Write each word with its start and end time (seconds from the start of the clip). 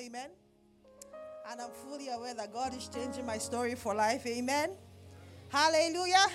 Amen. 0.00 0.30
And 1.50 1.60
I'm 1.60 1.70
fully 1.70 2.08
aware 2.08 2.32
that 2.34 2.52
God 2.52 2.76
is 2.76 2.88
changing 2.88 3.26
my 3.26 3.38
story 3.38 3.74
for 3.74 3.94
life. 3.94 4.24
Amen. 4.26 4.70
Hallelujah. 5.48 6.26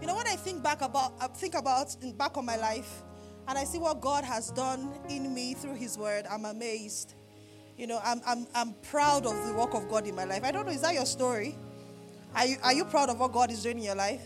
You 0.00 0.08
know, 0.08 0.16
when 0.16 0.26
I 0.26 0.34
think 0.34 0.64
back 0.64 0.82
about, 0.82 1.12
I 1.20 1.28
think 1.28 1.54
about 1.54 1.94
back 2.18 2.36
on 2.36 2.44
my 2.44 2.56
life, 2.56 3.02
and 3.46 3.56
I 3.56 3.64
see 3.64 3.78
what 3.78 4.00
God 4.00 4.24
has 4.24 4.50
done 4.50 4.92
in 5.08 5.32
me 5.32 5.54
through 5.54 5.76
His 5.76 5.96
Word, 5.96 6.26
I'm 6.28 6.44
amazed. 6.44 7.14
You 7.76 7.86
know, 7.86 8.00
I'm, 8.02 8.20
I'm, 8.26 8.46
I'm 8.54 8.74
proud 8.90 9.26
of 9.26 9.46
the 9.46 9.54
work 9.54 9.74
of 9.74 9.88
God 9.88 10.06
in 10.06 10.16
my 10.16 10.24
life. 10.24 10.42
I 10.42 10.50
don't 10.50 10.66
know, 10.66 10.72
is 10.72 10.80
that 10.80 10.94
your 10.94 11.06
story? 11.06 11.54
Are 12.34 12.46
you, 12.46 12.56
are 12.64 12.72
you 12.72 12.84
proud 12.84 13.10
of 13.10 13.20
what 13.20 13.32
God 13.32 13.52
is 13.52 13.62
doing 13.62 13.78
in 13.78 13.84
your 13.84 13.94
life? 13.94 14.22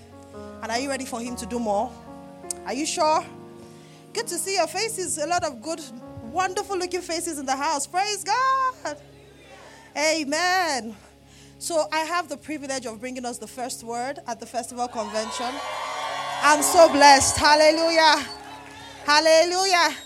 And 0.63 0.73
are 0.73 0.79
you 0.79 0.89
ready 0.89 1.05
for 1.05 1.21
Him 1.21 1.37
to 1.37 1.47
do 1.47 1.59
more? 1.59 1.91
Are 2.65 2.75
you 2.75 2.87
sure? 2.87 3.23
Good 4.15 4.29
to 4.29 4.39
see 4.39 4.55
your 4.55 4.67
faces. 4.67 5.19
A 5.19 5.27
lot 5.27 5.45
of 5.45 5.61
good, 5.61 5.81
wonderful 6.37 6.77
looking 6.77 7.01
faces 7.01 7.39
in 7.39 7.47
the 7.47 7.57
house. 7.57 7.87
Praise 7.87 8.23
God. 8.23 8.99
Amen. 9.97 10.95
So 11.59 11.89
I 11.91 12.01
have 12.01 12.29
the 12.29 12.37
privilege 12.37 12.85
of 12.85 13.01
bringing 13.01 13.25
us 13.25 13.39
the 13.39 13.47
first 13.47 13.83
word 13.83 14.19
at 14.27 14.39
the 14.39 14.45
festival 14.45 14.87
convention. 14.87 15.51
I'm 16.43 16.63
so 16.63 16.93
blessed. 16.93 17.39
Hallelujah. 17.39 18.23
Hallelujah. 19.07 19.97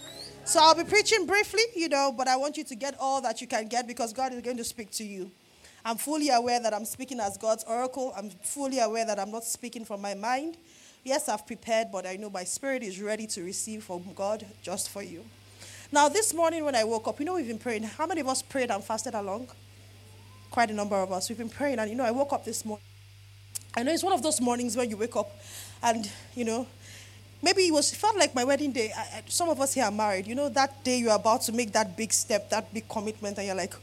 So 0.44 0.60
I'll 0.60 0.76
be 0.76 0.84
preaching 0.84 1.26
briefly, 1.26 1.64
you 1.74 1.88
know, 1.88 2.14
but 2.16 2.28
I 2.28 2.36
want 2.36 2.56
you 2.56 2.62
to 2.62 2.76
get 2.76 2.94
all 3.00 3.20
that 3.22 3.40
you 3.40 3.48
can 3.48 3.66
get 3.66 3.88
because 3.88 4.12
God 4.12 4.32
is 4.32 4.40
going 4.40 4.56
to 4.58 4.64
speak 4.64 4.92
to 4.92 5.04
you. 5.04 5.32
I'm 5.84 5.96
fully 5.96 6.30
aware 6.30 6.60
that 6.60 6.72
I'm 6.72 6.84
speaking 6.84 7.18
as 7.18 7.36
God's 7.36 7.64
oracle. 7.64 8.12
I'm 8.16 8.30
fully 8.30 8.78
aware 8.78 9.04
that 9.04 9.18
I'm 9.18 9.32
not 9.32 9.42
speaking 9.42 9.84
from 9.84 10.00
my 10.00 10.14
mind. 10.14 10.58
Yes, 11.02 11.28
I've 11.28 11.44
prepared, 11.44 11.88
but 11.90 12.06
I 12.06 12.14
know 12.14 12.30
my 12.30 12.44
spirit 12.44 12.84
is 12.84 13.00
ready 13.00 13.26
to 13.28 13.42
receive 13.42 13.82
from 13.82 14.04
God 14.14 14.46
just 14.62 14.90
for 14.90 15.02
you. 15.02 15.24
Now, 15.92 16.08
this 16.08 16.32
morning 16.32 16.64
when 16.64 16.76
I 16.76 16.84
woke 16.84 17.08
up, 17.08 17.18
you 17.18 17.26
know, 17.26 17.34
we've 17.34 17.48
been 17.48 17.58
praying. 17.58 17.82
How 17.82 18.06
many 18.06 18.20
of 18.20 18.28
us 18.28 18.42
prayed 18.42 18.70
and 18.70 18.82
fasted 18.82 19.14
along? 19.14 19.48
Quite 20.50 20.70
a 20.70 20.72
number 20.72 20.94
of 20.94 21.10
us. 21.10 21.28
We've 21.28 21.38
been 21.38 21.48
praying, 21.48 21.80
and 21.80 21.90
you 21.90 21.96
know, 21.96 22.04
I 22.04 22.12
woke 22.12 22.32
up 22.32 22.44
this 22.44 22.64
morning. 22.64 22.84
I 23.76 23.82
know 23.82 23.92
it's 23.92 24.04
one 24.04 24.12
of 24.12 24.22
those 24.22 24.40
mornings 24.40 24.76
when 24.76 24.88
you 24.88 24.96
wake 24.96 25.16
up 25.16 25.30
and, 25.82 26.08
you 26.34 26.44
know, 26.44 26.66
maybe 27.42 27.62
it 27.62 27.72
was 27.72 27.92
felt 27.92 28.16
like 28.16 28.34
my 28.34 28.44
wedding 28.44 28.72
day. 28.72 28.92
I, 28.96 29.22
some 29.26 29.48
of 29.48 29.60
us 29.60 29.74
here 29.74 29.84
are 29.84 29.90
married. 29.90 30.26
You 30.26 30.34
know, 30.36 30.48
that 30.48 30.82
day 30.84 30.98
you're 30.98 31.14
about 31.14 31.42
to 31.42 31.52
make 31.52 31.72
that 31.72 31.96
big 31.96 32.12
step, 32.12 32.50
that 32.50 32.72
big 32.72 32.88
commitment, 32.88 33.38
and 33.38 33.46
you're 33.46 33.56
like, 33.56 33.74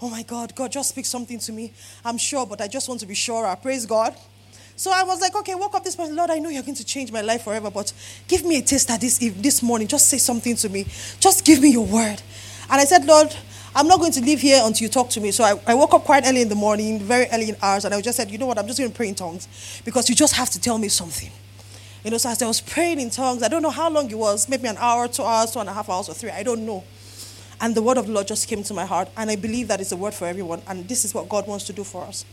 oh 0.00 0.08
my 0.08 0.22
God, 0.22 0.54
God, 0.54 0.70
just 0.70 0.90
speak 0.90 1.06
something 1.06 1.38
to 1.40 1.52
me. 1.52 1.72
I'm 2.04 2.18
sure, 2.18 2.46
but 2.46 2.60
I 2.60 2.68
just 2.68 2.88
want 2.88 3.00
to 3.00 3.06
be 3.06 3.14
sure. 3.14 3.44
I 3.46 3.54
Praise 3.56 3.86
God. 3.86 4.14
So 4.76 4.92
I 4.92 5.04
was 5.04 5.20
like, 5.22 5.34
okay, 5.34 5.54
woke 5.54 5.74
up 5.74 5.84
this 5.84 5.96
morning. 5.96 6.14
Lord, 6.14 6.30
I 6.30 6.38
know 6.38 6.50
you're 6.50 6.62
going 6.62 6.74
to 6.74 6.84
change 6.84 7.10
my 7.10 7.22
life 7.22 7.44
forever, 7.44 7.70
but 7.70 7.92
give 8.28 8.44
me 8.44 8.58
a 8.58 8.62
taster 8.62 8.98
this 8.98 9.18
this 9.18 9.62
morning. 9.62 9.88
Just 9.88 10.08
say 10.08 10.18
something 10.18 10.54
to 10.56 10.68
me. 10.68 10.86
Just 11.18 11.44
give 11.46 11.62
me 11.62 11.70
your 11.70 11.86
word. 11.86 12.20
And 12.70 12.80
I 12.80 12.84
said, 12.84 13.06
Lord, 13.06 13.34
I'm 13.74 13.88
not 13.88 14.00
going 14.00 14.12
to 14.12 14.20
leave 14.20 14.40
here 14.40 14.60
until 14.62 14.84
you 14.84 14.88
talk 14.90 15.08
to 15.10 15.20
me. 15.20 15.30
So 15.30 15.44
I, 15.44 15.60
I 15.66 15.74
woke 15.74 15.94
up 15.94 16.04
quite 16.04 16.26
early 16.26 16.42
in 16.42 16.48
the 16.48 16.54
morning, 16.54 16.98
very 16.98 17.26
early 17.32 17.48
in 17.50 17.56
hours, 17.62 17.84
and 17.84 17.94
I 17.94 18.00
just 18.00 18.16
said, 18.16 18.30
you 18.30 18.38
know 18.38 18.46
what, 18.46 18.58
I'm 18.58 18.66
just 18.66 18.78
going 18.78 18.90
to 18.90 18.96
pray 18.96 19.08
in 19.08 19.14
tongues 19.14 19.82
because 19.84 20.08
you 20.08 20.14
just 20.14 20.34
have 20.34 20.50
to 20.50 20.60
tell 20.60 20.78
me 20.78 20.88
something. 20.88 21.30
You 22.04 22.10
know, 22.10 22.18
so 22.18 22.30
as 22.30 22.40
I 22.42 22.46
was 22.46 22.60
praying 22.60 23.00
in 23.00 23.10
tongues, 23.10 23.42
I 23.42 23.48
don't 23.48 23.62
know 23.62 23.70
how 23.70 23.90
long 23.90 24.10
it 24.10 24.16
was, 24.16 24.48
maybe 24.48 24.68
an 24.68 24.76
hour, 24.78 25.08
two 25.08 25.24
hours, 25.24 25.52
two 25.52 25.58
and 25.60 25.68
a 25.68 25.72
half 25.72 25.90
hours, 25.90 26.08
or 26.08 26.14
three, 26.14 26.30
I 26.30 26.42
don't 26.42 26.64
know. 26.64 26.84
And 27.60 27.74
the 27.74 27.82
word 27.82 27.98
of 27.98 28.06
the 28.06 28.12
Lord 28.12 28.28
just 28.28 28.48
came 28.48 28.62
to 28.62 28.74
my 28.74 28.84
heart, 28.84 29.08
and 29.16 29.30
I 29.30 29.36
believe 29.36 29.68
that 29.68 29.80
it's 29.80 29.92
a 29.92 29.96
word 29.96 30.14
for 30.14 30.26
everyone, 30.26 30.62
and 30.68 30.86
this 30.86 31.04
is 31.04 31.14
what 31.14 31.28
God 31.28 31.46
wants 31.46 31.64
to 31.64 31.72
do 31.72 31.84
for 31.84 32.04
us. 32.04 32.24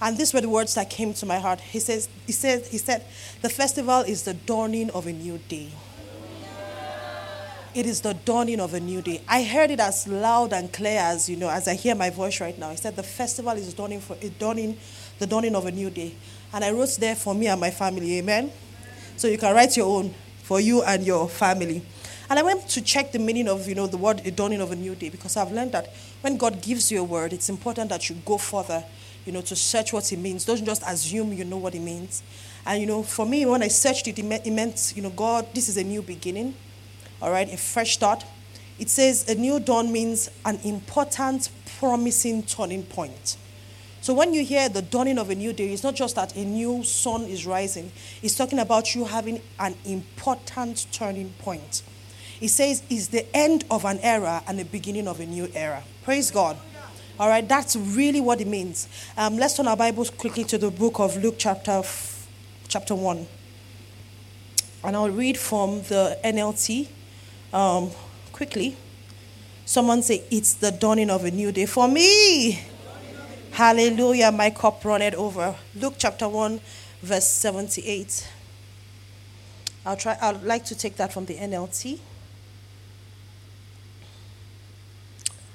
And 0.00 0.16
these 0.18 0.34
were 0.34 0.40
the 0.40 0.48
words 0.48 0.74
that 0.74 0.90
came 0.90 1.14
to 1.14 1.26
my 1.26 1.38
heart. 1.38 1.60
He 1.60 1.78
says, 1.78 2.08
he 2.26 2.32
said, 2.32 2.66
he 2.66 2.78
said, 2.78 3.04
the 3.42 3.48
festival 3.48 4.00
is 4.00 4.22
the 4.24 4.34
dawning 4.34 4.90
of 4.90 5.06
a 5.06 5.12
new 5.12 5.38
day. 5.48 5.70
It 7.74 7.86
is 7.86 8.02
the 8.02 8.14
dawning 8.14 8.60
of 8.60 8.72
a 8.74 8.78
new 8.78 9.02
day. 9.02 9.20
I 9.26 9.42
heard 9.42 9.72
it 9.72 9.80
as 9.80 10.06
loud 10.06 10.52
and 10.52 10.72
clear 10.72 11.00
as 11.00 11.28
you 11.28 11.36
know, 11.36 11.50
as 11.50 11.66
I 11.66 11.74
hear 11.74 11.96
my 11.96 12.08
voice 12.08 12.40
right 12.40 12.56
now. 12.56 12.70
He 12.70 12.76
said 12.76 12.94
the 12.94 13.02
festival 13.02 13.52
is 13.52 13.74
dawning 13.74 14.00
for 14.00 14.16
a 14.22 14.28
dawning, 14.28 14.76
the 15.18 15.26
dawning 15.26 15.56
of 15.56 15.66
a 15.66 15.72
new 15.72 15.90
day. 15.90 16.14
And 16.52 16.64
I 16.64 16.70
wrote 16.70 16.96
there 17.00 17.16
for 17.16 17.34
me 17.34 17.48
and 17.48 17.60
my 17.60 17.72
family. 17.72 18.18
Amen. 18.18 18.52
So 19.16 19.26
you 19.26 19.38
can 19.38 19.52
write 19.54 19.76
your 19.76 19.86
own 19.86 20.14
for 20.44 20.60
you 20.60 20.84
and 20.84 21.04
your 21.04 21.28
family. 21.28 21.82
And 22.30 22.38
I 22.38 22.42
went 22.42 22.68
to 22.70 22.80
check 22.80 23.10
the 23.10 23.18
meaning 23.18 23.48
of, 23.48 23.66
you 23.68 23.74
know, 23.74 23.88
the 23.88 23.96
word 23.96 24.22
dawning 24.36 24.60
of 24.60 24.70
a 24.70 24.76
new 24.76 24.94
day 24.94 25.08
because 25.08 25.36
I've 25.36 25.50
learned 25.50 25.72
that 25.72 25.92
when 26.20 26.36
God 26.36 26.62
gives 26.62 26.92
you 26.92 27.00
a 27.00 27.04
word, 27.04 27.32
it's 27.32 27.48
important 27.48 27.90
that 27.90 28.08
you 28.08 28.16
go 28.24 28.38
further, 28.38 28.84
you 29.24 29.32
know, 29.32 29.40
to 29.42 29.56
search 29.56 29.92
what 29.92 30.12
it 30.12 30.18
means. 30.18 30.44
Don't 30.44 30.64
just 30.64 30.82
assume 30.86 31.32
you 31.32 31.44
know 31.44 31.56
what 31.56 31.74
it 31.74 31.80
means. 31.80 32.22
And, 32.66 32.80
you 32.80 32.86
know, 32.86 33.02
for 33.02 33.26
me, 33.26 33.44
when 33.46 33.62
I 33.62 33.68
searched 33.68 34.08
it, 34.08 34.18
it 34.18 34.50
meant, 34.52 34.92
you 34.96 35.02
know, 35.02 35.10
God, 35.10 35.46
this 35.54 35.68
is 35.68 35.76
a 35.76 35.84
new 35.84 36.02
beginning, 36.02 36.54
all 37.20 37.30
right, 37.30 37.52
a 37.52 37.56
fresh 37.56 37.94
start. 37.94 38.24
It 38.78 38.88
says 38.90 39.28
a 39.28 39.34
new 39.34 39.60
dawn 39.60 39.92
means 39.92 40.30
an 40.44 40.58
important, 40.64 41.50
promising 41.78 42.42
turning 42.42 42.82
point. 42.82 43.36
So 44.00 44.12
when 44.12 44.34
you 44.34 44.44
hear 44.44 44.68
the 44.68 44.82
dawning 44.82 45.18
of 45.18 45.30
a 45.30 45.34
new 45.34 45.52
day, 45.52 45.72
it's 45.72 45.82
not 45.82 45.94
just 45.94 46.16
that 46.16 46.36
a 46.36 46.44
new 46.44 46.82
sun 46.82 47.22
is 47.22 47.46
rising, 47.46 47.90
it's 48.22 48.36
talking 48.36 48.58
about 48.58 48.94
you 48.94 49.04
having 49.04 49.40
an 49.58 49.74
important 49.84 50.86
turning 50.92 51.30
point. 51.38 51.82
It 52.40 52.48
says 52.48 52.82
it's 52.90 53.06
the 53.06 53.24
end 53.34 53.64
of 53.70 53.84
an 53.84 53.98
era 54.00 54.42
and 54.46 54.58
the 54.58 54.64
beginning 54.64 55.08
of 55.08 55.20
a 55.20 55.26
new 55.26 55.48
era. 55.54 55.82
Praise 56.02 56.30
God. 56.30 56.58
All 57.18 57.28
right, 57.28 57.48
that's 57.48 57.76
really 57.76 58.20
what 58.20 58.40
it 58.40 58.48
means. 58.48 58.88
Um, 59.16 59.36
let's 59.36 59.56
turn 59.56 59.68
our 59.68 59.76
Bibles 59.76 60.10
quickly 60.10 60.42
to 60.44 60.58
the 60.58 60.68
book 60.68 60.98
of 60.98 61.16
Luke, 61.22 61.36
chapter, 61.38 61.70
f- 61.70 62.26
chapter 62.66 62.92
1. 62.92 63.24
And 64.82 64.96
I'll 64.96 65.10
read 65.10 65.38
from 65.38 65.82
the 65.82 66.18
NLT 66.24 66.88
um, 67.52 67.92
quickly. 68.32 68.76
Someone 69.64 70.02
say, 70.02 70.24
It's 70.28 70.54
the 70.54 70.72
dawning 70.72 71.08
of 71.08 71.24
a 71.24 71.30
new 71.30 71.52
day 71.52 71.66
for 71.66 71.86
me. 71.86 72.60
Hallelujah, 73.52 74.32
my 74.32 74.50
cup 74.50 74.84
runneth 74.84 75.14
over. 75.14 75.54
Luke 75.76 75.94
chapter 75.96 76.28
1, 76.28 76.60
verse 77.00 77.28
78. 77.28 78.28
I'll 79.86 79.96
try, 79.96 80.18
I'd 80.20 80.42
like 80.42 80.64
to 80.64 80.74
take 80.74 80.96
that 80.96 81.12
from 81.12 81.26
the 81.26 81.36
NLT. 81.36 82.00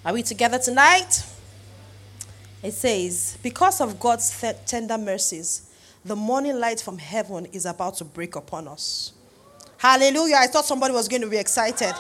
Are 0.06 0.14
we 0.14 0.24
together 0.24 0.58
tonight? 0.58 1.26
It 2.62 2.74
says, 2.74 3.38
Because 3.42 3.82
of 3.82 4.00
God's 4.00 4.30
tender 4.66 4.98
mercies, 4.98 5.70
the 6.04 6.16
morning 6.16 6.60
light 6.60 6.82
from 6.82 6.98
heaven 6.98 7.46
is 7.54 7.66
about 7.66 7.96
to 7.96 8.06
break 8.06 8.36
upon 8.36 8.68
us. 8.68 9.14
Hallelujah. 9.78 10.36
I 10.38 10.48
thought 10.48 10.66
somebody 10.66 10.94
was 10.94 11.08
going 11.08 11.22
to 11.22 11.30
be 11.30 11.38
excited 11.38 11.94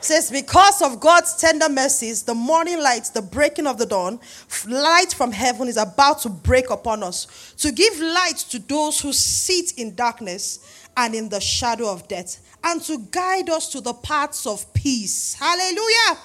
It 0.00 0.04
says, 0.04 0.30
Because 0.30 0.82
of 0.82 0.98
God's 0.98 1.36
tender 1.36 1.68
mercies, 1.68 2.22
the 2.22 2.34
morning 2.34 2.80
light, 2.80 3.10
the 3.12 3.20
breaking 3.22 3.66
of 3.66 3.78
the 3.78 3.86
dawn, 3.86 4.18
light 4.66 5.12
from 5.14 5.32
heaven 5.32 5.68
is 5.68 5.76
about 5.76 6.20
to 6.20 6.30
break 6.30 6.70
upon 6.70 7.02
us 7.02 7.54
to 7.58 7.70
give 7.70 7.98
light 7.98 8.38
to 8.50 8.58
those 8.58 9.00
who 9.00 9.12
sit 9.12 9.78
in 9.78 9.94
darkness 9.94 10.86
and 10.96 11.14
in 11.14 11.28
the 11.28 11.40
shadow 11.40 11.90
of 11.90 12.08
death, 12.08 12.40
and 12.64 12.82
to 12.82 12.98
guide 13.10 13.48
us 13.48 13.70
to 13.72 13.80
the 13.80 13.92
paths 13.92 14.46
of 14.46 14.72
peace. 14.74 15.34
Hallelujah. 15.34 16.18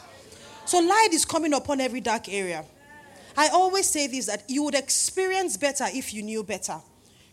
So, 0.66 0.80
light 0.80 1.10
is 1.12 1.24
coming 1.24 1.54
upon 1.54 1.80
every 1.80 2.02
dark 2.02 2.28
area. 2.30 2.66
I 3.38 3.50
always 3.50 3.90
say 3.90 4.08
this 4.08 4.28
that 4.28 4.44
you 4.48 4.64
would 4.64 4.76
experience 4.76 5.58
better 5.58 5.86
if 5.88 6.14
you 6.14 6.24
knew 6.24 6.44
better. 6.44 6.80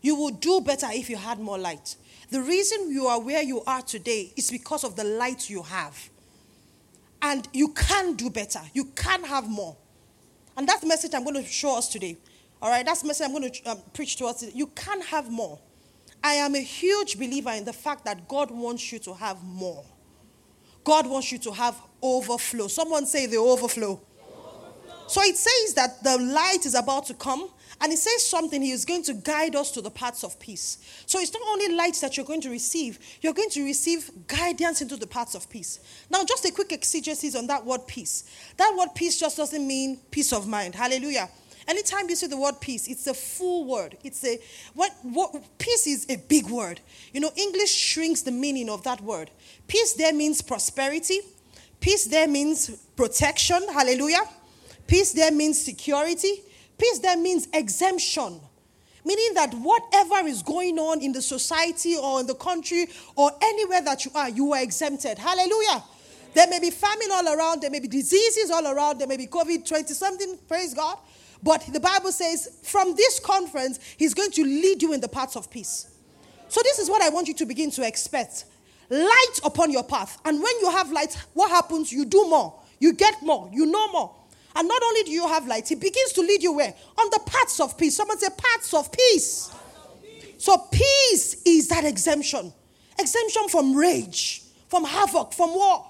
You 0.00 0.16
would 0.16 0.40
do 0.40 0.60
better 0.60 0.88
if 0.90 1.08
you 1.08 1.16
had 1.16 1.38
more 1.38 1.58
light. 1.58 1.96
The 2.30 2.40
reason 2.40 2.90
you 2.90 3.06
are 3.06 3.20
where 3.20 3.42
you 3.42 3.62
are 3.64 3.82
today 3.82 4.32
is 4.36 4.50
because 4.50 4.84
of 4.84 4.96
the 4.96 5.04
light 5.04 5.48
you 5.48 5.62
have. 5.62 6.10
And 7.20 7.46
you 7.52 7.68
can 7.68 8.14
do 8.14 8.30
better. 8.30 8.60
You 8.74 8.86
can 8.86 9.22
have 9.24 9.48
more. 9.48 9.76
And 10.56 10.68
that's 10.68 10.80
the 10.80 10.88
message 10.88 11.14
I'm 11.14 11.22
going 11.22 11.36
to 11.36 11.44
show 11.44 11.78
us 11.78 11.88
today. 11.88 12.18
All 12.60 12.70
right, 12.70 12.84
that's 12.84 13.02
the 13.02 13.08
message 13.08 13.26
I'm 13.26 13.32
going 13.32 13.50
to 13.50 13.70
um, 13.70 13.78
preach 13.92 14.16
to 14.16 14.26
us. 14.26 14.40
Today. 14.40 14.52
You 14.54 14.66
can 14.68 15.00
have 15.02 15.30
more. 15.30 15.58
I 16.24 16.34
am 16.34 16.54
a 16.54 16.60
huge 16.60 17.16
believer 17.16 17.50
in 17.50 17.64
the 17.64 17.72
fact 17.72 18.04
that 18.04 18.28
God 18.28 18.50
wants 18.50 18.92
you 18.92 18.98
to 19.00 19.14
have 19.14 19.42
more. 19.44 19.84
God 20.84 21.06
wants 21.06 21.30
you 21.32 21.38
to 21.38 21.52
have 21.52 21.80
overflow. 22.02 22.66
Someone 22.68 23.06
say 23.06 23.26
the 23.26 23.36
overflow. 23.36 24.00
So 25.12 25.20
it 25.20 25.36
says 25.36 25.74
that 25.74 26.02
the 26.02 26.16
light 26.16 26.64
is 26.64 26.74
about 26.74 27.04
to 27.08 27.12
come 27.12 27.46
and 27.82 27.92
it 27.92 27.98
says 27.98 28.24
something, 28.24 28.62
he 28.62 28.70
is 28.70 28.86
going 28.86 29.02
to 29.02 29.12
guide 29.12 29.54
us 29.54 29.70
to 29.72 29.82
the 29.82 29.90
paths 29.90 30.24
of 30.24 30.40
peace. 30.40 30.78
So 31.04 31.18
it's 31.20 31.34
not 31.34 31.42
only 31.46 31.68
light 31.68 31.96
that 31.96 32.16
you're 32.16 32.24
going 32.24 32.40
to 32.40 32.48
receive, 32.48 32.98
you're 33.20 33.34
going 33.34 33.50
to 33.50 33.62
receive 33.62 34.10
guidance 34.26 34.80
into 34.80 34.96
the 34.96 35.06
paths 35.06 35.34
of 35.34 35.50
peace. 35.50 35.80
Now, 36.08 36.24
just 36.24 36.46
a 36.46 36.50
quick 36.50 36.72
exegesis 36.72 37.36
on 37.36 37.46
that 37.48 37.62
word 37.66 37.86
peace. 37.86 38.24
That 38.56 38.74
word 38.74 38.88
peace 38.94 39.20
just 39.20 39.36
doesn't 39.36 39.66
mean 39.66 40.00
peace 40.10 40.32
of 40.32 40.48
mind. 40.48 40.74
Hallelujah. 40.74 41.28
Anytime 41.68 42.08
you 42.08 42.16
see 42.16 42.28
the 42.28 42.38
word 42.38 42.58
peace, 42.58 42.88
it's 42.88 43.06
a 43.06 43.12
full 43.12 43.66
word. 43.66 43.98
It's 44.02 44.24
a 44.24 44.38
what, 44.72 44.92
what 45.02 45.34
peace 45.58 45.86
is 45.86 46.06
a 46.08 46.16
big 46.16 46.46
word. 46.48 46.80
You 47.12 47.20
know, 47.20 47.32
English 47.36 47.70
shrinks 47.70 48.22
the 48.22 48.32
meaning 48.32 48.70
of 48.70 48.82
that 48.84 49.02
word. 49.02 49.30
Peace 49.68 49.92
there 49.92 50.14
means 50.14 50.40
prosperity. 50.40 51.20
Peace 51.80 52.06
there 52.06 52.28
means 52.28 52.70
protection. 52.96 53.60
Hallelujah. 53.70 54.22
Peace 54.92 55.12
there 55.12 55.32
means 55.32 55.58
security. 55.58 56.42
Peace 56.76 56.98
there 56.98 57.16
means 57.16 57.48
exemption. 57.54 58.38
Meaning 59.06 59.32
that 59.36 59.54
whatever 59.54 60.28
is 60.28 60.42
going 60.42 60.78
on 60.78 61.00
in 61.00 61.12
the 61.12 61.22
society 61.22 61.96
or 61.96 62.20
in 62.20 62.26
the 62.26 62.34
country 62.34 62.88
or 63.16 63.30
anywhere 63.42 63.80
that 63.80 64.04
you 64.04 64.10
are, 64.14 64.28
you 64.28 64.52
are 64.52 64.62
exempted. 64.62 65.16
Hallelujah. 65.16 65.82
There 66.34 66.46
may 66.46 66.60
be 66.60 66.68
famine 66.70 67.08
all 67.10 67.26
around, 67.34 67.62
there 67.62 67.70
may 67.70 67.80
be 67.80 67.88
diseases 67.88 68.50
all 68.50 68.66
around, 68.66 68.98
there 68.98 69.08
may 69.08 69.16
be 69.16 69.26
COVID 69.26 69.66
20 69.66 69.94
something, 69.94 70.38
praise 70.46 70.74
God. 70.74 70.98
But 71.42 71.72
the 71.72 71.80
Bible 71.80 72.12
says 72.12 72.58
from 72.62 72.94
this 72.94 73.18
conference, 73.18 73.80
He's 73.96 74.12
going 74.12 74.32
to 74.32 74.44
lead 74.44 74.82
you 74.82 74.92
in 74.92 75.00
the 75.00 75.08
paths 75.08 75.36
of 75.36 75.50
peace. 75.50 75.90
So, 76.48 76.60
this 76.64 76.78
is 76.78 76.90
what 76.90 77.00
I 77.00 77.08
want 77.08 77.28
you 77.28 77.34
to 77.36 77.46
begin 77.46 77.70
to 77.70 77.86
expect 77.86 78.44
light 78.90 79.40
upon 79.42 79.70
your 79.70 79.84
path. 79.84 80.20
And 80.26 80.36
when 80.36 80.60
you 80.60 80.70
have 80.70 80.92
light, 80.92 81.16
what 81.32 81.50
happens? 81.50 81.90
You 81.90 82.04
do 82.04 82.28
more, 82.28 82.60
you 82.78 82.92
get 82.92 83.22
more, 83.22 83.48
you 83.54 83.64
know 83.64 83.90
more. 83.90 84.16
And 84.54 84.68
not 84.68 84.82
only 84.82 85.02
do 85.04 85.10
you 85.10 85.26
have 85.26 85.46
light, 85.46 85.68
He 85.68 85.74
begins 85.74 86.12
to 86.12 86.20
lead 86.20 86.42
you 86.42 86.52
where? 86.52 86.74
On 86.98 87.10
the 87.10 87.20
paths 87.26 87.60
of 87.60 87.76
peace. 87.78 87.96
Someone 87.96 88.18
say, 88.18 88.28
paths 88.36 88.74
of 88.74 88.90
peace. 88.92 89.50
So, 90.38 90.58
peace 90.72 91.42
is 91.44 91.68
that 91.68 91.84
exemption 91.84 92.52
exemption 92.98 93.48
from 93.48 93.74
rage, 93.74 94.42
from 94.68 94.84
havoc, 94.84 95.32
from 95.32 95.54
war. 95.54 95.86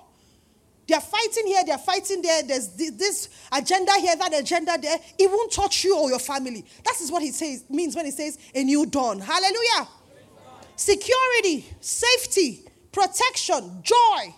They're 0.88 1.00
fighting 1.00 1.46
here, 1.46 1.62
they're 1.64 1.78
fighting 1.78 2.22
there. 2.22 2.42
There's 2.42 2.68
this 2.68 3.28
agenda 3.52 3.92
here, 4.00 4.16
that 4.16 4.38
agenda 4.38 4.76
there. 4.80 4.98
It 5.18 5.30
won't 5.30 5.52
touch 5.52 5.84
you 5.84 5.96
or 5.96 6.10
your 6.10 6.18
family. 6.18 6.64
That 6.84 7.00
is 7.00 7.10
what 7.10 7.22
he 7.22 7.30
says 7.30 7.64
means 7.70 7.94
when 7.94 8.04
he 8.04 8.10
says 8.10 8.38
a 8.54 8.64
new 8.64 8.84
dawn. 8.86 9.20
Hallelujah. 9.20 9.88
Security, 10.76 11.64
safety, 11.80 12.64
protection, 12.90 13.80
joy. 13.82 14.34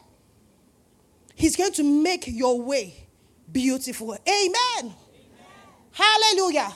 He's 1.34 1.56
going 1.56 1.72
to 1.72 1.82
make 1.82 2.24
your 2.26 2.60
way 2.60 3.03
beautiful. 3.50 4.12
Amen. 4.12 4.56
Amen. 4.78 4.94
Hallelujah. 5.92 6.72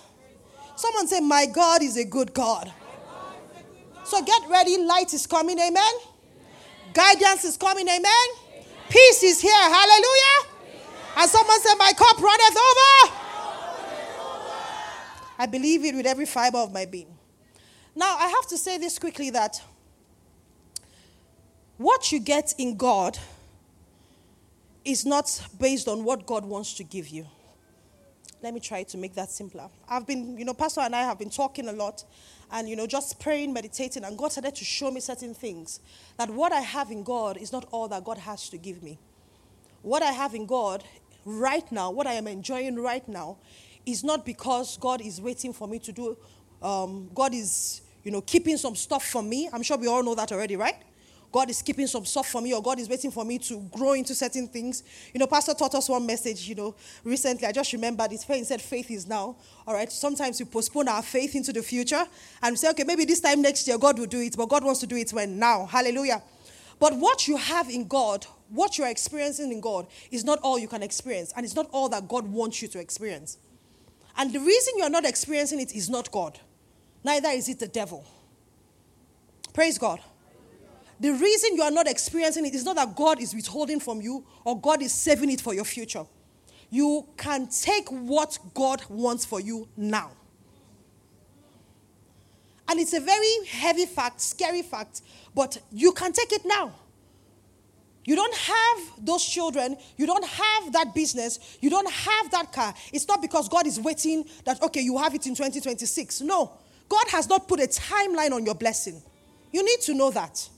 Someone 0.76 1.09
say, 1.09 1.20
My 1.20 1.47
God 1.47 1.82
is 1.82 1.97
a 1.97 2.05
good 2.05 2.32
God. 2.32 2.73
So 4.05 4.23
get 4.23 4.43
ready. 4.49 4.79
Light 4.79 5.12
is 5.12 5.26
coming. 5.26 5.59
Amen. 5.59 5.93
Guidance 6.94 7.44
is 7.44 7.56
coming. 7.56 7.87
Amen. 7.88 8.29
Peace 8.88 9.23
is 9.23 9.41
here. 9.41 9.53
Hallelujah. 9.53 10.49
And 11.17 11.31
someone 11.31 11.61
said, 11.61 11.75
My 11.79 11.93
cup 11.97 12.20
runneth 12.20 12.56
over. 12.56 13.14
I 15.38 15.47
believe 15.47 15.85
it 15.85 15.94
with 15.94 16.06
every 16.06 16.26
fiber 16.26 16.59
of 16.59 16.73
my 16.73 16.85
being. 16.85 17.17
Now, 17.94 18.17
I 18.17 18.29
have 18.29 18.47
to 18.49 18.59
say 18.59 18.79
this 18.79 18.99
quickly 18.99 19.31
that 19.31 19.62
what 21.76 22.11
you 22.11 22.19
get 22.19 22.55
in 22.59 22.76
God 22.76 23.19
is 24.88 25.05
not 25.05 25.40
based 25.61 25.87
on 25.87 26.02
what 26.02 26.26
God 26.26 26.46
wants 26.46 26.73
to 26.75 26.85
give 26.85 27.08
you. 27.08 27.26
Let 28.43 28.55
me 28.55 28.61
try 28.61 28.85
to 28.85 28.96
make 28.96 29.14
that 29.17 29.31
simpler. 29.31 29.69
I've 29.87 30.06
been, 30.06 30.38
you 30.38 30.46
know, 30.46 30.55
Pastor 30.55 30.81
and 30.81 30.96
I 30.96 31.02
have 31.02 31.19
been 31.19 31.29
talking 31.29 31.69
a 31.69 31.73
lot 31.73 32.05
and, 32.50 32.67
you 32.69 32.75
know, 32.75 32.87
just 32.87 33.20
praying, 33.20 33.52
meditating, 33.52 34.02
and 34.05 34.17
God 34.17 34.32
started 34.32 34.55
to 34.55 34.64
show 34.64 34.90
me 34.90 35.00
certain 35.00 35.35
things. 35.35 35.81
That 36.17 36.31
what 36.31 36.52
I 36.52 36.61
have 36.61 36.90
in 36.90 37.02
God 37.02 37.37
is 37.37 37.52
not 37.52 37.67
all 37.70 37.87
that 37.88 38.02
God 38.05 38.17
has 38.17 38.49
to 38.49 38.56
give 38.56 38.82
me. 38.82 38.99
What 39.82 40.02
I 40.02 40.12
have 40.12 40.35
in 40.35 40.46
God 40.46 40.85
right 41.26 41.70
now, 41.70 41.90
what 41.90 42.06
I 42.06 42.14
am 42.14 42.26
enjoying 42.26 42.76
right 42.76 43.06
now, 43.06 43.37
is 43.85 44.02
not 44.02 44.25
because 44.25 44.79
God 44.79 45.02
is 45.02 45.20
waiting 45.20 45.52
for 45.52 45.69
me 45.69 45.79
to 45.81 45.93
do, 45.93 46.17
um, 46.62 47.11
God 47.14 47.35
is, 47.35 47.82
you 48.05 48.11
know, 48.11 48.23
keeping 48.23 48.56
some 48.56 48.75
stuff 48.75 49.05
from 49.05 49.29
me. 49.29 49.50
I'm 49.52 49.62
sure 49.62 49.76
we 49.76 49.87
all 49.88 50.02
know 50.02 50.14
that 50.14 50.32
already, 50.32 50.56
right? 50.56 50.76
God 51.30 51.50
is 51.50 51.60
keeping 51.60 51.86
some 51.86 52.04
stuff 52.04 52.28
for 52.28 52.40
me, 52.40 52.54
or 52.54 52.62
God 52.62 52.78
is 52.78 52.88
waiting 52.88 53.10
for 53.10 53.25
me 53.25 53.38
to 53.40 53.60
grow 53.70 53.92
into 53.92 54.14
certain 54.14 54.48
things. 54.48 54.82
You 55.12 55.20
know, 55.20 55.26
Pastor 55.26 55.52
taught 55.52 55.75
us 55.75 55.88
one 55.88 56.06
message, 56.06 56.48
you 56.48 56.54
know, 56.54 56.75
recently. 57.04 57.46
I 57.46 57.52
just 57.52 57.72
remembered 57.72 58.10
his 58.10 58.25
faith 58.25 58.46
said 58.46 58.62
faith 58.62 58.90
is 58.90 59.06
now. 59.06 59.36
All 59.66 59.75
right. 59.75 59.92
Sometimes 59.92 60.40
we 60.40 60.46
postpone 60.46 60.88
our 60.88 61.02
faith 61.02 61.34
into 61.34 61.52
the 61.52 61.62
future 61.62 62.04
and 62.42 62.52
we 62.52 62.56
say, 62.56 62.70
okay, 62.70 62.84
maybe 62.84 63.04
this 63.04 63.20
time 63.20 63.42
next 63.42 63.69
year 63.69 63.76
God 63.76 63.98
will 63.98 64.06
do 64.06 64.20
it, 64.20 64.36
but 64.36 64.48
God 64.48 64.64
wants 64.64 64.80
to 64.80 64.86
do 64.86 64.96
it 64.96 65.10
when? 65.10 65.38
Now. 65.38 65.66
Hallelujah. 65.66 66.22
But 66.80 66.96
what 66.96 67.28
you 67.28 67.36
have 67.36 67.69
in 67.69 67.86
God, 67.86 68.25
what 68.48 68.78
you're 68.78 68.88
experiencing 68.88 69.52
in 69.52 69.60
God, 69.60 69.86
is 70.10 70.25
not 70.25 70.38
all 70.42 70.58
you 70.58 70.69
can 70.69 70.82
experience, 70.82 71.32
and 71.36 71.44
it's 71.44 71.56
not 71.56 71.69
all 71.72 71.88
that 71.88 72.08
God 72.08 72.26
wants 72.26 72.62
you 72.62 72.69
to 72.69 72.78
experience. 72.78 73.38
And 74.16 74.32
the 74.32 74.40
reason 74.40 74.75
you're 74.76 74.88
not 74.88 75.04
experiencing 75.04 75.60
it 75.60 75.75
is 75.75 75.90
not 75.90 76.10
God, 76.10 76.38
neither 77.04 77.28
is 77.30 77.48
it 77.48 77.58
the 77.58 77.69
devil. 77.69 78.04
Praise 79.52 79.76
God. 79.76 80.00
The 81.00 81.12
reason 81.12 81.55
you 81.55 81.62
are 81.62 81.71
not 81.71 81.87
experiencing 81.87 82.45
it 82.47 82.55
is 82.55 82.65
not 82.65 82.77
that 82.77 82.97
God 82.97 83.21
is 83.21 83.35
withholding 83.35 83.81
from 83.81 84.00
you 84.00 84.27
or 84.45 84.61
God 84.61 84.83
is 84.83 84.93
saving 84.93 85.31
it 85.31 85.41
for 85.41 85.55
your 85.55 85.65
future. 85.65 86.05
You 86.71 87.06
can 87.17 87.49
take 87.49 87.89
what 87.89 88.39
God 88.55 88.83
wants 88.89 89.25
for 89.25 89.41
you 89.41 89.69
now. 89.77 90.11
And 92.69 92.79
it's 92.79 92.93
a 92.93 93.00
very 93.00 93.47
heavy 93.47 93.87
fact, 93.87 94.21
scary 94.21 94.62
fact, 94.62 95.00
but 95.35 95.56
you 95.73 95.93
can 95.93 96.12
take 96.12 96.33
it 96.33 96.43
now. 96.45 96.75
You 98.05 98.17
don't 98.17 98.35
have 98.35 99.05
those 99.05 99.25
children. 99.25 99.77
You 99.97 100.06
don't 100.06 100.25
have 100.25 100.73
that 100.73 100.95
business. 100.95 101.59
You 101.61 101.71
don't 101.71 101.91
have 101.91 102.31
that 102.31 102.53
car. 102.53 102.75
It's 102.93 103.06
not 103.06 103.23
because 103.23 103.49
God 103.49 103.67
is 103.67 103.79
waiting 103.79 104.25
that, 104.45 104.62
okay, 104.62 104.81
you 104.81 104.97
have 104.99 105.15
it 105.15 105.27
in 105.27 105.35
2026. 105.35 106.23
No. 106.23 106.53
God 106.89 107.05
has 107.09 107.29
not 107.29 107.47
put 107.47 107.61
a 107.61 107.67
timeline 107.67 108.33
on 108.33 108.47
your 108.47 108.55
blessing. 108.55 109.03
You 109.53 109.62
need 109.65 109.81
to 109.83 109.95
know 109.95 110.11
that. 110.11 110.49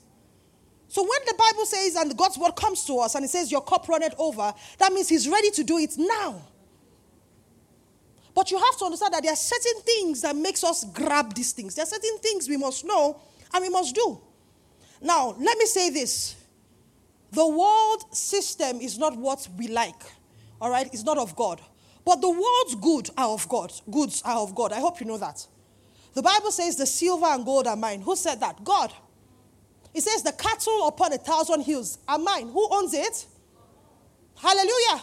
So 0.91 1.03
when 1.03 1.21
the 1.25 1.35
Bible 1.39 1.65
says 1.67 1.95
and 1.95 2.17
God's 2.17 2.37
word 2.37 2.57
comes 2.57 2.85
to 2.87 2.99
us 2.99 3.15
and 3.15 3.25
it 3.25 3.29
says 3.29 3.53
your 3.53 3.61
cup 3.61 3.89
runneth 3.89 4.15
over, 4.19 4.53
that 4.79 4.93
means 4.93 5.09
he's 5.09 5.29
ready 5.29 5.53
to 5.53 5.63
do 5.63 5.79
it 5.79 5.93
now. 5.97 6.43
But 8.35 8.51
you 8.51 8.59
have 8.59 8.77
to 8.79 8.87
understand 8.87 9.15
that 9.15 9.23
there 9.23 9.33
are 9.33 9.37
certain 9.37 9.83
things 9.83 10.23
that 10.23 10.35
makes 10.35 10.65
us 10.65 10.85
grab 10.93 11.33
these 11.33 11.53
things. 11.53 11.77
There 11.77 11.85
are 11.85 11.87
certain 11.87 12.19
things 12.19 12.49
we 12.49 12.57
must 12.57 12.85
know 12.85 13.21
and 13.55 13.63
we 13.63 13.69
must 13.69 13.95
do. 13.95 14.21
Now, 15.01 15.37
let 15.39 15.57
me 15.57 15.67
say 15.67 15.91
this. 15.91 16.35
The 17.31 17.47
world 17.47 18.13
system 18.13 18.81
is 18.81 18.99
not 18.99 19.17
what 19.17 19.47
we 19.57 19.69
like. 19.69 20.03
All 20.61 20.71
right? 20.71 20.93
It's 20.93 21.05
not 21.05 21.19
of 21.19 21.37
God. 21.37 21.61
But 22.05 22.21
the 22.21 22.31
world's 22.31 22.75
good 22.75 23.11
are 23.17 23.29
of 23.29 23.49
God. 23.49 23.73
Goods 23.89 24.23
are 24.25 24.39
of 24.39 24.57
God. 24.57 24.73
I 24.73 24.81
hope 24.81 24.99
you 24.99 25.07
know 25.07 25.19
that. 25.19 25.47
The 26.15 26.23
Bible 26.23 26.51
says 26.51 26.75
the 26.75 26.87
silver 26.87 27.27
and 27.27 27.45
gold 27.45 27.69
are 27.69 27.77
mine. 27.77 28.01
Who 28.01 28.17
said 28.17 28.41
that? 28.41 28.65
God. 28.65 28.93
It 29.94 30.03
says, 30.03 30.23
The 30.23 30.32
cattle 30.32 30.87
upon 30.89 31.13
a 31.13 31.19
thousand 31.19 31.63
hills 31.63 31.99
are 32.06 32.19
mine. 32.19 32.49
Who 32.49 32.69
owns 32.70 32.94
it? 32.94 33.27
Hallelujah. 34.37 35.03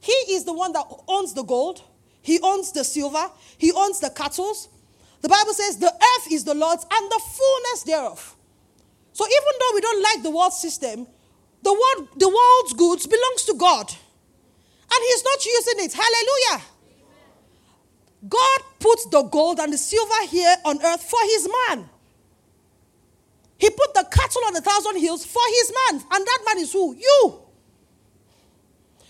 He 0.00 0.12
is 0.12 0.44
the 0.44 0.52
one 0.52 0.72
that 0.72 0.84
owns 1.06 1.34
the 1.34 1.42
gold, 1.42 1.82
He 2.22 2.38
owns 2.40 2.72
the 2.72 2.84
silver, 2.84 3.30
He 3.56 3.72
owns 3.72 4.00
the 4.00 4.10
cattle. 4.10 4.54
The 5.20 5.28
Bible 5.28 5.52
says, 5.52 5.78
The 5.78 5.92
earth 5.92 6.32
is 6.32 6.44
the 6.44 6.54
Lord's 6.54 6.86
and 6.90 7.10
the 7.10 7.20
fullness 7.20 7.82
thereof. 7.84 8.36
So 9.12 9.26
even 9.26 9.52
though 9.58 9.74
we 9.74 9.80
don't 9.80 10.02
like 10.02 10.22
the 10.22 10.30
world 10.30 10.52
system, 10.52 11.06
the 11.62 11.72
world, 11.72 12.08
the 12.16 12.28
world's 12.28 12.72
goods 12.74 13.06
belongs 13.06 13.44
to 13.46 13.54
God. 13.54 13.90
And 13.90 15.04
He's 15.04 15.24
not 15.24 15.44
using 15.44 15.84
it. 15.84 15.92
Hallelujah. 15.92 16.64
God 18.28 18.60
puts 18.78 19.06
the 19.06 19.22
gold 19.22 19.58
and 19.60 19.72
the 19.72 19.78
silver 19.78 20.26
here 20.28 20.54
on 20.64 20.82
earth 20.84 21.02
for 21.02 21.20
His 21.24 21.48
man. 21.68 21.88
He 23.58 23.68
put 23.70 23.92
the 23.92 24.06
cattle 24.10 24.42
on 24.46 24.56
a 24.56 24.60
thousand 24.60 25.00
hills 25.00 25.26
for 25.26 25.42
his 25.48 25.72
man. 25.72 26.02
And 26.12 26.26
that 26.26 26.38
man 26.46 26.58
is 26.58 26.72
who? 26.72 26.94
You. 26.94 27.42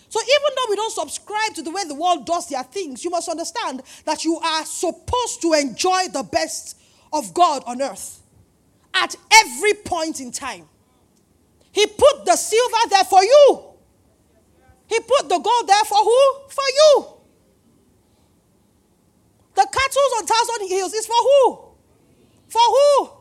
So 0.09 0.21
even 0.21 0.57
though 0.57 0.71
we 0.71 0.76
don't 0.76 0.93
subscribe 0.93 1.52
to 1.55 1.62
the 1.62 1.71
way 1.71 1.85
the 1.85 1.95
world 1.95 2.25
does 2.25 2.49
their 2.49 2.62
things, 2.62 3.05
you 3.05 3.11
must 3.11 3.28
understand 3.28 3.83
that 4.07 4.25
you 4.25 4.38
are 4.38 4.64
supposed 4.64 5.43
to 5.43 5.52
enjoy 5.52 6.09
the 6.12 6.23
best 6.23 6.78
of 7.12 7.35
God 7.35 7.62
on 7.67 7.83
earth 7.83 8.23
at 8.95 9.14
every 9.31 9.75
point 9.75 10.21
in 10.21 10.33
time. 10.33 10.67
He 11.71 11.87
put 11.87 12.25
the 12.25 12.37
silver 12.37 12.88
there 12.88 13.05
for 13.05 13.23
you. 13.23 13.64
He 14.87 14.99
put 15.00 15.28
the 15.28 15.38
gold 15.38 15.69
there 15.69 15.85
for 15.85 15.99
who? 15.99 16.49
For 16.49 16.64
you. 16.75 17.07
The 19.55 19.69
cattle 19.71 20.02
on 20.17 20.26
thousand 20.26 20.69
hills 20.69 20.95
is 20.95 21.07
for 21.07 21.17
who? 21.17 21.59
For 22.49 22.61
who? 22.61 23.18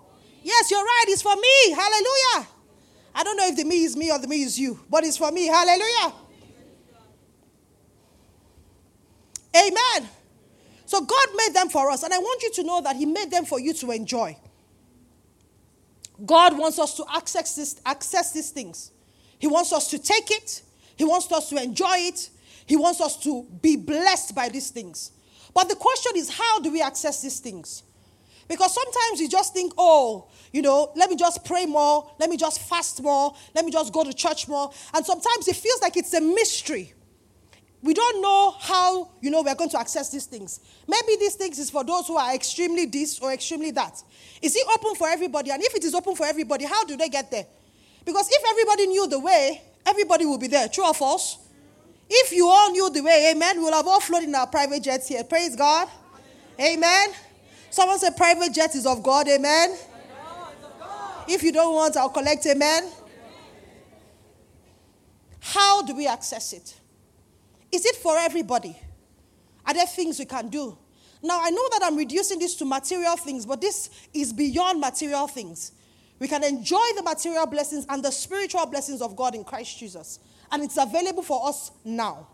Yes, 0.47 0.71
you're 0.71 0.79
right. 0.79 1.03
It's 1.09 1.21
for 1.21 1.35
me. 1.35 1.71
Hallelujah. 1.71 2.47
I 3.13 3.21
don't 3.21 3.35
know 3.35 3.47
if 3.47 3.57
the 3.57 3.65
me 3.65 3.83
is 3.83 3.97
me 3.97 4.09
or 4.09 4.17
the 4.17 4.29
me 4.29 4.43
is 4.43 4.57
you, 4.57 4.79
but 4.89 5.03
it's 5.03 5.17
for 5.17 5.29
me. 5.29 5.45
Hallelujah. 5.47 6.13
Amen. 9.53 10.09
So 10.85 11.01
God 11.01 11.27
made 11.35 11.53
them 11.53 11.67
for 11.67 11.91
us, 11.91 12.03
and 12.03 12.13
I 12.13 12.19
want 12.19 12.43
you 12.43 12.51
to 12.53 12.63
know 12.63 12.79
that 12.79 12.95
He 12.95 13.05
made 13.05 13.29
them 13.29 13.43
for 13.43 13.59
you 13.59 13.73
to 13.73 13.91
enjoy. 13.91 14.37
God 16.25 16.57
wants 16.57 16.79
us 16.79 16.95
to 16.95 17.03
access 17.13 17.53
this, 17.57 17.81
access 17.85 18.31
these 18.31 18.51
things. 18.51 18.91
He 19.39 19.47
wants 19.47 19.73
us 19.73 19.89
to 19.89 19.99
take 19.99 20.31
it. 20.31 20.61
He 20.95 21.03
wants 21.03 21.29
us 21.29 21.49
to 21.49 21.61
enjoy 21.61 21.97
it. 21.97 22.29
He 22.65 22.77
wants 22.77 23.01
us 23.01 23.21
to 23.23 23.43
be 23.61 23.75
blessed 23.75 24.33
by 24.33 24.47
these 24.47 24.69
things. 24.69 25.11
But 25.53 25.67
the 25.67 25.75
question 25.75 26.13
is, 26.15 26.29
how 26.29 26.61
do 26.61 26.71
we 26.71 26.81
access 26.81 27.21
these 27.21 27.41
things? 27.41 27.83
Because 28.47 28.73
sometimes 28.73 29.19
you 29.19 29.27
just 29.27 29.53
think, 29.53 29.73
oh, 29.77 30.29
you 30.53 30.61
know, 30.61 30.91
let 30.95 31.09
me 31.09 31.15
just 31.15 31.43
pray 31.43 31.65
more, 31.65 32.09
let 32.19 32.29
me 32.29 32.37
just 32.37 32.61
fast 32.61 33.01
more, 33.01 33.35
let 33.53 33.65
me 33.65 33.71
just 33.71 33.91
go 33.91 34.03
to 34.03 34.13
church 34.13 34.47
more. 34.47 34.71
And 34.93 35.05
sometimes 35.05 35.47
it 35.47 35.55
feels 35.55 35.81
like 35.81 35.97
it's 35.97 36.13
a 36.13 36.21
mystery. 36.21 36.93
we 37.81 37.93
don't 37.93 38.21
know 38.21 38.51
how, 38.59 39.09
you 39.21 39.29
know, 39.29 39.41
we're 39.43 39.55
going 39.55 39.69
to 39.69 39.79
access 39.79 40.09
these 40.09 40.25
things. 40.25 40.61
Maybe 40.87 41.15
these 41.19 41.35
things 41.35 41.59
is 41.59 41.69
for 41.69 41.83
those 41.83 42.07
who 42.07 42.17
are 42.17 42.33
extremely 42.33 42.85
this 42.85 43.19
or 43.19 43.33
extremely 43.33 43.71
that. 43.71 44.01
Is 44.41 44.55
it 44.55 44.65
open 44.73 44.95
for 44.95 45.07
everybody? 45.07 45.51
And 45.51 45.61
if 45.61 45.75
it 45.75 45.83
is 45.83 45.93
open 45.93 46.15
for 46.15 46.25
everybody, 46.25 46.65
how 46.65 46.85
do 46.85 46.95
they 46.95 47.09
get 47.09 47.29
there? 47.29 47.45
Because 48.05 48.29
if 48.31 48.43
everybody 48.49 48.87
knew 48.87 49.07
the 49.07 49.19
way, 49.19 49.61
everybody 49.85 50.25
will 50.25 50.37
be 50.37 50.47
there. 50.47 50.69
True 50.69 50.85
or 50.85 50.93
false? 50.93 51.37
If 52.09 52.31
you 52.31 52.47
all 52.47 52.71
knew 52.71 52.89
the 52.89 53.03
way, 53.03 53.31
amen, 53.31 53.61
we'll 53.61 53.73
have 53.73 53.85
all 53.85 53.99
flown 53.99 54.23
in 54.23 54.33
our 54.33 54.47
private 54.47 54.81
jets 54.81 55.09
here. 55.09 55.23
Praise 55.25 55.55
God. 55.55 55.89
Amen. 56.59 57.09
Someone 57.69 57.99
said 57.99 58.15
private 58.15 58.53
jet 58.53 58.75
is 58.75 58.85
of 58.85 59.03
God. 59.03 59.27
Amen. 59.27 59.77
If 61.27 61.43
you 61.43 61.51
don't 61.51 61.73
want, 61.73 61.97
I'll 61.97 62.09
collect. 62.09 62.45
Amen. 62.45 62.89
How 65.39 65.81
do 65.81 65.95
we 65.95 66.07
access 66.07 66.53
it? 66.53 66.79
Is 67.71 67.85
it 67.85 67.95
for 67.97 68.17
everybody? 68.17 68.77
Are 69.65 69.73
there 69.73 69.85
things 69.85 70.19
we 70.19 70.25
can 70.25 70.49
do? 70.49 70.77
Now, 71.21 71.39
I 71.41 71.49
know 71.49 71.67
that 71.71 71.81
I'm 71.83 71.97
reducing 71.97 72.39
this 72.39 72.55
to 72.55 72.65
material 72.65 73.17
things, 73.17 73.45
but 73.45 73.59
this 73.59 73.89
is 74.13 74.31
beyond 74.31 74.79
material 74.79 75.27
things. 75.27 75.73
We 76.19 76.27
can 76.27 76.43
enjoy 76.43 76.85
the 76.95 77.03
material 77.03 77.45
blessings 77.45 77.85
and 77.89 78.03
the 78.03 78.11
spiritual 78.11 78.65
blessings 78.67 79.01
of 79.01 79.15
God 79.15 79.35
in 79.35 79.43
Christ 79.43 79.77
Jesus. 79.77 80.19
And 80.51 80.63
it's 80.63 80.77
available 80.77 81.23
for 81.23 81.47
us 81.47 81.71
now. 81.83 82.27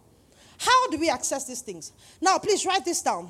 How 0.58 0.90
do 0.90 0.98
we 0.98 1.10
access 1.10 1.46
these 1.46 1.62
things? 1.62 1.92
Now, 2.22 2.38
please 2.38 2.66
write 2.66 2.86
this 2.86 3.02
down. 3.02 3.30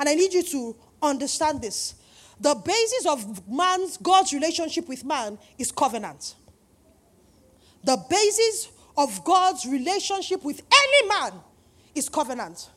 And 0.00 0.08
I 0.08 0.14
need 0.14 0.32
you 0.32 0.42
to 0.42 0.76
understand 1.02 1.62
this. 1.62 1.94
The 2.40 2.54
basis 2.54 3.06
of 3.06 3.48
man's, 3.48 3.96
God's 3.96 4.32
relationship 4.32 4.88
with 4.88 5.04
man 5.04 5.38
is 5.58 5.72
covenant. 5.72 6.36
The 7.84 7.96
basis 8.08 8.70
of 8.96 9.24
God's 9.24 9.66
relationship 9.66 10.44
with 10.44 10.60
any 10.72 11.08
man 11.08 11.32
is 11.94 12.08
covenant. 12.08 12.68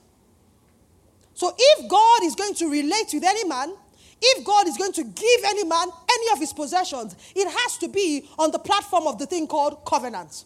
So 1.34 1.54
if 1.58 1.90
God 1.90 2.24
is 2.24 2.36
going 2.36 2.54
to 2.56 2.70
relate 2.70 3.10
with 3.14 3.24
any 3.24 3.46
man, 3.46 3.74
if 4.22 4.46
God 4.46 4.68
is 4.68 4.78
going 4.78 4.94
to 4.94 5.04
give 5.04 5.42
any 5.46 5.64
man 5.64 5.88
any 6.12 6.32
of 6.32 6.40
his 6.40 6.54
possessions, 6.54 7.16
it 7.36 7.50
has 7.50 7.78
to 7.80 7.88
be 7.88 8.30
on 8.38 8.52
the 8.52 8.60
platform 8.60 9.08
of 9.08 9.18
the 9.18 9.26
thing 9.26 9.48
called 9.48 9.84
covenant. 9.86 10.46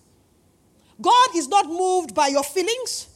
God 1.01 1.35
is 1.35 1.49
not 1.49 1.67
moved 1.67 2.15
by 2.15 2.27
your 2.27 2.43
feelings. 2.43 3.07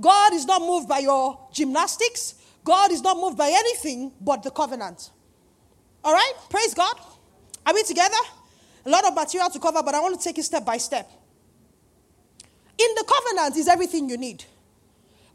God 0.00 0.34
is 0.34 0.44
not 0.44 0.60
moved 0.60 0.88
by 0.88 0.98
your 0.98 1.48
gymnastics. 1.52 2.34
God 2.64 2.92
is 2.92 3.02
not 3.02 3.16
moved 3.16 3.36
by 3.36 3.48
anything 3.48 4.12
but 4.20 4.42
the 4.42 4.50
covenant. 4.50 5.10
All 6.04 6.12
right? 6.12 6.32
Praise 6.48 6.74
God. 6.74 6.96
Are 7.66 7.74
we 7.74 7.82
together? 7.82 8.16
A 8.84 8.90
lot 8.90 9.06
of 9.06 9.14
material 9.14 9.50
to 9.50 9.58
cover, 9.58 9.82
but 9.82 9.94
I 9.94 10.00
want 10.00 10.18
to 10.18 10.24
take 10.24 10.38
it 10.38 10.42
step 10.42 10.64
by 10.64 10.76
step. 10.76 11.10
In 12.78 12.94
the 12.96 13.04
covenant 13.06 13.56
is 13.56 13.68
everything 13.68 14.08
you 14.08 14.16
need. 14.16 14.44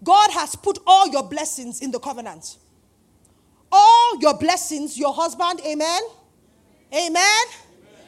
God 0.04 0.32
has 0.32 0.56
put 0.56 0.80
all 0.86 1.08
your 1.08 1.24
blessings 1.28 1.82
in 1.82 1.92
the 1.92 2.00
covenant. 2.00 2.58
All 3.72 4.20
your 4.20 4.38
blessings, 4.38 4.98
your 4.98 5.14
husband, 5.14 5.62
amen. 5.66 6.02
Amen. 6.94 7.08
amen. 7.10 7.46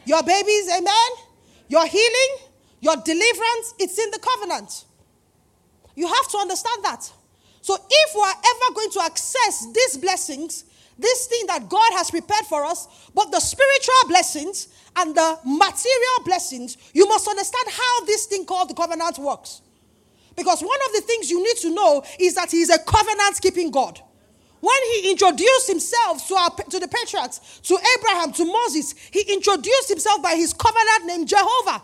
Your 0.05 0.23
babies, 0.23 0.69
amen. 0.69 1.09
Your 1.67 1.85
healing, 1.85 2.37
your 2.79 2.95
deliverance, 2.97 3.75
it's 3.79 3.99
in 3.99 4.09
the 4.11 4.19
covenant. 4.19 4.85
You 5.95 6.07
have 6.07 6.27
to 6.29 6.37
understand 6.37 6.83
that. 6.83 7.11
So 7.61 7.75
if 7.75 8.15
we 8.15 8.21
are 8.21 8.35
ever 8.35 8.75
going 8.75 8.91
to 8.91 9.01
access 9.01 9.67
these 9.73 9.97
blessings, 9.97 10.65
this 10.97 11.27
thing 11.27 11.45
that 11.47 11.69
God 11.69 11.91
has 11.93 12.11
prepared 12.11 12.45
for 12.45 12.65
us, 12.65 12.87
but 13.15 13.31
the 13.31 13.39
spiritual 13.39 14.07
blessings 14.07 14.67
and 14.95 15.15
the 15.15 15.39
material 15.45 16.25
blessings, 16.25 16.77
you 16.93 17.07
must 17.07 17.27
understand 17.27 17.67
how 17.69 18.05
this 18.05 18.25
thing 18.25 18.45
called 18.45 18.69
the 18.69 18.73
covenant 18.73 19.17
works. 19.17 19.61
Because 20.35 20.61
one 20.61 20.79
of 20.87 20.93
the 20.93 21.01
things 21.01 21.29
you 21.29 21.41
need 21.41 21.57
to 21.57 21.73
know 21.73 22.03
is 22.19 22.35
that 22.35 22.51
He 22.51 22.61
is 22.61 22.69
a 22.69 22.79
covenant 22.79 23.39
keeping 23.41 23.71
God. 23.71 24.01
When 24.59 24.77
He 24.93 25.11
introduced 25.11 25.67
Himself 25.67 26.27
to, 26.27 26.35
our, 26.35 26.49
to 26.51 26.79
the 26.79 26.87
patriarchs, 26.87 27.59
to 27.63 27.77
Abraham, 27.97 28.33
to 28.33 28.45
Moses, 28.45 28.93
He 29.11 29.21
introduced 29.33 29.89
Himself 29.89 30.21
by 30.21 30.35
His 30.35 30.53
covenant 30.53 31.05
name 31.05 31.25
Jehovah. 31.25 31.81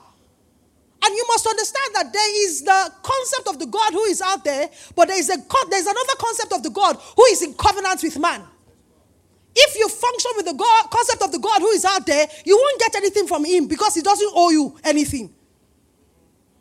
And 1.03 1.13
you 1.13 1.25
must 1.27 1.45
understand 1.45 1.95
that 1.95 2.13
there 2.13 2.45
is 2.45 2.63
the 2.63 2.91
concept 3.03 3.47
of 3.47 3.59
the 3.59 3.67
God 3.67 3.93
who 3.93 4.03
is 4.05 4.21
out 4.21 4.43
there, 4.43 4.69
but 4.95 5.07
there 5.07 5.19
is 5.19 5.29
a 5.29 5.37
there's 5.69 5.85
another 5.85 6.15
concept 6.17 6.53
of 6.53 6.63
the 6.63 6.69
God 6.69 6.97
who 7.15 7.23
is 7.25 7.43
in 7.43 7.53
covenant 7.53 8.01
with 8.01 8.17
man. 8.17 8.41
If 9.55 9.77
you 9.77 9.87
function 9.87 10.31
with 10.35 10.45
the 10.45 10.53
God, 10.53 10.89
concept 10.89 11.21
of 11.21 11.31
the 11.31 11.39
God 11.39 11.59
who 11.59 11.69
is 11.69 11.85
out 11.85 12.05
there, 12.05 12.27
you 12.43 12.57
won't 12.57 12.79
get 12.79 12.95
anything 12.95 13.27
from 13.27 13.45
him 13.45 13.67
because 13.67 13.95
he 13.95 14.01
doesn't 14.01 14.31
owe 14.35 14.49
you 14.49 14.77
anything. 14.83 15.33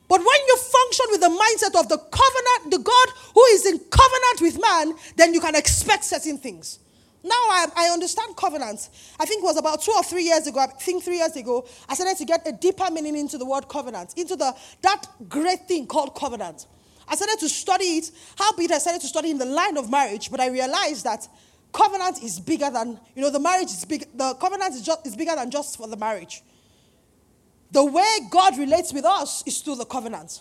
But 0.08 0.18
when 0.18 0.40
you 0.46 0.56
function 0.56 1.06
with 1.10 1.20
the 1.20 1.28
mindset 1.28 1.80
of 1.80 1.88
the 1.88 1.98
covenant, 1.98 2.70
the 2.70 2.78
God 2.78 3.08
who 3.34 3.42
is 3.46 3.66
in 3.66 3.78
covenant 3.78 4.40
with 4.40 4.60
man, 4.60 4.94
then 5.16 5.34
you 5.34 5.40
can 5.40 5.56
expect 5.56 6.04
certain 6.04 6.38
things. 6.38 6.78
Now 7.24 7.32
I, 7.32 7.66
I 7.74 7.88
understand 7.88 8.36
covenants. 8.36 8.90
I 9.18 9.24
think 9.24 9.42
it 9.42 9.46
was 9.46 9.56
about 9.56 9.80
two 9.80 9.92
or 9.92 10.02
three 10.04 10.24
years 10.24 10.46
ago, 10.46 10.60
I 10.60 10.66
think 10.66 11.02
three 11.02 11.16
years 11.16 11.34
ago, 11.34 11.66
I 11.88 11.94
started 11.94 12.18
to 12.18 12.24
get 12.26 12.46
a 12.46 12.52
deeper 12.52 12.90
meaning 12.92 13.16
into 13.16 13.38
the 13.38 13.46
word 13.46 13.66
covenant, 13.66 14.12
into 14.18 14.36
the 14.36 14.54
that 14.82 15.06
great 15.26 15.66
thing 15.66 15.86
called 15.86 16.14
covenant. 16.14 16.66
I 17.08 17.16
started 17.16 17.38
to 17.40 17.48
study 17.48 17.84
it, 17.84 18.10
how 18.36 18.52
big 18.52 18.70
I 18.70 18.78
started 18.78 19.00
to 19.00 19.06
study 19.06 19.30
in 19.30 19.38
the 19.38 19.46
line 19.46 19.78
of 19.78 19.90
marriage, 19.90 20.30
but 20.30 20.38
I 20.38 20.48
realized 20.48 21.04
that 21.04 21.26
covenant 21.72 22.22
is 22.22 22.38
bigger 22.40 22.70
than, 22.70 23.00
you 23.14 23.22
know, 23.22 23.30
the 23.30 23.40
marriage 23.40 23.70
is 23.70 23.86
big, 23.86 24.06
the 24.14 24.34
covenant 24.34 24.74
is, 24.74 24.82
just, 24.82 25.06
is 25.06 25.16
bigger 25.16 25.34
than 25.34 25.50
just 25.50 25.78
for 25.78 25.88
the 25.88 25.96
marriage. 25.96 26.42
The 27.72 27.84
way 27.84 28.18
God 28.30 28.58
relates 28.58 28.92
with 28.92 29.06
us 29.06 29.42
is 29.46 29.60
through 29.60 29.76
the 29.76 29.86
covenant. 29.86 30.40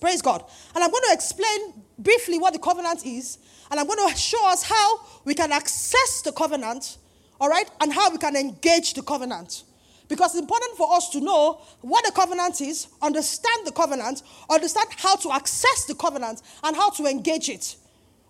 Praise 0.00 0.22
God. 0.22 0.44
And 0.74 0.82
I'm 0.82 0.90
going 0.90 1.02
to 1.08 1.12
explain 1.12 1.74
briefly 1.98 2.38
what 2.38 2.52
the 2.52 2.58
covenant 2.58 3.04
is, 3.04 3.38
and 3.70 3.78
I'm 3.78 3.86
going 3.86 4.08
to 4.08 4.16
show 4.16 4.48
us 4.48 4.62
how 4.62 5.00
we 5.24 5.34
can 5.34 5.52
access 5.52 6.22
the 6.22 6.32
covenant, 6.32 6.98
all 7.40 7.48
right, 7.48 7.70
and 7.80 7.92
how 7.92 8.10
we 8.10 8.18
can 8.18 8.36
engage 8.36 8.94
the 8.94 9.02
covenant. 9.02 9.64
Because 10.08 10.32
it's 10.34 10.40
important 10.40 10.76
for 10.76 10.92
us 10.92 11.08
to 11.10 11.20
know 11.20 11.60
what 11.82 12.04
the 12.04 12.10
covenant 12.10 12.60
is, 12.60 12.88
understand 13.00 13.64
the 13.64 13.70
covenant, 13.70 14.22
understand 14.50 14.88
how 14.96 15.14
to 15.16 15.30
access 15.30 15.84
the 15.84 15.94
covenant, 15.94 16.42
and 16.64 16.74
how 16.74 16.90
to 16.90 17.06
engage 17.06 17.48
it. 17.48 17.76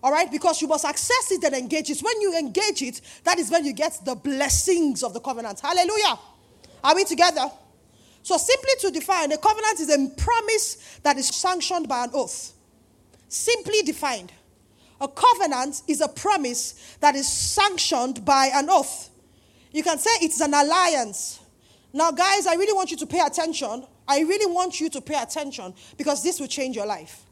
All 0.03 0.11
right? 0.11 0.31
Because 0.31 0.61
you 0.61 0.67
must 0.67 0.85
access 0.85 1.31
it 1.31 1.43
and 1.43 1.55
engage 1.55 1.89
it. 1.89 1.99
When 2.01 2.21
you 2.21 2.37
engage 2.37 2.83
it, 2.83 3.01
that 3.23 3.39
is 3.39 3.49
when 3.49 3.65
you 3.65 3.73
get 3.73 3.99
the 4.05 4.13
blessings 4.13 5.01
of 5.01 5.13
the 5.13 5.19
covenant. 5.19 5.59
Hallelujah. 5.59 6.19
Are 6.83 6.95
we 6.95 7.03
together? 7.03 7.49
So, 8.23 8.37
simply 8.37 8.69
to 8.81 8.91
define, 8.91 9.31
a 9.31 9.37
covenant 9.37 9.79
is 9.79 9.89
a 9.89 10.07
promise 10.21 10.99
that 11.01 11.17
is 11.17 11.27
sanctioned 11.27 11.87
by 11.87 12.03
an 12.03 12.11
oath. 12.13 12.53
Simply 13.27 13.81
defined. 13.81 14.31
A 15.01 15.07
covenant 15.07 15.81
is 15.87 15.99
a 15.99 16.07
promise 16.07 16.95
that 16.99 17.15
is 17.15 17.27
sanctioned 17.27 18.23
by 18.23 18.51
an 18.53 18.69
oath. 18.69 19.09
You 19.71 19.81
can 19.81 19.97
say 19.97 20.11
it's 20.21 20.39
an 20.41 20.53
alliance. 20.53 21.39
Now, 21.91 22.11
guys, 22.11 22.45
I 22.45 22.53
really 22.53 22.73
want 22.73 22.91
you 22.91 22.97
to 22.97 23.07
pay 23.07 23.19
attention. 23.19 23.83
I 24.07 24.19
really 24.19 24.51
want 24.53 24.79
you 24.79 24.89
to 24.91 25.01
pay 25.01 25.19
attention 25.19 25.73
because 25.97 26.21
this 26.21 26.39
will 26.39 26.47
change 26.47 26.75
your 26.75 26.85
life. 26.85 27.23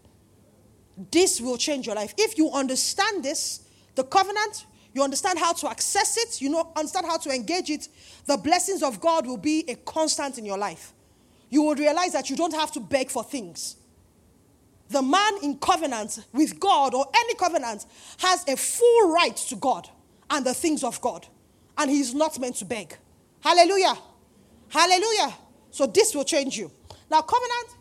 This 1.12 1.40
will 1.40 1.58
change 1.58 1.86
your 1.86 1.96
life. 1.96 2.16
If 2.18 2.40
you 2.40 2.50
understand 2.52 3.24
this, 3.24 3.62
the 3.94 4.04
covenant, 4.04 4.66
you 4.94 5.04
understand 5.04 5.38
how 5.38 5.54
to 5.54 5.70
access 5.70 6.18
it, 6.18 6.42
you 6.42 6.50
know, 6.50 6.72
understand 6.76 7.06
how 7.06 7.18
to 7.18 7.30
engage 7.30 7.70
it, 7.70 7.88
the 8.26 8.38
blessings 8.38 8.82
of 8.82 9.00
God 9.00 9.28
will 9.28 9.38
be 9.38 9.64
a 9.68 9.76
constant 9.76 10.40
in 10.40 10.46
your 10.46 10.58
life. 10.58 10.92
You 11.52 11.62
will 11.62 11.76
realize 11.76 12.14
that 12.14 12.32
you 12.32 12.36
don't 12.36 12.54
have 12.54 12.72
to 12.72 12.80
beg 12.80 13.12
for 13.12 13.24
things 13.24 13.76
the 14.90 15.02
man 15.02 15.34
in 15.44 15.58
covenant 15.60 16.26
with 16.34 16.60
God 16.60 16.94
or 16.94 17.06
any 17.16 17.36
covenant 17.36 17.86
has 18.18 18.44
a 18.48 18.58
full 18.58 19.12
right 19.12 19.36
to 19.36 19.56
God 19.56 19.88
and 20.30 20.46
the 20.46 20.54
things 20.54 20.84
of 20.84 21.00
God. 21.02 21.28
And 21.78 21.90
he 21.90 22.00
is 22.00 22.14
not 22.14 22.40
meant 22.40 22.56
to 22.58 22.66
beg. 22.66 22.98
Hallelujah. 23.42 23.98
Hallelujah. 24.70 25.34
So 25.72 25.86
this 25.86 26.14
will 26.16 26.24
change 26.24 26.58
you. 26.58 26.72
Now, 27.10 27.22
covenant 27.22 27.78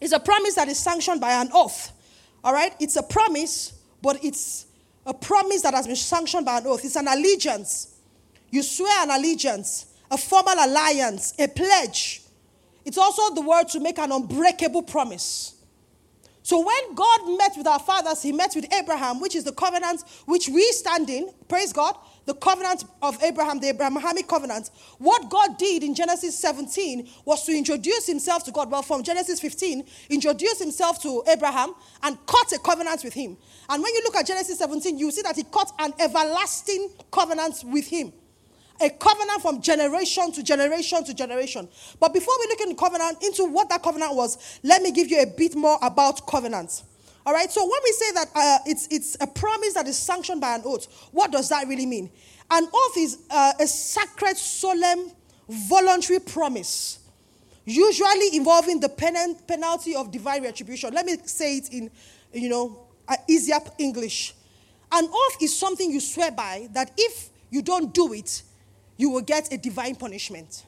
is 0.00 0.12
a 0.12 0.20
promise 0.20 0.54
that 0.54 0.68
is 0.68 0.78
sanctioned 0.78 1.20
by 1.20 1.32
an 1.32 1.50
oath. 1.52 1.92
All 2.42 2.52
right? 2.52 2.74
It's 2.80 2.96
a 2.96 3.02
promise, 3.02 3.72
but 4.00 4.24
it's 4.24 4.66
a 5.04 5.12
promise 5.12 5.62
that 5.62 5.74
has 5.74 5.86
been 5.86 5.96
sanctioned 5.96 6.46
by 6.46 6.58
an 6.58 6.66
oath. 6.66 6.84
It's 6.84 6.96
an 6.96 7.08
allegiance. 7.08 7.96
You 8.50 8.62
swear 8.62 9.02
an 9.02 9.10
allegiance, 9.10 9.86
a 10.10 10.16
formal 10.16 10.54
alliance, 10.54 11.34
a 11.38 11.48
pledge. 11.48 12.22
It's 12.84 12.96
also 12.98 13.34
the 13.34 13.42
word 13.42 13.68
to 13.70 13.80
make 13.80 13.98
an 13.98 14.12
unbreakable 14.12 14.82
promise. 14.84 15.57
So 16.48 16.64
when 16.64 16.94
God 16.94 17.36
met 17.36 17.58
with 17.58 17.66
our 17.66 17.78
fathers, 17.78 18.22
he 18.22 18.32
met 18.32 18.54
with 18.54 18.72
Abraham, 18.72 19.20
which 19.20 19.36
is 19.36 19.44
the 19.44 19.52
covenant 19.52 20.02
which 20.24 20.48
we 20.48 20.62
stand 20.72 21.10
in. 21.10 21.28
Praise 21.46 21.74
God. 21.74 21.94
The 22.24 22.32
covenant 22.32 22.84
of 23.02 23.22
Abraham, 23.22 23.60
the 23.60 23.68
Abrahamic 23.68 24.26
covenant. 24.26 24.70
What 24.96 25.28
God 25.28 25.58
did 25.58 25.82
in 25.82 25.94
Genesis 25.94 26.38
17 26.38 27.06
was 27.26 27.44
to 27.44 27.52
introduce 27.54 28.06
himself 28.06 28.44
to 28.44 28.50
God. 28.50 28.70
Well, 28.70 28.80
from 28.80 29.02
Genesis 29.02 29.40
15, 29.40 29.84
introduce 30.08 30.58
himself 30.58 31.02
to 31.02 31.22
Abraham 31.28 31.74
and 32.02 32.16
cut 32.24 32.50
a 32.52 32.58
covenant 32.58 33.04
with 33.04 33.12
him. 33.12 33.36
And 33.68 33.82
when 33.82 33.94
you 33.94 34.00
look 34.04 34.16
at 34.16 34.26
Genesis 34.26 34.56
17, 34.56 34.96
you 34.96 35.10
see 35.10 35.20
that 35.20 35.36
he 35.36 35.42
cut 35.42 35.70
an 35.78 35.92
everlasting 36.00 36.92
covenant 37.10 37.62
with 37.66 37.88
him 37.88 38.10
a 38.80 38.90
covenant 38.90 39.42
from 39.42 39.60
generation 39.60 40.32
to 40.32 40.42
generation 40.42 41.04
to 41.04 41.14
generation. 41.14 41.68
But 41.98 42.12
before 42.14 42.34
we 42.40 42.46
look 42.48 42.60
into 42.60 42.74
covenant, 42.74 43.22
into 43.22 43.44
what 43.44 43.68
that 43.70 43.82
covenant 43.82 44.14
was, 44.14 44.58
let 44.62 44.82
me 44.82 44.92
give 44.92 45.10
you 45.10 45.20
a 45.20 45.26
bit 45.26 45.56
more 45.56 45.78
about 45.82 46.26
covenants. 46.26 46.84
All 47.26 47.34
right, 47.34 47.50
so 47.50 47.62
when 47.62 47.80
we 47.84 47.92
say 47.92 48.12
that 48.12 48.28
uh, 48.34 48.58
it's, 48.64 48.88
it's 48.90 49.16
a 49.20 49.26
promise 49.26 49.74
that 49.74 49.86
is 49.86 49.98
sanctioned 49.98 50.40
by 50.40 50.54
an 50.54 50.62
oath, 50.64 50.86
what 51.12 51.30
does 51.30 51.48
that 51.50 51.68
really 51.68 51.84
mean? 51.84 52.10
An 52.50 52.66
oath 52.72 52.96
is 52.96 53.18
uh, 53.30 53.52
a 53.60 53.66
sacred, 53.66 54.36
solemn, 54.36 55.10
voluntary 55.48 56.20
promise, 56.20 57.00
usually 57.66 58.34
involving 58.34 58.80
the 58.80 58.88
pen- 58.88 59.36
penalty 59.46 59.94
of 59.94 60.10
divine 60.10 60.42
retribution. 60.42 60.94
Let 60.94 61.04
me 61.04 61.16
say 61.24 61.58
it 61.58 61.72
in, 61.72 61.90
you 62.32 62.48
know, 62.48 62.86
uh, 63.06 63.16
easier 63.28 63.58
English. 63.78 64.34
An 64.90 65.04
oath 65.04 65.42
is 65.42 65.54
something 65.54 65.90
you 65.90 66.00
swear 66.00 66.30
by 66.30 66.68
that 66.72 66.92
if 66.96 67.28
you 67.50 67.60
don't 67.60 67.92
do 67.92 68.12
it, 68.14 68.42
you 68.98 69.08
will 69.08 69.22
get 69.22 69.50
a 69.50 69.56
divine 69.56 69.94
punishment. 69.94 70.64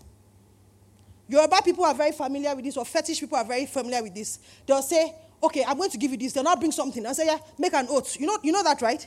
Yoruba 1.29 1.61
people 1.63 1.85
are 1.85 1.95
very 1.95 2.13
familiar 2.13 2.57
with 2.57 2.65
this, 2.65 2.79
or 2.79 2.87
fetish 2.87 3.21
people 3.21 3.37
are 3.37 3.45
very 3.45 3.67
familiar 3.67 4.03
with 4.03 4.15
this. 4.15 4.39
They'll 4.67 4.81
say, 4.81 5.15
okay, 5.43 5.65
I'm 5.67 5.77
going 5.77 5.91
to 5.91 5.99
give 5.99 6.11
you 6.11 6.17
this. 6.17 6.33
They'll 6.33 6.45
not 6.45 6.59
bring 6.59 6.73
something. 6.73 7.05
I'll 7.05 7.15
say, 7.15 7.27
yeah, 7.27 7.39
make 7.59 7.75
an 7.75 7.87
oath. 7.91 8.19
You 8.19 8.27
know, 8.27 8.39
you 8.43 8.53
know 8.53 8.63
that, 8.63 8.81
right? 8.81 9.07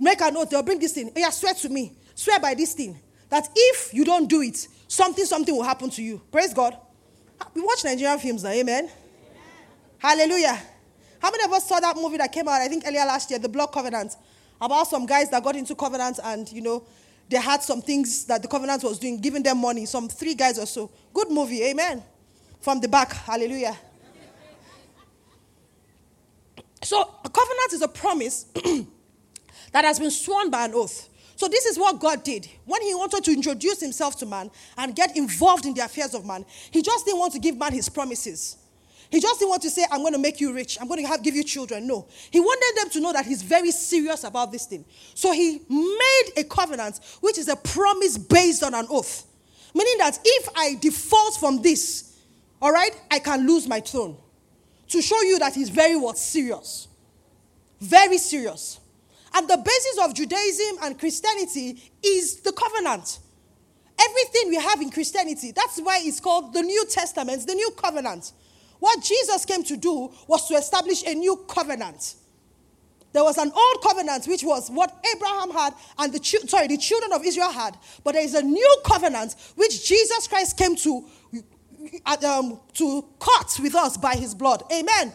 Make 0.00 0.20
an 0.20 0.36
oath. 0.36 0.50
They'll 0.50 0.62
bring 0.62 0.78
this 0.78 0.92
thing. 0.92 1.12
Yeah, 1.14 1.30
swear 1.30 1.54
to 1.54 1.68
me. 1.68 1.92
Swear 2.14 2.40
by 2.40 2.54
this 2.54 2.74
thing. 2.74 2.98
That 3.30 3.48
if 3.54 3.92
you 3.94 4.04
don't 4.04 4.28
do 4.28 4.42
it, 4.42 4.66
something, 4.88 5.24
something 5.24 5.54
will 5.54 5.62
happen 5.62 5.90
to 5.90 6.02
you. 6.02 6.20
Praise 6.32 6.52
God. 6.52 6.76
We 7.54 7.60
watch 7.60 7.84
Nigerian 7.84 8.18
films 8.18 8.42
now, 8.42 8.50
amen? 8.50 8.90
Hallelujah. 9.98 10.58
How 11.20 11.30
many 11.30 11.44
of 11.44 11.52
us 11.52 11.68
saw 11.68 11.80
that 11.80 11.96
movie 11.96 12.16
that 12.18 12.32
came 12.32 12.48
out, 12.48 12.60
I 12.60 12.68
think, 12.68 12.84
earlier 12.86 13.04
last 13.04 13.30
year, 13.30 13.38
The 13.38 13.48
Blood 13.48 13.72
Covenant, 13.72 14.16
about 14.60 14.86
some 14.86 15.06
guys 15.06 15.30
that 15.30 15.42
got 15.42 15.56
into 15.56 15.74
covenant 15.74 16.20
and, 16.22 16.50
you 16.52 16.62
know, 16.62 16.84
they 17.28 17.38
had 17.38 17.62
some 17.62 17.82
things 17.82 18.24
that 18.24 18.42
the 18.42 18.48
covenant 18.48 18.82
was 18.82 18.98
doing, 18.98 19.20
giving 19.20 19.42
them 19.42 19.58
money, 19.58 19.84
some 19.86 20.08
three 20.08 20.34
guys 20.34 20.58
or 20.58 20.66
so. 20.66 20.90
Good 21.12 21.30
movie, 21.30 21.62
amen. 21.64 22.02
From 22.60 22.80
the 22.80 22.88
back, 22.88 23.12
hallelujah. 23.12 23.76
So, 26.82 27.02
a 27.24 27.28
covenant 27.28 27.72
is 27.72 27.82
a 27.82 27.88
promise 27.88 28.44
that 29.72 29.84
has 29.84 29.98
been 29.98 30.10
sworn 30.10 30.50
by 30.50 30.64
an 30.64 30.74
oath. 30.74 31.08
So, 31.36 31.48
this 31.48 31.66
is 31.66 31.78
what 31.78 32.00
God 32.00 32.22
did. 32.22 32.48
When 32.64 32.80
He 32.82 32.94
wanted 32.94 33.24
to 33.24 33.32
introduce 33.32 33.80
Himself 33.80 34.16
to 34.18 34.26
man 34.26 34.50
and 34.76 34.94
get 34.94 35.16
involved 35.16 35.66
in 35.66 35.74
the 35.74 35.84
affairs 35.84 36.14
of 36.14 36.24
man, 36.24 36.44
He 36.70 36.82
just 36.82 37.04
didn't 37.04 37.18
want 37.18 37.32
to 37.34 37.38
give 37.38 37.56
man 37.56 37.72
His 37.72 37.88
promises. 37.88 38.57
He 39.10 39.20
just 39.20 39.38
didn't 39.38 39.50
want 39.50 39.62
to 39.62 39.70
say, 39.70 39.84
I'm 39.90 40.00
going 40.00 40.12
to 40.12 40.18
make 40.18 40.40
you 40.40 40.52
rich. 40.52 40.76
I'm 40.80 40.86
going 40.86 41.00
to 41.02 41.08
have, 41.08 41.22
give 41.22 41.34
you 41.34 41.42
children. 41.42 41.86
No. 41.86 42.06
He 42.30 42.40
wanted 42.40 42.82
them 42.82 42.90
to 42.90 43.00
know 43.00 43.12
that 43.12 43.24
he's 43.24 43.42
very 43.42 43.70
serious 43.70 44.24
about 44.24 44.52
this 44.52 44.66
thing. 44.66 44.84
So 45.14 45.32
he 45.32 45.62
made 45.68 46.32
a 46.36 46.44
covenant, 46.44 47.00
which 47.20 47.38
is 47.38 47.48
a 47.48 47.56
promise 47.56 48.18
based 48.18 48.62
on 48.62 48.74
an 48.74 48.86
oath. 48.90 49.26
Meaning 49.74 49.98
that 49.98 50.18
if 50.22 50.48
I 50.54 50.74
default 50.80 51.36
from 51.36 51.62
this, 51.62 52.18
all 52.60 52.72
right, 52.72 52.90
I 53.10 53.18
can 53.18 53.46
lose 53.46 53.66
my 53.66 53.80
throne. 53.80 54.16
To 54.88 55.00
show 55.00 55.20
you 55.22 55.38
that 55.38 55.54
he's 55.54 55.70
very 55.70 55.96
what? 55.96 56.18
Serious. 56.18 56.88
Very 57.80 58.18
serious. 58.18 58.80
And 59.34 59.48
the 59.48 59.56
basis 59.56 59.98
of 60.02 60.14
Judaism 60.14 60.78
and 60.82 60.98
Christianity 60.98 61.92
is 62.02 62.40
the 62.40 62.52
covenant. 62.52 63.20
Everything 64.00 64.50
we 64.50 64.56
have 64.56 64.80
in 64.80 64.90
Christianity, 64.90 65.52
that's 65.52 65.78
why 65.80 66.00
it's 66.02 66.20
called 66.20 66.52
the 66.52 66.62
New 66.62 66.86
Testament, 66.86 67.46
the 67.46 67.54
New 67.54 67.70
Covenant. 67.76 68.32
What 68.78 69.02
Jesus 69.02 69.44
came 69.44 69.64
to 69.64 69.76
do 69.76 70.10
was 70.26 70.46
to 70.48 70.54
establish 70.54 71.02
a 71.04 71.14
new 71.14 71.44
covenant. 71.48 72.14
There 73.12 73.24
was 73.24 73.38
an 73.38 73.50
old 73.50 73.82
covenant, 73.82 74.26
which 74.26 74.44
was 74.44 74.70
what 74.70 75.04
Abraham 75.14 75.50
had 75.50 75.74
and 75.98 76.12
the 76.12 76.22
sorry, 76.46 76.66
the 76.66 76.76
children 76.76 77.12
of 77.12 77.24
Israel 77.24 77.50
had. 77.50 77.76
But 78.04 78.12
there 78.12 78.22
is 78.22 78.34
a 78.34 78.42
new 78.42 78.76
covenant 78.84 79.34
which 79.56 79.86
Jesus 79.86 80.28
Christ 80.28 80.56
came 80.56 80.76
to 80.76 81.04
um, 82.24 82.60
to 82.74 83.04
cut 83.18 83.58
with 83.62 83.74
us 83.74 83.96
by 83.96 84.14
His 84.14 84.34
blood. 84.34 84.62
Amen. 84.72 85.12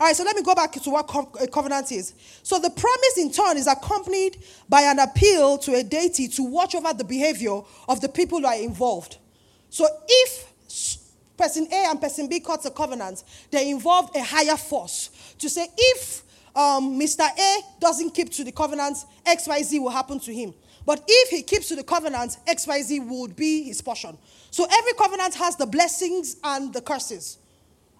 All 0.00 0.08
right, 0.08 0.16
so 0.16 0.24
let 0.24 0.34
me 0.34 0.42
go 0.42 0.54
back 0.54 0.72
to 0.72 0.90
what 0.90 1.08
a 1.40 1.46
covenant 1.46 1.92
is. 1.92 2.14
So 2.42 2.58
the 2.58 2.70
promise, 2.70 3.18
in 3.18 3.30
turn, 3.30 3.56
is 3.56 3.68
accompanied 3.68 4.38
by 4.68 4.82
an 4.82 4.98
appeal 4.98 5.56
to 5.58 5.74
a 5.74 5.84
deity 5.84 6.26
to 6.28 6.42
watch 6.42 6.74
over 6.74 6.92
the 6.92 7.04
behavior 7.04 7.60
of 7.88 8.00
the 8.00 8.08
people 8.08 8.40
who 8.40 8.46
are 8.46 8.56
involved. 8.58 9.18
So 9.70 9.86
if 10.08 10.52
person 11.36 11.66
A 11.72 11.86
and 11.90 12.00
person 12.00 12.28
B 12.28 12.40
cuts 12.40 12.66
a 12.66 12.70
covenant, 12.70 13.24
they 13.50 13.70
involve 13.70 14.10
a 14.14 14.22
higher 14.22 14.56
force 14.56 15.10
to 15.38 15.48
say 15.48 15.66
if 15.76 16.22
um, 16.54 16.98
Mr. 16.98 17.26
A 17.26 17.60
doesn't 17.80 18.10
keep 18.10 18.30
to 18.32 18.44
the 18.44 18.52
covenant, 18.52 18.98
XYZ 19.26 19.80
will 19.80 19.90
happen 19.90 20.20
to 20.20 20.32
him. 20.32 20.54
But 20.86 21.02
if 21.08 21.30
he 21.30 21.42
keeps 21.42 21.68
to 21.68 21.76
the 21.76 21.82
covenant, 21.82 22.36
XYZ 22.46 23.08
would 23.08 23.34
be 23.34 23.64
his 23.64 23.80
portion. 23.80 24.16
So 24.50 24.66
every 24.70 24.92
covenant 24.92 25.34
has 25.34 25.56
the 25.56 25.66
blessings 25.66 26.36
and 26.44 26.72
the 26.72 26.80
curses. 26.80 27.38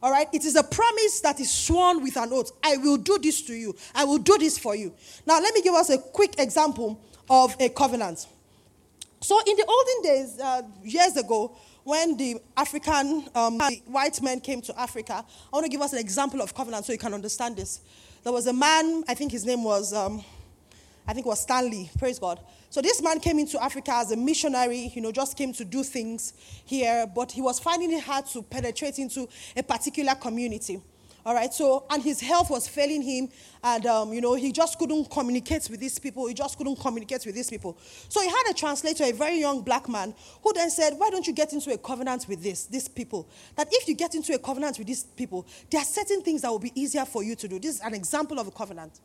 All 0.02 0.10
right? 0.10 0.28
It 0.32 0.44
is 0.44 0.54
a 0.54 0.62
promise 0.62 1.20
that 1.20 1.40
is 1.40 1.50
sworn 1.50 2.02
with 2.02 2.16
an 2.18 2.30
oath. 2.30 2.52
I 2.62 2.76
will 2.76 2.98
do 2.98 3.18
this 3.18 3.40
to 3.42 3.54
you. 3.54 3.74
I 3.94 4.04
will 4.04 4.18
do 4.18 4.36
this 4.38 4.58
for 4.58 4.76
you. 4.76 4.92
Now, 5.26 5.40
let 5.40 5.54
me 5.54 5.62
give 5.62 5.74
us 5.74 5.88
a 5.88 5.98
quick 5.98 6.34
example 6.38 7.00
of 7.28 7.56
a 7.58 7.70
covenant. 7.70 8.26
So, 9.20 9.40
in 9.46 9.56
the 9.56 9.64
olden 9.64 10.02
days, 10.02 10.38
uh, 10.38 10.62
years 10.84 11.16
ago, 11.16 11.56
when 11.84 12.16
the 12.16 12.40
African, 12.56 13.28
um, 13.34 13.60
white 13.86 14.20
men 14.22 14.40
came 14.40 14.60
to 14.62 14.80
Africa, 14.80 15.24
I 15.24 15.56
want 15.56 15.64
to 15.64 15.70
give 15.70 15.82
us 15.82 15.92
an 15.92 15.98
example 15.98 16.40
of 16.40 16.54
covenant 16.54 16.86
so 16.86 16.92
you 16.92 16.98
can 16.98 17.14
understand 17.14 17.56
this. 17.56 17.80
There 18.22 18.32
was 18.32 18.46
a 18.46 18.52
man, 18.52 19.04
I 19.06 19.14
think 19.14 19.32
his 19.32 19.44
name 19.44 19.62
was, 19.62 19.92
um, 19.92 20.24
I 21.06 21.12
think 21.12 21.26
it 21.26 21.28
was 21.28 21.42
Stanley, 21.42 21.90
praise 21.98 22.18
God. 22.18 22.40
So 22.70 22.80
this 22.80 23.02
man 23.02 23.20
came 23.20 23.38
into 23.38 23.62
Africa 23.62 23.92
as 23.92 24.10
a 24.10 24.16
missionary, 24.16 24.90
you 24.94 25.02
know, 25.02 25.12
just 25.12 25.36
came 25.36 25.52
to 25.52 25.64
do 25.64 25.84
things 25.84 26.32
here, 26.64 27.06
but 27.14 27.30
he 27.30 27.42
was 27.42 27.60
finding 27.60 27.92
it 27.92 28.02
hard 28.02 28.26
to 28.28 28.42
penetrate 28.42 28.98
into 28.98 29.28
a 29.54 29.62
particular 29.62 30.14
community. 30.14 30.80
All 31.26 31.34
right, 31.34 31.52
so, 31.54 31.86
and 31.88 32.02
his 32.02 32.20
health 32.20 32.50
was 32.50 32.68
failing 32.68 33.00
him, 33.00 33.30
and, 33.62 33.86
um, 33.86 34.12
you 34.12 34.20
know, 34.20 34.34
he 34.34 34.52
just 34.52 34.78
couldn't 34.78 35.10
communicate 35.10 35.66
with 35.70 35.80
these 35.80 35.98
people. 35.98 36.26
He 36.26 36.34
just 36.34 36.58
couldn't 36.58 36.76
communicate 36.76 37.24
with 37.24 37.34
these 37.34 37.48
people. 37.48 37.78
So 38.10 38.20
he 38.20 38.28
had 38.28 38.42
a 38.50 38.52
translator, 38.52 39.04
a 39.04 39.12
very 39.12 39.40
young 39.40 39.62
black 39.62 39.88
man, 39.88 40.14
who 40.42 40.52
then 40.52 40.68
said, 40.68 40.92
Why 40.98 41.08
don't 41.08 41.26
you 41.26 41.32
get 41.32 41.54
into 41.54 41.72
a 41.72 41.78
covenant 41.78 42.26
with 42.28 42.42
this, 42.42 42.66
these 42.66 42.88
people? 42.88 43.26
That 43.56 43.68
if 43.72 43.88
you 43.88 43.94
get 43.94 44.14
into 44.14 44.34
a 44.34 44.38
covenant 44.38 44.76
with 44.76 44.86
these 44.86 45.04
people, 45.04 45.46
there 45.70 45.80
are 45.80 45.86
certain 45.86 46.20
things 46.20 46.42
that 46.42 46.50
will 46.50 46.58
be 46.58 46.72
easier 46.78 47.06
for 47.06 47.22
you 47.22 47.34
to 47.36 47.48
do. 47.48 47.58
This 47.58 47.76
is 47.76 47.80
an 47.80 47.94
example 47.94 48.38
of 48.38 48.46
a 48.46 48.50
covenant. 48.50 49.00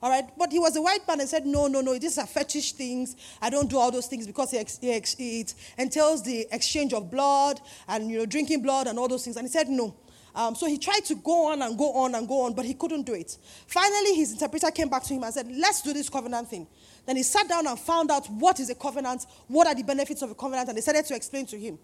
All 0.00 0.10
right, 0.10 0.24
but 0.38 0.52
he 0.52 0.60
was 0.60 0.76
a 0.76 0.82
white 0.82 1.08
man 1.08 1.18
and 1.18 1.28
said, 1.28 1.44
No, 1.44 1.66
no, 1.66 1.80
no, 1.80 1.98
these 1.98 2.18
are 2.18 2.26
fetish 2.26 2.72
things. 2.72 3.16
I 3.42 3.50
don't 3.50 3.68
do 3.68 3.78
all 3.78 3.90
those 3.90 4.06
things 4.06 4.28
because 4.28 4.52
it, 4.52 4.78
it 4.80 5.54
entails 5.76 6.22
the 6.22 6.46
exchange 6.52 6.92
of 6.92 7.10
blood 7.10 7.60
and, 7.88 8.08
you 8.10 8.18
know, 8.18 8.26
drinking 8.26 8.62
blood 8.62 8.86
and 8.86 8.96
all 8.96 9.08
those 9.08 9.24
things. 9.24 9.36
And 9.36 9.46
he 9.48 9.50
said, 9.50 9.68
No. 9.68 9.96
Um, 10.34 10.54
so 10.54 10.66
he 10.66 10.78
tried 10.78 11.04
to 11.06 11.14
go 11.14 11.52
on 11.52 11.62
and 11.62 11.78
go 11.78 11.92
on 11.92 12.14
and 12.14 12.26
go 12.26 12.42
on, 12.42 12.54
but 12.54 12.64
he 12.64 12.74
couldn't 12.74 13.02
do 13.02 13.14
it. 13.14 13.38
Finally, 13.68 14.16
his 14.16 14.32
interpreter 14.32 14.70
came 14.70 14.88
back 14.88 15.04
to 15.04 15.14
him 15.14 15.22
and 15.22 15.32
said, 15.32 15.46
Let's 15.50 15.82
do 15.82 15.92
this 15.92 16.08
covenant 16.08 16.48
thing. 16.48 16.66
Then 17.06 17.16
he 17.16 17.22
sat 17.22 17.48
down 17.48 17.66
and 17.66 17.78
found 17.78 18.10
out 18.10 18.26
what 18.26 18.58
is 18.58 18.68
a 18.70 18.74
covenant, 18.74 19.26
what 19.46 19.66
are 19.66 19.74
the 19.74 19.84
benefits 19.84 20.22
of 20.22 20.30
a 20.30 20.34
covenant, 20.34 20.68
and 20.68 20.76
they 20.76 20.80
started 20.82 21.04
to 21.06 21.14
explain 21.14 21.46
to 21.46 21.58
him. 21.58 21.78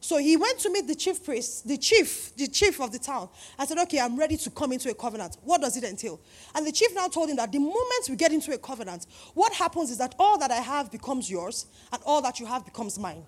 So 0.00 0.18
he 0.18 0.36
went 0.36 0.58
to 0.60 0.70
meet 0.70 0.86
the 0.86 0.94
chief 0.94 1.24
priest, 1.24 1.66
the 1.66 1.78
chief, 1.78 2.36
the 2.36 2.48
chief 2.48 2.80
of 2.80 2.92
the 2.92 2.98
town, 2.98 3.30
and 3.58 3.66
said, 3.66 3.78
Okay, 3.78 3.98
I'm 3.98 4.18
ready 4.18 4.36
to 4.36 4.50
come 4.50 4.72
into 4.72 4.90
a 4.90 4.94
covenant. 4.94 5.38
What 5.42 5.62
does 5.62 5.76
it 5.78 5.84
entail? 5.84 6.20
And 6.54 6.66
the 6.66 6.72
chief 6.72 6.94
now 6.94 7.08
told 7.08 7.30
him 7.30 7.36
that 7.36 7.50
the 7.50 7.58
moment 7.58 8.06
we 8.10 8.16
get 8.16 8.30
into 8.30 8.52
a 8.52 8.58
covenant, 8.58 9.06
what 9.32 9.54
happens 9.54 9.90
is 9.90 9.96
that 9.98 10.14
all 10.18 10.38
that 10.38 10.50
I 10.50 10.56
have 10.56 10.92
becomes 10.92 11.30
yours, 11.30 11.66
and 11.92 12.02
all 12.04 12.20
that 12.22 12.40
you 12.40 12.46
have 12.46 12.64
becomes 12.64 12.98
mine. 12.98 13.24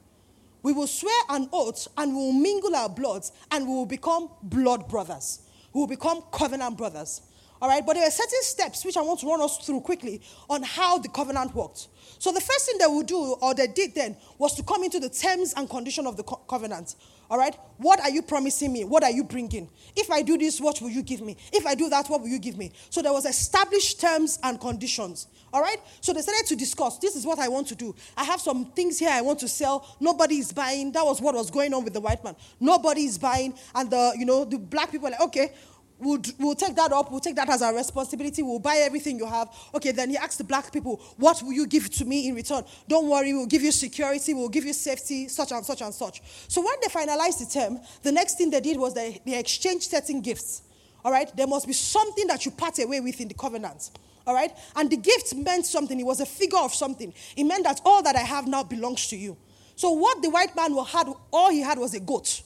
We 0.62 0.72
will 0.72 0.86
swear 0.86 1.20
an 1.30 1.48
oath 1.52 1.86
and 1.96 2.12
we 2.12 2.16
will 2.16 2.32
mingle 2.32 2.74
our 2.74 2.88
bloods 2.88 3.32
and 3.50 3.66
we 3.66 3.74
will 3.74 3.86
become 3.86 4.30
blood 4.42 4.88
brothers. 4.88 5.40
We 5.72 5.80
will 5.80 5.86
become 5.86 6.22
covenant 6.32 6.76
brothers. 6.76 7.22
All 7.60 7.68
right, 7.68 7.84
but 7.84 7.94
there 7.94 8.06
are 8.06 8.10
certain 8.10 8.42
steps 8.42 8.84
which 8.84 8.96
I 8.96 9.02
want 9.02 9.20
to 9.20 9.26
run 9.26 9.40
us 9.40 9.58
through 9.58 9.80
quickly 9.80 10.20
on 10.48 10.62
how 10.62 10.98
the 10.98 11.08
covenant 11.08 11.54
worked. 11.54 11.88
So 12.18 12.32
the 12.32 12.40
first 12.40 12.66
thing 12.66 12.78
they 12.78 12.86
would 12.86 13.06
do, 13.06 13.36
or 13.40 13.54
they 13.54 13.66
did 13.66 13.94
then, 13.94 14.16
was 14.38 14.54
to 14.54 14.62
come 14.62 14.82
into 14.82 15.00
the 15.00 15.08
terms 15.08 15.54
and 15.56 15.68
condition 15.68 16.06
of 16.06 16.16
the 16.16 16.22
co- 16.22 16.36
covenant. 16.48 16.96
All 17.30 17.38
right, 17.38 17.54
what 17.76 18.00
are 18.00 18.08
you 18.08 18.22
promising 18.22 18.72
me? 18.72 18.84
What 18.84 19.04
are 19.04 19.10
you 19.10 19.22
bringing? 19.22 19.68
If 19.94 20.10
I 20.10 20.22
do 20.22 20.38
this, 20.38 20.60
what 20.60 20.80
will 20.80 20.88
you 20.88 21.02
give 21.02 21.20
me? 21.20 21.36
If 21.52 21.66
I 21.66 21.74
do 21.74 21.90
that, 21.90 22.08
what 22.08 22.22
will 22.22 22.28
you 22.28 22.38
give 22.38 22.56
me? 22.56 22.72
So 22.88 23.02
there 23.02 23.12
was 23.12 23.26
established 23.26 24.00
terms 24.00 24.38
and 24.42 24.58
conditions. 24.58 25.26
All 25.52 25.60
right, 25.60 25.76
so 26.00 26.14
they 26.14 26.22
started 26.22 26.46
to 26.46 26.56
discuss. 26.56 26.98
This 26.98 27.16
is 27.16 27.26
what 27.26 27.38
I 27.38 27.48
want 27.48 27.66
to 27.68 27.74
do. 27.74 27.94
I 28.16 28.24
have 28.24 28.40
some 28.40 28.66
things 28.72 28.98
here 28.98 29.10
I 29.10 29.20
want 29.20 29.38
to 29.40 29.48
sell. 29.48 29.94
Nobody 30.00 30.38
is 30.38 30.52
buying. 30.52 30.90
That 30.92 31.04
was 31.04 31.20
what 31.20 31.34
was 31.34 31.50
going 31.50 31.74
on 31.74 31.84
with 31.84 31.92
the 31.92 32.00
white 32.00 32.24
man. 32.24 32.34
Nobody 32.60 33.04
is 33.04 33.18
buying, 33.18 33.52
and 33.74 33.90
the 33.90 34.14
you 34.18 34.24
know 34.24 34.46
the 34.46 34.58
black 34.58 34.90
people 34.90 35.10
like, 35.10 35.20
okay, 35.20 35.52
We'll, 36.00 36.20
we'll 36.38 36.54
take 36.54 36.76
that 36.76 36.92
up. 36.92 37.10
We'll 37.10 37.20
take 37.20 37.34
that 37.36 37.48
as 37.48 37.60
our 37.60 37.74
responsibility. 37.74 38.42
We'll 38.42 38.60
buy 38.60 38.76
everything 38.76 39.18
you 39.18 39.26
have. 39.26 39.48
Okay, 39.74 39.90
then 39.90 40.10
he 40.10 40.16
asked 40.16 40.38
the 40.38 40.44
black 40.44 40.72
people, 40.72 41.00
What 41.16 41.42
will 41.42 41.52
you 41.52 41.66
give 41.66 41.90
to 41.90 42.04
me 42.04 42.28
in 42.28 42.36
return? 42.36 42.64
Don't 42.86 43.08
worry, 43.08 43.32
we'll 43.32 43.46
give 43.46 43.62
you 43.62 43.72
security, 43.72 44.32
we'll 44.32 44.48
give 44.48 44.64
you 44.64 44.72
safety, 44.72 45.26
such 45.28 45.50
and 45.50 45.64
such 45.64 45.82
and 45.82 45.92
such. 45.92 46.22
So 46.46 46.60
when 46.60 46.74
they 46.80 46.88
finalized 46.88 47.40
the 47.40 47.46
term, 47.52 47.80
the 48.02 48.12
next 48.12 48.38
thing 48.38 48.50
they 48.50 48.60
did 48.60 48.78
was 48.78 48.94
they, 48.94 49.20
they 49.26 49.38
exchanged 49.38 49.90
certain 49.90 50.20
gifts. 50.20 50.62
All 51.04 51.10
right, 51.10 51.34
there 51.36 51.46
must 51.46 51.66
be 51.66 51.72
something 51.72 52.26
that 52.28 52.44
you 52.44 52.52
part 52.52 52.78
away 52.78 53.00
with 53.00 53.20
in 53.20 53.28
the 53.28 53.34
covenant. 53.34 53.90
All 54.26 54.34
right, 54.34 54.52
and 54.76 54.90
the 54.90 54.96
gift 54.96 55.34
meant 55.34 55.66
something, 55.66 55.98
it 55.98 56.06
was 56.06 56.20
a 56.20 56.26
figure 56.26 56.58
of 56.58 56.74
something. 56.74 57.12
It 57.36 57.44
meant 57.44 57.64
that 57.64 57.80
all 57.84 58.02
that 58.02 58.14
I 58.14 58.20
have 58.20 58.46
now 58.46 58.62
belongs 58.62 59.08
to 59.08 59.16
you. 59.16 59.36
So 59.74 59.90
what 59.90 60.22
the 60.22 60.30
white 60.30 60.54
man 60.54 60.76
had, 60.76 61.08
all 61.32 61.50
he 61.50 61.60
had 61.60 61.78
was 61.78 61.94
a 61.94 62.00
goat 62.00 62.42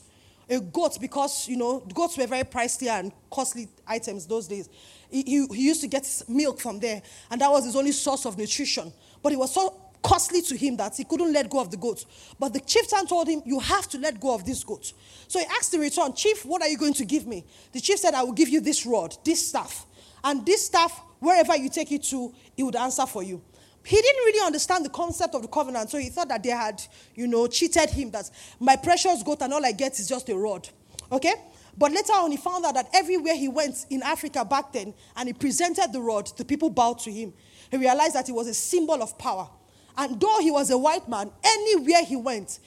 a 0.49 0.61
goat 0.61 0.99
because, 1.01 1.49
you 1.49 1.57
know, 1.57 1.81
goats 1.95 2.19
were 2.19 2.27
very 2.27 2.45
pricey 2.45 2.89
and 2.89 3.13
costly 3.31 3.69
items 3.87 4.27
those 4.27 4.49
days. 4.49 4.69
he, 5.11 5.23
he, 5.23 5.47
he 5.55 5.67
used 5.67 5.81
to 5.83 5.89
get 5.89 6.07
milk 6.29 6.61
from 6.61 6.81
there, 6.81 7.03
and 7.31 7.41
that 7.41 7.51
was 7.51 7.65
his 7.65 7.77
only 7.77 7.93
source 7.93 8.27
of 8.27 8.39
nutrition. 8.39 8.93
But 9.23 9.33
it 9.33 9.39
was 9.39 9.55
so 9.55 9.93
costly 10.03 10.43
to 10.43 10.57
him 10.57 10.77
that 10.77 10.97
he 10.97 11.05
couldn't 11.05 11.33
let 11.33 11.49
go 11.49 11.61
of 11.61 11.71
the 11.71 11.77
goat. 11.77 12.05
But 12.39 12.53
the 12.53 12.61
chieftain 12.61 13.07
told 13.07 13.29
him, 13.29 13.43
You 13.47 13.61
have 13.61 13.89
to 13.91 13.99
let 13.99 14.21
go 14.21 14.35
of 14.35 14.45
this 14.45 14.65
goat. 14.65 14.93
So 15.29 15.39
he 15.39 15.47
asked 15.47 15.73
in 15.75 15.81
return, 15.81 16.13
Chief, 16.15 16.45
what 16.45 16.63
are 16.63 16.69
you 16.69 16.77
going 16.77 16.95
to 16.95 17.05
give 17.05 17.27
me? 17.27 17.45
The 17.73 17.81
chief 17.81 17.99
said, 17.99 18.15
I 18.15 18.23
will 18.23 18.33
give 18.33 18.49
you 18.49 18.61
this 18.61 18.85
rod, 18.85 19.17
this 19.25 19.49
staff. 19.49 19.87
And 20.25 20.45
this 20.45 20.67
staff, 20.67 21.01
wherever 21.21 21.57
you 21.57 21.69
take 21.69 21.93
it 21.93 22.03
to, 22.05 22.33
it 22.57 22.63
would 22.63 22.77
answer 22.77 23.07
for 23.07 23.23
you. 23.23 23.43
He 23.85 23.97
didn't 23.97 24.25
really 24.25 24.47
understand 24.47 24.85
the 24.85 24.91
concept 24.91 25.35
of 25.35 25.43
the 25.43 25.49
covenant, 25.49 25.91
so 25.91 25.99
he 25.99 26.09
thought 26.09 26.29
that 26.29 26.43
they 26.43 26.51
had, 26.51 26.83
you 27.15 27.27
know, 27.27 27.47
cheated 27.49 27.91
him. 27.91 28.11
That 28.11 28.31
my 28.61 28.77
precious 28.77 29.23
goat 29.23 29.43
and 29.43 29.53
all 29.53 29.65
I 29.65 29.73
get 29.73 29.99
is 29.99 30.09
just 30.09 30.29
a 30.29 30.37
rod. 30.37 30.69
Okay? 31.11 31.35
But 31.77 31.93
later 31.93 32.13
on, 32.13 32.31
he 32.31 32.37
found 32.37 32.65
out 32.65 32.75
that 32.75 32.91
everywhere 32.95 33.35
he 33.35 33.49
went 33.49 33.87
in 33.91 34.03
Africa 34.03 34.45
back 34.45 34.73
then 34.73 34.95
and 35.17 35.29
he 35.29 35.33
presented 35.33 35.93
the 35.93 36.01
rod, 36.01 36.31
the 36.37 36.45
people 36.45 36.71
bowed 36.71 36.99
to 37.01 37.11
him. 37.11 37.33
He 37.71 37.77
realized 37.77 38.15
that 38.15 38.29
it 38.29 38.33
was 38.33 38.47
a 38.47 38.55
symbol 38.55 39.03
of 39.03 39.17
power. 39.19 39.49
And 39.97 40.21
though 40.21 40.41
he 40.41 40.51
was 40.51 40.71
a 40.71 40.79
white 40.79 41.09
man, 41.09 41.31
anywhere 41.43 42.05
he 42.05 42.17
went, 42.17 42.59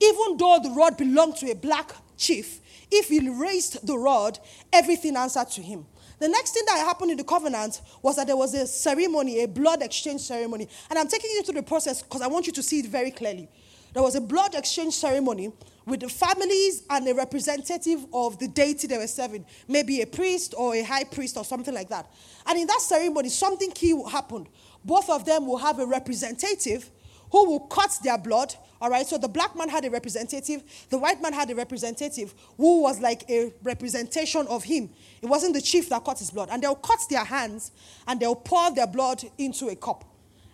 even 0.00 0.36
though 0.36 0.60
the 0.62 0.70
rod 0.70 0.96
belonged 0.96 1.36
to 1.36 1.50
a 1.50 1.54
black 1.54 1.92
chief, 2.16 2.60
if 2.90 3.08
he 3.08 3.28
raised 3.28 3.86
the 3.86 3.96
rod, 3.96 4.38
everything 4.72 5.16
answered 5.16 5.48
to 5.50 5.62
him. 5.62 5.86
The 6.18 6.28
next 6.28 6.50
thing 6.50 6.64
that 6.66 6.78
happened 6.78 7.12
in 7.12 7.16
the 7.16 7.24
covenant 7.24 7.80
was 8.02 8.16
that 8.16 8.26
there 8.26 8.36
was 8.36 8.54
a 8.54 8.66
ceremony, 8.66 9.42
a 9.42 9.48
blood 9.48 9.82
exchange 9.82 10.20
ceremony. 10.22 10.68
And 10.90 10.98
I'm 10.98 11.08
taking 11.08 11.30
you 11.30 11.42
through 11.42 11.54
the 11.54 11.62
process 11.62 12.02
because 12.02 12.22
I 12.22 12.26
want 12.26 12.46
you 12.46 12.52
to 12.54 12.62
see 12.62 12.80
it 12.80 12.86
very 12.86 13.10
clearly. 13.10 13.48
There 13.94 14.02
was 14.02 14.16
a 14.16 14.20
blood 14.20 14.54
exchange 14.54 14.94
ceremony 14.94 15.52
with 15.86 16.00
the 16.00 16.08
families 16.08 16.82
and 16.90 17.08
a 17.08 17.14
representative 17.14 18.04
of 18.12 18.38
the 18.38 18.48
deity 18.48 18.86
they 18.86 18.98
were 18.98 19.06
serving, 19.06 19.46
maybe 19.66 20.02
a 20.02 20.06
priest 20.06 20.54
or 20.56 20.74
a 20.74 20.82
high 20.82 21.04
priest 21.04 21.36
or 21.36 21.44
something 21.44 21.72
like 21.72 21.88
that. 21.88 22.10
And 22.46 22.58
in 22.58 22.66
that 22.66 22.80
ceremony, 22.80 23.30
something 23.30 23.70
key 23.70 24.00
happened. 24.10 24.48
Both 24.84 25.08
of 25.08 25.24
them 25.24 25.46
will 25.46 25.56
have 25.56 25.78
a 25.78 25.86
representative 25.86 26.90
who 27.30 27.48
will 27.48 27.60
cut 27.60 27.90
their 28.02 28.18
blood. 28.18 28.54
All 28.80 28.90
right, 28.90 29.06
so 29.06 29.18
the 29.18 29.28
black 29.28 29.56
man 29.56 29.68
had 29.68 29.84
a 29.84 29.90
representative, 29.90 30.62
the 30.88 30.98
white 30.98 31.20
man 31.20 31.32
had 31.32 31.50
a 31.50 31.54
representative 31.54 32.32
who 32.56 32.82
was 32.82 33.00
like 33.00 33.28
a 33.28 33.52
representation 33.62 34.46
of 34.48 34.64
him. 34.64 34.90
It 35.20 35.26
wasn't 35.26 35.54
the 35.54 35.60
chief 35.60 35.88
that 35.88 36.04
cut 36.04 36.18
his 36.18 36.30
blood. 36.30 36.48
And 36.50 36.62
they'll 36.62 36.76
cut 36.76 37.00
their 37.10 37.24
hands 37.24 37.72
and 38.06 38.20
they'll 38.20 38.36
pour 38.36 38.72
their 38.72 38.86
blood 38.86 39.22
into 39.36 39.68
a 39.68 39.76
cup. 39.76 40.04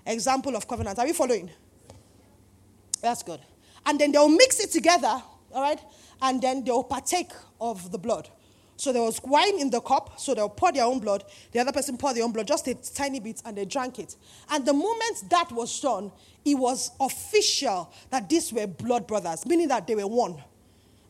Example 0.07 0.57
of 0.57 0.67
covenant. 0.67 0.99
Are 0.99 1.07
we 1.07 1.13
following? 1.13 1.51
That's 3.03 3.23
good. 3.23 3.41
And 3.87 3.99
then 3.99 4.13
they'll 4.13 4.29
mix 4.29 4.61
it 4.61 4.71
together, 4.71 5.23
all 5.53 5.63
right? 5.63 5.81
And 6.23 6.41
then 6.41 6.65
they'll 6.65 6.85
partake 6.85 7.33
of 7.61 7.93
the 7.93 7.99
blood. 7.99 8.29
So 8.77 8.93
there 8.93 9.03
was 9.03 9.21
wine 9.23 9.61
in 9.61 9.71
the 9.71 9.81
cup, 9.81 10.19
so 10.19 10.35
they'll 10.35 10.49
pour 10.49 10.73
their 10.73 10.85
own 10.85 10.99
blood. 10.99 11.25
The 11.53 11.61
other 11.61 11.73
person 11.73 11.97
pour 11.97 12.13
their 12.13 12.25
own 12.25 12.33
blood, 12.33 12.49
just 12.49 12.67
a 12.67 12.75
tiny 12.75 13.21
bit, 13.21 13.41
and 13.45 13.57
they 13.57 13.65
drank 13.65 13.99
it. 13.99 14.17
And 14.51 14.67
the 14.67 14.73
moment 14.73 15.31
that 15.31 15.53
was 15.53 15.81
done, 15.81 16.11
it 16.45 16.55
was 16.55 16.91
official 17.01 17.93
that 18.11 18.29
these 18.29 18.53
were 18.53 18.67
blood 18.67 19.07
brothers, 19.07 19.47
meaning 19.47 19.69
that 19.69 19.87
they 19.87 19.95
were 19.95 20.07
one, 20.07 20.43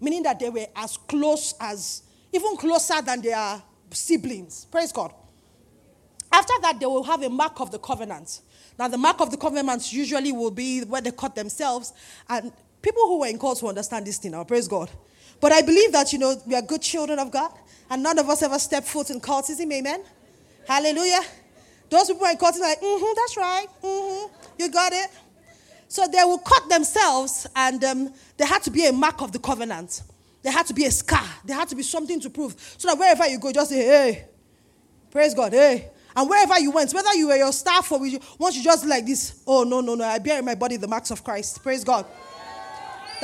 meaning 0.00 0.22
that 0.24 0.38
they 0.38 0.50
were 0.50 0.66
as 0.77 0.96
close 0.96 1.55
as, 1.59 2.03
even 2.33 2.57
closer 2.57 3.00
than 3.00 3.22
their 3.22 3.62
siblings. 3.90 4.66
Praise 4.66 4.92
God. 4.92 5.12
After 6.31 6.55
that, 6.62 6.81
they 6.81 6.87
will 6.87 7.05
have 7.05 7.22
a 7.22 7.31
mark 7.31 7.61
of 7.61 7.70
the 7.70 7.79
covenant. 7.79 8.40
Now, 8.79 8.88
the 8.88 8.98
mark 8.98 9.20
of 9.20 9.31
the 9.31 9.37
covenant 9.37 9.92
usually 9.92 10.33
will 10.33 10.50
be 10.50 10.83
where 10.83 11.00
they 11.00 11.12
cut 11.12 11.35
themselves. 11.37 11.92
And 12.29 12.53
people 12.83 13.07
who 13.07 13.20
were 13.20 13.29
in 13.29 13.38
cults 13.38 13.62
will 13.62 13.68
understand 13.68 14.07
this 14.07 14.18
thing 14.18 14.33
now. 14.33 14.42
Praise 14.42 14.66
God. 14.66 14.90
But 15.44 15.52
I 15.52 15.61
believe 15.61 15.92
that, 15.92 16.11
you 16.11 16.18
know, 16.18 16.40
we 16.46 16.54
are 16.54 16.62
good 16.62 16.80
children 16.80 17.18
of 17.18 17.30
God. 17.30 17.52
And 17.90 18.02
none 18.02 18.18
of 18.18 18.26
us 18.30 18.42
ever 18.42 18.59
step 18.59 18.83
foot 18.83 19.11
in 19.11 19.20
cultism. 19.20 19.70
Amen. 19.70 20.02
Hallelujah. 20.66 21.20
Those 21.90 22.07
people 22.07 22.26
in 22.28 22.38
cultism 22.38 22.61
are 22.61 22.70
like, 22.70 22.80
mm-hmm, 22.80 23.12
that's 23.14 23.37
right. 23.37 23.66
Mm-hmm, 23.83 24.35
you 24.59 24.70
got 24.70 24.94
it. 24.94 25.11
So 25.87 26.07
they 26.07 26.24
will 26.24 26.38
cut 26.38 26.70
themselves, 26.70 27.46
and 27.54 27.85
um, 27.85 28.14
there 28.38 28.46
had 28.46 28.62
to 28.62 28.70
be 28.70 28.87
a 28.87 28.92
mark 28.94 29.20
of 29.20 29.33
the 29.33 29.38
covenant. 29.38 30.00
There 30.42 30.50
had 30.50 30.64
to 30.68 30.72
be 30.72 30.87
a 30.87 30.90
scar. 30.90 31.28
There 31.44 31.54
had 31.54 31.68
to 31.68 31.76
be 31.76 31.83
something 31.83 32.20
to 32.20 32.30
prove. 32.30 32.54
So 32.78 32.88
that 32.88 32.98
wherever 32.98 33.26
you 33.26 33.38
go, 33.38 33.52
just 33.52 33.68
say, 33.68 33.85
hey, 33.85 34.24
praise 35.11 35.35
God, 35.35 35.52
hey. 35.52 35.90
And 36.16 36.26
wherever 36.26 36.59
you 36.59 36.70
went, 36.70 36.90
whether 36.94 37.12
you 37.16 37.28
were 37.28 37.37
your 37.37 37.52
staff 37.52 37.92
or 37.92 38.07
you, 38.07 38.18
once 38.38 38.57
you 38.57 38.64
just 38.64 38.87
like 38.87 39.04
this, 39.04 39.42
oh, 39.46 39.62
no, 39.64 39.83
no, 39.83 39.94
no, 39.94 40.04
I 40.04 40.20
bear 40.20 40.38
in 40.38 40.44
my 40.46 40.54
body 40.54 40.78
the 40.78 40.88
marks 40.88 41.11
of 41.11 41.22
Christ. 41.22 41.62
Praise 41.62 41.85
God. 41.85 42.07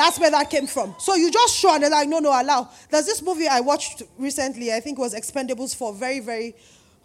That's 0.00 0.18
where 0.18 0.30
that 0.30 0.48
came 0.48 0.66
from. 0.66 0.94
So 0.98 1.14
you 1.14 1.30
just 1.30 1.54
show 1.54 1.74
and 1.74 1.82
they're 1.82 1.90
like, 1.90 2.08
no, 2.08 2.20
no, 2.20 2.30
allow. 2.30 2.70
There's 2.88 3.04
this 3.04 3.20
movie 3.20 3.46
I 3.46 3.60
watched 3.60 4.02
recently, 4.16 4.72
I 4.72 4.80
think 4.80 4.98
it 4.98 5.02
was 5.02 5.14
Expendables 5.14 5.76
4. 5.76 5.92
Very, 5.92 6.20
very, 6.20 6.54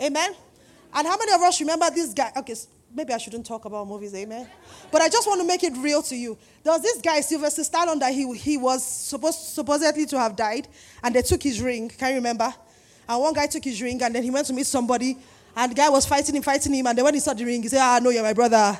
amen. 0.00 0.30
And 0.94 1.04
how 1.04 1.16
many 1.16 1.32
of 1.32 1.40
us 1.40 1.60
remember 1.60 1.90
this 1.90 2.14
guy? 2.14 2.30
Okay, 2.36 2.54
maybe 2.94 3.12
I 3.12 3.18
shouldn't 3.18 3.44
talk 3.44 3.64
about 3.64 3.88
movies, 3.88 4.14
amen. 4.14 4.46
But 4.92 5.02
I 5.02 5.08
just 5.08 5.26
want 5.26 5.40
to 5.40 5.46
make 5.48 5.64
it 5.64 5.72
real 5.78 6.00
to 6.02 6.14
you. 6.14 6.38
There 6.62 6.72
was 6.72 6.80
this 6.80 7.00
guy, 7.00 7.20
Sylvester 7.22 7.62
Stallone, 7.62 7.98
that 7.98 8.14
he, 8.14 8.32
he 8.36 8.56
was 8.56 8.86
supposed 8.86 9.40
supposedly 9.40 10.06
to 10.06 10.16
have 10.20 10.36
died, 10.36 10.68
and 11.02 11.12
they 11.12 11.22
took 11.22 11.42
his 11.42 11.60
ring. 11.60 11.88
Can 11.88 12.10
you 12.10 12.14
remember? 12.14 12.54
And 13.08 13.20
one 13.20 13.34
guy 13.34 13.48
took 13.48 13.64
his 13.64 13.82
ring, 13.82 14.00
and 14.00 14.14
then 14.14 14.22
he 14.22 14.30
went 14.30 14.46
to 14.46 14.52
meet 14.52 14.66
somebody, 14.66 15.18
and 15.56 15.72
the 15.72 15.74
guy 15.74 15.88
was 15.88 16.06
fighting 16.06 16.36
him, 16.36 16.42
fighting 16.42 16.72
him, 16.72 16.86
and 16.86 16.96
then 16.96 17.04
when 17.04 17.14
he 17.14 17.20
saw 17.20 17.34
the 17.34 17.44
ring, 17.44 17.64
he 17.64 17.68
said, 17.68 17.80
Ah, 17.80 17.98
no, 18.00 18.10
you're 18.10 18.22
my 18.22 18.32
brother. 18.32 18.78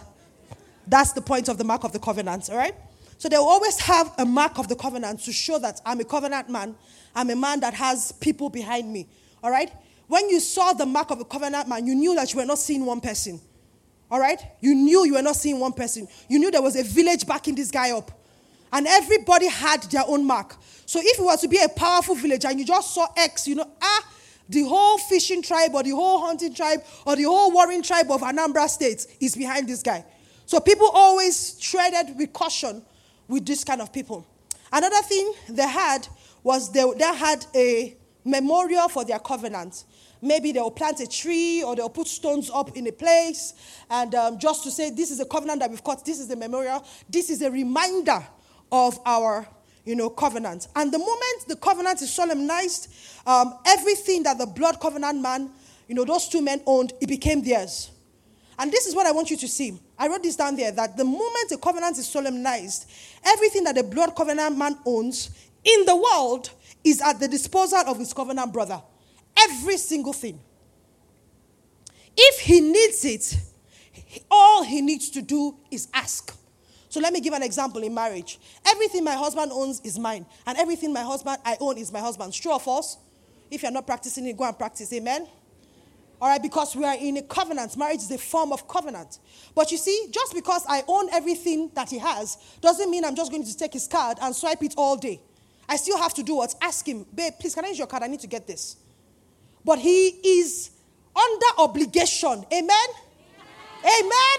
That's 0.86 1.10
the 1.10 1.22
point 1.22 1.48
of 1.48 1.58
the 1.58 1.64
mark 1.64 1.82
of 1.82 1.92
the 1.92 1.98
covenant, 1.98 2.48
all 2.50 2.56
right? 2.56 2.76
So 3.18 3.28
they 3.28 3.38
will 3.38 3.48
always 3.48 3.78
have 3.80 4.12
a 4.18 4.24
mark 4.24 4.58
of 4.58 4.68
the 4.68 4.76
covenant 4.76 5.20
to 5.20 5.32
show 5.32 5.58
that 5.58 5.80
I'm 5.86 6.00
a 6.00 6.04
covenant 6.04 6.50
man. 6.50 6.76
I'm 7.14 7.30
a 7.30 7.36
man 7.36 7.60
that 7.60 7.74
has 7.74 8.12
people 8.12 8.50
behind 8.50 8.92
me, 8.92 9.08
all 9.42 9.50
right? 9.50 9.72
When 10.06 10.28
you 10.28 10.38
saw 10.38 10.72
the 10.72 10.86
mark 10.86 11.10
of 11.10 11.20
a 11.20 11.24
covenant 11.24 11.68
man, 11.68 11.86
you 11.86 11.94
knew 11.94 12.14
that 12.14 12.32
you 12.32 12.38
were 12.38 12.44
not 12.44 12.58
seeing 12.58 12.84
one 12.84 13.00
person. 13.00 13.40
All 14.10 14.20
right? 14.20 14.40
You 14.60 14.74
knew 14.74 15.04
you 15.04 15.14
were 15.14 15.22
not 15.22 15.36
seeing 15.36 15.58
one 15.58 15.72
person. 15.72 16.06
You 16.28 16.38
knew 16.38 16.50
there 16.50 16.62
was 16.62 16.76
a 16.76 16.84
village 16.84 17.26
backing 17.26 17.54
this 17.56 17.70
guy 17.70 17.90
up. 17.90 18.10
And 18.72 18.86
everybody 18.86 19.48
had 19.48 19.82
their 19.84 20.04
own 20.06 20.24
mark. 20.24 20.56
So 20.86 21.00
if 21.02 21.18
it 21.18 21.22
was 21.22 21.40
to 21.40 21.48
be 21.48 21.58
a 21.58 21.68
powerful 21.68 22.14
village 22.14 22.44
and 22.44 22.58
you 22.58 22.64
just 22.64 22.94
saw 22.94 23.08
X, 23.16 23.48
you 23.48 23.56
know, 23.56 23.68
ah, 23.82 24.08
the 24.48 24.62
whole 24.62 24.98
fishing 24.98 25.42
tribe 25.42 25.74
or 25.74 25.82
the 25.82 25.90
whole 25.90 26.24
hunting 26.24 26.54
tribe 26.54 26.80
or 27.04 27.16
the 27.16 27.24
whole 27.24 27.50
warring 27.50 27.82
tribe 27.82 28.10
of 28.10 28.20
Anambra 28.20 28.68
State 28.68 29.06
is 29.20 29.34
behind 29.34 29.68
this 29.68 29.82
guy. 29.82 30.04
So 30.44 30.60
people 30.60 30.88
always 30.92 31.58
treaded 31.58 32.16
with 32.16 32.32
caution 32.32 32.82
with 33.28 33.46
this 33.46 33.64
kind 33.64 33.80
of 33.80 33.92
people. 33.92 34.26
Another 34.72 35.02
thing 35.02 35.32
they 35.48 35.68
had 35.68 36.06
was 36.42 36.70
they, 36.72 36.84
they 36.96 37.14
had 37.16 37.46
a 37.54 37.96
memorial 38.24 38.88
for 38.88 39.04
their 39.04 39.18
covenant. 39.18 39.84
Maybe 40.22 40.52
they'll 40.52 40.70
plant 40.70 41.00
a 41.00 41.06
tree 41.06 41.62
or 41.62 41.76
they'll 41.76 41.88
put 41.88 42.08
stones 42.08 42.50
up 42.52 42.76
in 42.76 42.86
a 42.86 42.92
place 42.92 43.54
and 43.90 44.14
um, 44.14 44.38
just 44.38 44.64
to 44.64 44.70
say, 44.70 44.90
this 44.90 45.10
is 45.10 45.20
a 45.20 45.24
covenant 45.24 45.60
that 45.60 45.70
we've 45.70 45.84
got, 45.84 46.04
this 46.04 46.18
is 46.18 46.28
the 46.28 46.36
memorial, 46.36 46.84
this 47.08 47.30
is 47.30 47.42
a 47.42 47.50
reminder 47.50 48.26
of 48.72 48.98
our 49.06 49.46
you 49.84 49.94
know, 49.94 50.10
covenant. 50.10 50.66
And 50.74 50.92
the 50.92 50.98
moment 50.98 51.46
the 51.46 51.56
covenant 51.56 52.02
is 52.02 52.12
solemnized, 52.12 52.92
um, 53.26 53.56
everything 53.64 54.24
that 54.24 54.36
the 54.36 54.46
blood 54.46 54.80
covenant 54.80 55.22
man, 55.22 55.50
you 55.88 55.94
know, 55.94 56.04
those 56.04 56.28
two 56.28 56.42
men 56.42 56.60
owned, 56.66 56.92
it 57.00 57.08
became 57.08 57.42
theirs. 57.42 57.92
And 58.58 58.72
this 58.72 58.86
is 58.86 58.94
what 58.94 59.06
I 59.06 59.12
want 59.12 59.30
you 59.30 59.36
to 59.36 59.48
see. 59.48 59.78
I 59.98 60.08
wrote 60.08 60.22
this 60.22 60.36
down 60.36 60.56
there 60.56 60.72
that 60.72 60.96
the 60.96 61.04
moment 61.04 61.52
a 61.52 61.58
covenant 61.58 61.98
is 61.98 62.08
solemnized, 62.08 62.90
everything 63.24 63.64
that 63.64 63.74
the 63.74 63.82
blood 63.82 64.16
covenant 64.16 64.56
man 64.56 64.78
owns 64.86 65.30
in 65.64 65.84
the 65.84 65.96
world 65.96 66.50
is 66.84 67.00
at 67.02 67.20
the 67.20 67.28
disposal 67.28 67.80
of 67.86 67.98
his 67.98 68.12
covenant 68.12 68.52
brother. 68.52 68.80
Every 69.36 69.76
single 69.76 70.12
thing. 70.12 70.40
If 72.16 72.40
he 72.40 72.60
needs 72.60 73.04
it, 73.04 73.36
all 74.30 74.62
he 74.64 74.80
needs 74.80 75.10
to 75.10 75.22
do 75.22 75.56
is 75.70 75.88
ask. 75.92 76.34
So 76.88 77.00
let 77.00 77.12
me 77.12 77.20
give 77.20 77.34
an 77.34 77.42
example 77.42 77.82
in 77.82 77.92
marriage. 77.92 78.38
Everything 78.66 79.04
my 79.04 79.14
husband 79.14 79.52
owns 79.52 79.80
is 79.80 79.98
mine, 79.98 80.24
and 80.46 80.56
everything 80.56 80.94
my 80.94 81.02
husband 81.02 81.38
I 81.44 81.58
own 81.60 81.76
is 81.76 81.92
my 81.92 82.00
husband's. 82.00 82.38
True 82.38 82.52
or 82.52 82.60
false? 82.60 82.96
If 83.50 83.62
you're 83.62 83.72
not 83.72 83.86
practicing 83.86 84.26
it, 84.26 84.36
go 84.36 84.44
and 84.44 84.56
practice. 84.56 84.92
Amen. 84.94 85.28
All 86.20 86.28
right, 86.28 86.42
because 86.42 86.74
we 86.74 86.84
are 86.84 86.96
in 86.96 87.18
a 87.18 87.22
covenant. 87.22 87.76
Marriage 87.76 87.98
is 87.98 88.10
a 88.10 88.18
form 88.18 88.52
of 88.52 88.66
covenant. 88.66 89.18
But 89.54 89.70
you 89.70 89.76
see, 89.76 90.08
just 90.10 90.34
because 90.34 90.64
I 90.68 90.82
own 90.88 91.08
everything 91.12 91.70
that 91.74 91.90
he 91.90 91.98
has 91.98 92.38
doesn't 92.60 92.90
mean 92.90 93.04
I'm 93.04 93.14
just 93.14 93.30
going 93.30 93.44
to 93.44 93.56
take 93.56 93.74
his 93.74 93.86
card 93.86 94.18
and 94.22 94.34
swipe 94.34 94.62
it 94.62 94.74
all 94.76 94.96
day. 94.96 95.20
I 95.68 95.76
still 95.76 95.98
have 95.98 96.14
to 96.14 96.22
do 96.22 96.36
what? 96.36 96.54
Ask 96.62 96.86
him, 96.86 97.04
babe, 97.14 97.34
please, 97.38 97.54
can 97.54 97.64
I 97.64 97.68
use 97.68 97.78
your 97.78 97.86
card? 97.86 98.02
I 98.02 98.06
need 98.06 98.20
to 98.20 98.28
get 98.28 98.46
this 98.46 98.76
but 99.66 99.80
he 99.80 100.06
is 100.06 100.70
under 101.14 101.46
obligation. 101.58 102.46
Amen? 102.52 102.88
Amen. 103.82 104.38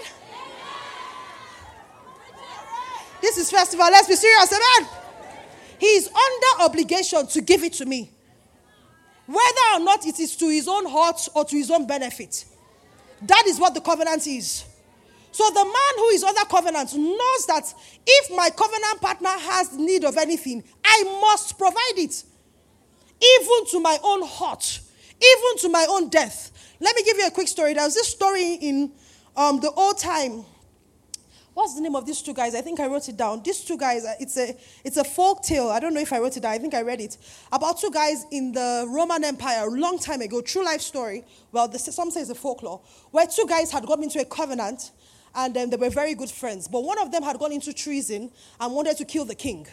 This 3.20 3.36
is 3.36 3.50
festival. 3.50 3.86
Let's 3.90 4.08
be 4.08 4.14
serious. 4.14 4.50
Amen. 4.50 4.90
He 5.78 5.86
is 5.86 6.08
under 6.08 6.64
obligation 6.64 7.26
to 7.26 7.40
give 7.42 7.62
it 7.62 7.74
to 7.74 7.84
me. 7.84 8.10
Whether 9.28 9.66
or 9.74 9.80
not 9.84 10.04
it 10.06 10.18
is 10.18 10.34
to 10.36 10.48
his 10.48 10.66
own 10.66 10.86
heart 10.86 11.28
or 11.34 11.44
to 11.44 11.56
his 11.56 11.70
own 11.70 11.86
benefit. 11.86 12.44
That 13.22 13.44
is 13.46 13.60
what 13.60 13.74
the 13.74 13.80
covenant 13.80 14.26
is. 14.26 14.64
So 15.30 15.48
the 15.50 15.64
man 15.64 15.94
who 15.96 16.08
is 16.08 16.24
under 16.24 16.44
covenant 16.46 16.94
knows 16.94 17.46
that 17.46 17.72
if 18.06 18.36
my 18.36 18.50
covenant 18.50 19.00
partner 19.00 19.28
has 19.28 19.76
need 19.76 20.04
of 20.04 20.16
anything, 20.16 20.64
I 20.84 21.04
must 21.20 21.56
provide 21.56 21.98
it. 21.98 22.24
Even 23.20 23.66
to 23.72 23.80
my 23.80 23.98
own 24.02 24.22
heart 24.26 24.80
even 25.18 25.58
to 25.58 25.68
my 25.68 25.86
own 25.88 26.08
death. 26.08 26.52
Let 26.80 26.94
me 26.94 27.02
give 27.02 27.16
you 27.16 27.26
a 27.26 27.30
quick 27.30 27.48
story. 27.48 27.74
There 27.74 27.84
was 27.84 27.94
this 27.94 28.08
story 28.08 28.54
in 28.54 28.92
um, 29.36 29.60
the 29.60 29.70
old 29.72 29.98
time. 29.98 30.44
What's 31.58 31.74
the 31.74 31.80
name 31.80 31.96
of 31.96 32.06
these 32.06 32.22
two 32.22 32.34
guys? 32.34 32.54
I 32.54 32.60
think 32.60 32.78
I 32.78 32.86
wrote 32.86 33.08
it 33.08 33.16
down. 33.16 33.42
These 33.42 33.64
two 33.64 33.76
guys, 33.76 34.04
uh, 34.04 34.14
it's 34.20 34.36
a, 34.36 34.56
it's 34.84 34.96
a 34.96 35.02
folk 35.02 35.42
tale. 35.42 35.70
I 35.70 35.80
don't 35.80 35.92
know 35.92 36.00
if 36.00 36.12
I 36.12 36.20
wrote 36.20 36.36
it 36.36 36.44
down. 36.44 36.52
I 36.52 36.58
think 36.58 36.72
I 36.72 36.82
read 36.82 37.00
it. 37.00 37.18
About 37.50 37.80
two 37.80 37.90
guys 37.90 38.26
in 38.30 38.52
the 38.52 38.86
Roman 38.88 39.24
Empire 39.24 39.66
a 39.66 39.68
long 39.68 39.98
time 39.98 40.20
ago. 40.20 40.40
True 40.40 40.64
life 40.64 40.80
story. 40.80 41.24
Well, 41.50 41.72
some 41.72 42.12
say 42.12 42.20
it's 42.20 42.30
a 42.30 42.36
folklore. 42.36 42.80
Where 43.10 43.26
two 43.26 43.44
guys 43.48 43.72
had 43.72 43.84
got 43.86 43.98
into 43.98 44.20
a 44.20 44.24
covenant 44.24 44.92
and 45.34 45.56
um, 45.56 45.68
they 45.70 45.76
were 45.76 45.90
very 45.90 46.14
good 46.14 46.30
friends. 46.30 46.68
But 46.68 46.84
one 46.84 46.96
of 47.00 47.10
them 47.10 47.24
had 47.24 47.40
gone 47.40 47.50
into 47.50 47.72
treason 47.72 48.30
and 48.60 48.72
wanted 48.72 48.96
to 48.98 49.04
kill 49.04 49.24
the 49.24 49.34
king. 49.34 49.66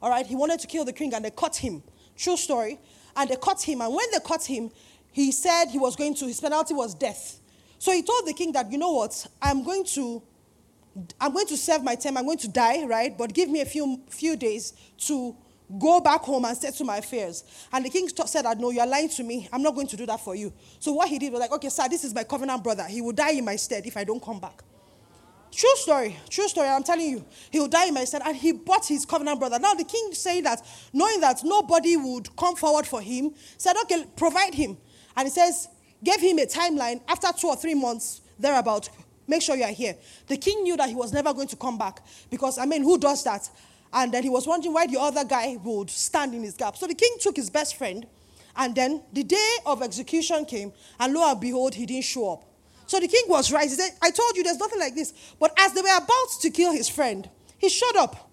All 0.00 0.10
right, 0.10 0.24
he 0.24 0.36
wanted 0.36 0.60
to 0.60 0.68
kill 0.68 0.84
the 0.84 0.92
king 0.92 1.12
and 1.14 1.24
they 1.24 1.32
caught 1.32 1.56
him. 1.56 1.82
True 2.16 2.36
story. 2.36 2.78
And 3.16 3.28
they 3.28 3.34
caught 3.34 3.60
him. 3.60 3.80
And 3.80 3.92
when 3.92 4.08
they 4.12 4.20
caught 4.20 4.44
him, 4.44 4.70
he 5.10 5.32
said 5.32 5.64
he 5.66 5.80
was 5.80 5.96
going 5.96 6.14
to, 6.14 6.26
his 6.26 6.40
penalty 6.40 6.74
was 6.74 6.94
death. 6.94 7.40
So 7.80 7.90
he 7.90 8.04
told 8.04 8.24
the 8.24 8.34
king 8.34 8.52
that, 8.52 8.70
you 8.70 8.78
know 8.78 8.92
what, 8.92 9.26
I'm 9.42 9.64
going 9.64 9.84
to, 9.94 10.22
I'm 11.20 11.32
going 11.32 11.46
to 11.48 11.56
serve 11.56 11.82
my 11.82 11.94
term, 11.96 12.16
I'm 12.16 12.24
going 12.24 12.38
to 12.38 12.48
die, 12.48 12.84
right? 12.84 13.16
But 13.16 13.34
give 13.34 13.48
me 13.48 13.60
a 13.60 13.66
few, 13.66 14.00
few 14.08 14.36
days 14.36 14.72
to 14.98 15.36
go 15.78 16.00
back 16.00 16.20
home 16.20 16.44
and 16.44 16.56
settle 16.56 16.86
my 16.86 16.98
affairs. 16.98 17.44
And 17.72 17.84
the 17.84 17.90
king 17.90 18.08
said 18.08 18.44
no, 18.58 18.70
you're 18.70 18.86
lying 18.86 19.08
to 19.10 19.24
me. 19.24 19.48
I'm 19.52 19.62
not 19.62 19.74
going 19.74 19.86
to 19.88 19.96
do 19.96 20.06
that 20.06 20.20
for 20.20 20.34
you. 20.34 20.52
So 20.78 20.92
what 20.92 21.08
he 21.08 21.18
did 21.18 21.32
was 21.32 21.40
like, 21.40 21.52
okay, 21.52 21.68
sir, 21.68 21.88
this 21.88 22.04
is 22.04 22.14
my 22.14 22.24
covenant 22.24 22.62
brother. 22.62 22.84
He 22.84 23.00
will 23.00 23.12
die 23.12 23.32
in 23.32 23.44
my 23.44 23.56
stead 23.56 23.86
if 23.86 23.96
I 23.96 24.04
don't 24.04 24.22
come 24.22 24.40
back. 24.40 24.62
True 25.50 25.76
story, 25.76 26.16
true 26.28 26.48
story. 26.48 26.68
I'm 26.68 26.82
telling 26.82 27.08
you, 27.08 27.24
he 27.50 27.60
will 27.60 27.68
die 27.68 27.86
in 27.86 27.94
my 27.94 28.04
stead. 28.04 28.22
And 28.24 28.36
he 28.36 28.52
bought 28.52 28.86
his 28.86 29.06
covenant 29.06 29.38
brother. 29.38 29.58
Now 29.58 29.74
the 29.74 29.84
king 29.84 30.12
saying 30.12 30.42
that, 30.44 30.60
knowing 30.92 31.20
that 31.20 31.42
nobody 31.44 31.96
would 31.96 32.34
come 32.36 32.56
forward 32.56 32.86
for 32.86 33.00
him, 33.00 33.32
said, 33.56 33.76
okay, 33.82 34.04
provide 34.16 34.54
him. 34.54 34.76
And 35.16 35.26
he 35.26 35.30
says, 35.30 35.68
gave 36.02 36.20
him 36.20 36.38
a 36.38 36.46
timeline 36.46 37.00
after 37.08 37.28
two 37.38 37.48
or 37.48 37.56
three 37.56 37.74
months, 37.74 38.20
thereabout. 38.38 38.88
Make 39.26 39.42
sure 39.42 39.56
you 39.56 39.64
are 39.64 39.72
here. 39.72 39.96
The 40.26 40.36
king 40.36 40.62
knew 40.62 40.76
that 40.76 40.88
he 40.88 40.94
was 40.94 41.12
never 41.12 41.32
going 41.32 41.48
to 41.48 41.56
come 41.56 41.78
back 41.78 42.00
because, 42.30 42.58
I 42.58 42.66
mean, 42.66 42.82
who 42.82 42.98
does 42.98 43.24
that? 43.24 43.48
And 43.92 44.12
then 44.12 44.22
he 44.22 44.28
was 44.28 44.46
wondering 44.46 44.74
why 44.74 44.86
the 44.86 45.00
other 45.00 45.24
guy 45.24 45.56
would 45.62 45.88
stand 45.88 46.34
in 46.34 46.42
his 46.42 46.54
gap. 46.54 46.76
So 46.76 46.86
the 46.86 46.94
king 46.94 47.16
took 47.20 47.36
his 47.36 47.48
best 47.48 47.76
friend, 47.76 48.06
and 48.56 48.74
then 48.74 49.02
the 49.12 49.22
day 49.22 49.50
of 49.66 49.82
execution 49.82 50.44
came, 50.44 50.72
and 50.98 51.14
lo 51.14 51.30
and 51.30 51.40
behold, 51.40 51.74
he 51.74 51.86
didn't 51.86 52.04
show 52.04 52.32
up. 52.32 52.44
So 52.86 53.00
the 53.00 53.08
king 53.08 53.24
was 53.28 53.50
right. 53.52 53.68
He 53.68 53.74
said, 53.74 53.90
I 54.02 54.10
told 54.10 54.36
you 54.36 54.42
there's 54.42 54.58
nothing 54.58 54.80
like 54.80 54.94
this. 54.94 55.14
But 55.40 55.52
as 55.58 55.72
they 55.72 55.80
were 55.80 55.96
about 55.96 56.28
to 56.42 56.50
kill 56.50 56.72
his 56.72 56.88
friend, 56.88 57.28
he 57.58 57.68
showed 57.68 57.96
up. 57.96 58.30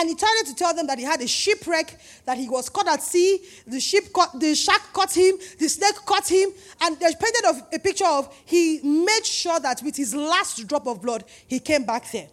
And 0.00 0.08
he 0.08 0.14
tried 0.14 0.44
to 0.46 0.54
tell 0.54 0.72
them 0.72 0.86
that 0.86 0.98
he 0.98 1.04
had 1.04 1.20
a 1.20 1.26
shipwreck, 1.26 2.00
that 2.24 2.38
he 2.38 2.48
was 2.48 2.70
caught 2.70 2.88
at 2.88 3.02
sea, 3.02 3.44
the 3.66 3.78
ship 3.78 4.10
caught, 4.14 4.40
the 4.40 4.54
shark 4.54 4.80
caught 4.94 5.14
him, 5.14 5.36
the 5.58 5.68
snake 5.68 5.94
caught 6.06 6.26
him, 6.26 6.48
and 6.80 6.98
they 6.98 7.12
painted 7.12 7.44
of, 7.46 7.62
a 7.70 7.78
picture 7.78 8.06
of 8.06 8.34
he 8.46 8.80
made 8.82 9.26
sure 9.26 9.60
that 9.60 9.82
with 9.82 9.94
his 9.94 10.14
last 10.14 10.66
drop 10.66 10.86
of 10.86 11.02
blood, 11.02 11.24
he 11.46 11.60
came 11.60 11.84
back 11.84 12.10
there 12.12 12.28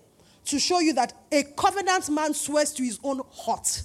to 0.45 0.59
show 0.59 0.79
you 0.79 0.93
that 0.93 1.11
a 1.29 1.43
covenant 1.43 2.09
man 2.09 2.33
swears 2.33 2.71
to 2.71 2.83
his 2.83 3.01
own 3.03 3.21
heart, 3.31 3.81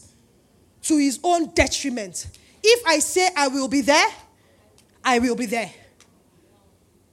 to 0.82 0.96
his 0.96 1.18
own 1.24 1.52
detriment. 1.52 2.28
If 2.62 2.86
I 2.86 3.00
say 3.00 3.30
I 3.36 3.48
will 3.48 3.66
be 3.66 3.80
there, 3.80 4.06
I 5.04 5.18
will 5.18 5.34
be 5.34 5.46
there. 5.46 5.72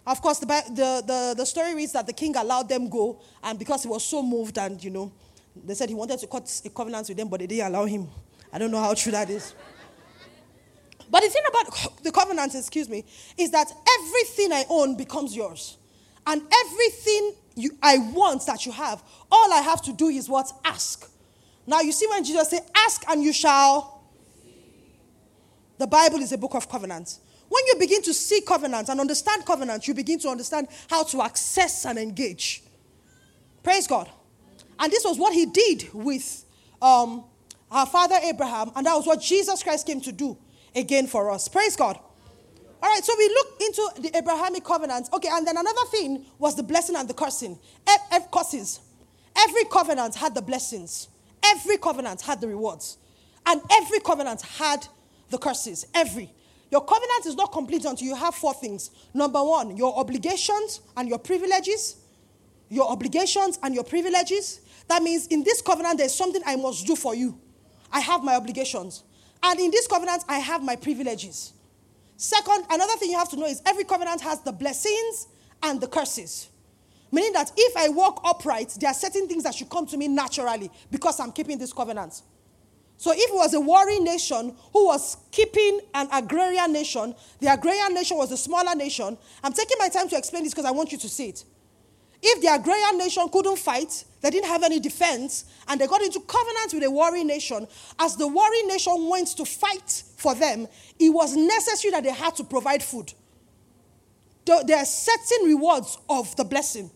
Of 0.06 0.22
course, 0.22 0.38
the, 0.38 0.46
the, 0.46 1.04
the, 1.04 1.34
the 1.36 1.46
story 1.48 1.74
reads 1.74 1.94
that 1.94 2.06
the 2.06 2.14
king 2.14 2.36
allowed 2.36 2.70
them 2.70 2.90
go, 2.90 3.20
and 3.42 3.58
because 3.58 3.82
he 3.82 3.90
was 3.90 4.06
so 4.06 4.22
moved, 4.22 4.60
and 4.60 4.84
you 4.84 4.92
know, 4.92 5.12
they 5.56 5.74
said 5.74 5.90
he 5.90 5.96
wanted 5.96 6.20
to 6.20 6.28
cut 6.28 6.62
a 6.64 6.70
covenant 6.70 7.08
with 7.10 7.18
them, 7.18 7.28
but 7.28 7.40
they 7.40 7.48
didn't 7.48 7.68
allow 7.68 7.86
him. 7.86 8.08
I 8.52 8.58
don't 8.58 8.72
know 8.72 8.80
how 8.80 8.94
true 8.94 9.12
that 9.12 9.30
is. 9.30 9.54
But 11.12 11.24
the 11.24 11.30
thing 11.30 11.44
about 11.48 12.04
the 12.04 12.12
covenant, 12.12 12.54
excuse 12.56 12.88
me, 12.88 13.04
is 13.38 13.52
that 13.52 13.72
everything 14.00 14.54
I 14.54 14.66
own 14.70 14.96
becomes 14.96 15.36
yours. 15.36 15.78
And 16.28 16.42
everything 16.66 17.34
you, 17.56 17.72
I 17.82 17.98
want 17.98 18.46
that 18.46 18.66
you 18.66 18.72
have, 18.72 19.04
all 19.32 19.52
I 19.52 19.62
have 19.62 19.82
to 19.84 19.94
do 19.94 20.08
is 20.08 20.30
what? 20.30 20.52
Ask. 20.64 21.10
Now, 21.66 21.82
you 21.82 21.92
see 21.92 22.08
when 22.08 22.24
Jesus 22.24 22.50
said, 22.50 22.62
Ask 22.76 23.04
and 23.10 23.24
you 23.24 23.34
shall. 23.34 24.04
The 25.78 25.88
Bible 25.88 26.20
is 26.20 26.32
a 26.32 26.38
book 26.38 26.54
of 26.56 26.70
covenants. 26.70 27.20
When 27.48 27.64
you 27.68 27.76
begin 27.80 28.02
to 28.04 28.14
see 28.14 28.42
covenants 28.42 28.90
and 28.90 29.00
understand 29.00 29.46
covenants, 29.46 29.88
you 29.88 29.94
begin 29.94 30.20
to 30.20 30.30
understand 30.30 30.68
how 30.90 31.04
to 31.04 31.22
access 31.24 31.86
and 31.86 31.98
engage. 31.98 32.64
Praise 33.64 33.88
God. 33.88 34.10
And 34.80 34.92
this 34.92 35.04
was 35.04 35.18
what 35.18 35.34
he 35.34 35.46
did 35.46 35.90
with 35.94 36.46
um, 36.82 37.26
our 37.70 37.86
father 37.86 38.16
Abraham, 38.24 38.72
and 38.76 38.86
that 38.86 38.96
was 38.96 39.06
what 39.06 39.22
Jesus 39.22 39.62
Christ 39.62 39.86
came 39.86 40.02
to 40.02 40.12
do 40.12 40.38
again 40.76 41.08
for 41.08 41.30
us. 41.30 41.48
Praise 41.48 41.76
God. 41.76 42.00
All 42.82 42.90
right, 42.90 43.04
so 43.04 43.14
we 43.18 43.28
look 43.28 43.62
into 43.62 44.10
the 44.10 44.18
Abrahamic 44.18 44.64
covenant. 44.64 45.10
Okay, 45.12 45.28
and 45.30 45.46
then 45.46 45.58
another 45.58 45.86
thing 45.92 46.26
was 46.38 46.56
the 46.56 46.64
blessing 46.64 46.96
and 46.96 47.10
the 47.10 47.14
cursing. 47.14 47.60
Every 48.12 48.28
curses. 48.32 48.80
Every 49.38 49.66
covenant 49.66 50.16
had 50.16 50.34
the 50.34 50.42
blessings. 50.42 51.10
Every 51.44 51.78
covenant 51.78 52.22
had 52.22 52.40
the 52.40 52.48
rewards. 52.48 52.98
And 53.46 53.62
every 53.72 54.00
covenant 54.00 54.42
had 54.42 54.88
the 55.30 55.38
curses. 55.38 55.88
Every. 55.94 56.34
Your 56.72 56.86
covenant 56.86 57.26
is 57.26 57.36
not 57.36 57.52
complete 57.52 57.84
until 57.84 58.08
you 58.08 58.16
have 58.16 58.36
four 58.36 58.54
things. 58.54 58.92
Number 59.14 59.44
one, 59.44 59.76
your 59.76 59.98
obligations 59.98 60.82
and 60.96 61.10
your 61.10 61.20
privileges. 61.20 61.98
Your 62.70 62.90
obligations 62.90 63.60
and 63.64 63.74
your 63.74 63.84
privileges. 63.84 64.62
That 64.90 65.04
means 65.04 65.28
in 65.28 65.44
this 65.44 65.62
covenant, 65.62 66.00
there's 66.00 66.16
something 66.16 66.42
I 66.46 66.56
must 66.56 66.86
do 66.86 66.96
for 66.96 67.16
you. 67.16 67.40
I 67.92 68.00
have 68.02 68.24
my 68.24 68.36
obligations. 68.36 69.04
And 69.42 69.60
in 69.60 69.72
this 69.72 69.88
covenant, 69.88 70.26
I 70.28 70.40
have 70.40 70.64
my 70.64 70.76
privileges. 70.76 71.54
Second, 72.18 72.66
another 72.70 72.94
thing 72.98 73.12
you 73.12 73.18
have 73.18 73.30
to 73.30 73.38
know 73.38 73.46
is 73.46 73.62
every 73.66 73.84
covenant 73.86 74.20
has 74.22 74.42
the 74.42 74.52
blessings 74.52 75.28
and 75.64 75.80
the 75.80 75.88
curses. 75.88 76.50
Meaning 77.12 77.34
that 77.34 77.52
if 77.56 77.78
I 77.78 77.90
walk 77.90 78.22
upright, 78.26 78.76
there 78.80 78.90
are 78.90 78.94
certain 78.94 79.28
things 79.28 79.44
that 79.44 79.56
should 79.56 79.70
come 79.70 79.86
to 79.88 79.98
me 79.98 80.08
naturally 80.08 80.70
because 80.92 81.20
I'm 81.20 81.32
keeping 81.32 81.58
this 81.58 81.72
covenant. 81.72 82.22
So 82.98 83.12
if 83.14 83.30
it 83.30 83.34
was 83.34 83.54
a 83.54 83.62
warring 83.62 84.04
nation 84.04 84.56
who 84.74 84.88
was 84.88 85.18
keeping 85.32 85.80
an 85.94 86.10
agrarian 86.12 86.74
nation, 86.74 87.16
the 87.40 87.54
agrarian 87.54 87.94
nation 87.94 88.18
was 88.18 88.32
a 88.32 88.38
smaller 88.38 88.76
nation. 88.76 89.18
I'm 89.44 89.54
taking 89.54 89.78
my 89.80 89.88
time 89.88 90.10
to 90.10 90.18
explain 90.18 90.44
this 90.44 90.54
because 90.54 90.66
I 90.66 90.72
want 90.72 90.92
you 90.92 90.98
to 90.98 91.08
see 91.08 91.30
it. 91.30 91.46
If 92.22 92.42
the 92.42 92.54
agrarian 92.54 92.98
nation 92.98 93.30
couldn't 93.30 93.58
fight, 93.58 94.04
they 94.22 94.30
didn't 94.30 94.48
have 94.48 94.64
any 94.64 94.80
defense, 94.80 95.46
and 95.68 95.80
they 95.80 95.88
got 95.88 96.02
into 96.02 96.20
covenant 96.20 96.74
with 96.74 96.84
a 96.84 96.92
warring 96.92 97.28
nation, 97.28 97.68
as 98.00 98.16
the 98.16 98.28
warring 98.28 98.68
nation 98.68 99.08
went 99.08 99.30
to 99.30 99.46
fight 99.46 100.04
for 100.18 100.36
them, 100.36 100.68
it 101.00 101.10
was 101.10 101.36
necessary 101.36 101.92
that 101.92 102.04
they 102.04 102.12
had 102.12 102.36
to 102.36 102.44
provide 102.44 102.84
food. 102.84 103.14
There 104.46 104.78
are 104.78 104.86
certain 104.86 105.46
rewards 105.46 105.98
of 106.10 106.36
the 106.36 106.44
blessing, 106.44 106.90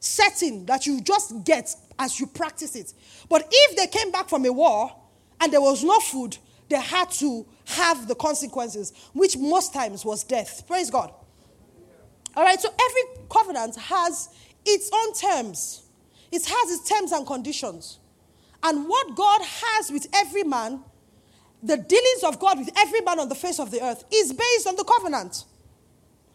certain 0.00 0.66
that 0.66 0.86
you 0.86 1.00
just 1.00 1.44
get 1.44 1.74
as 1.98 2.20
you 2.20 2.26
practice 2.26 2.76
it. 2.76 2.92
But 3.28 3.48
if 3.50 3.76
they 3.76 3.86
came 3.86 4.10
back 4.10 4.28
from 4.28 4.44
a 4.44 4.52
war, 4.52 4.94
and 5.40 5.52
there 5.52 5.60
was 5.60 5.84
no 5.84 5.98
food, 6.00 6.36
they 6.68 6.80
had 6.80 7.10
to 7.12 7.46
have 7.64 8.08
the 8.08 8.14
consequences, 8.14 8.92
which 9.12 9.36
most 9.38 9.72
times 9.72 10.04
was 10.04 10.24
death. 10.24 10.64
Praise 10.66 10.90
God. 10.90 11.12
All 12.34 12.44
right, 12.44 12.60
so 12.60 12.68
every 12.68 13.02
covenant 13.30 13.76
has 13.76 14.28
its 14.64 14.90
own 14.92 15.14
terms, 15.14 15.85
it 16.32 16.44
has 16.44 16.70
its 16.70 16.88
terms 16.88 17.12
and 17.12 17.26
conditions. 17.26 17.98
And 18.62 18.88
what 18.88 19.14
God 19.14 19.40
has 19.42 19.90
with 19.90 20.08
every 20.14 20.42
man, 20.42 20.80
the 21.62 21.76
dealings 21.76 22.24
of 22.24 22.38
God 22.38 22.58
with 22.58 22.70
every 22.76 23.00
man 23.00 23.20
on 23.20 23.28
the 23.28 23.34
face 23.34 23.58
of 23.58 23.70
the 23.70 23.82
earth, 23.82 24.04
is 24.12 24.32
based 24.32 24.66
on 24.66 24.76
the 24.76 24.84
covenant. 24.84 25.44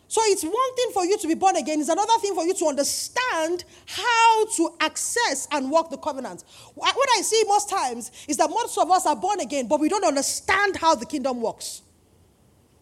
So 0.08 0.20
it's 0.26 0.44
one 0.44 0.76
thing 0.76 0.92
for 0.94 1.06
you 1.06 1.18
to 1.18 1.28
be 1.28 1.36
born 1.36 1.56
again, 1.56 1.80
it's 1.80 1.88
another 1.88 2.18
thing 2.20 2.36
for 2.36 2.44
you 2.44 2.54
to 2.54 2.66
understand 2.66 3.64
how 3.86 4.46
to 4.58 4.76
access 4.82 5.48
and 5.52 5.72
walk 5.72 5.90
the 5.90 5.98
covenant. 5.98 6.44
What 6.76 7.10
I 7.18 7.22
see 7.22 7.44
most 7.48 7.70
times 7.70 8.12
is 8.28 8.36
that 8.36 8.50
most 8.50 8.78
of 8.78 8.92
us 8.92 9.06
are 9.06 9.16
born 9.16 9.40
again, 9.40 9.70
but 9.70 9.80
we 9.80 9.88
don't 9.88 10.04
understand 10.04 10.76
how 10.76 10.96
the 10.96 11.06
kingdom 11.06 11.42
works. 11.42 11.82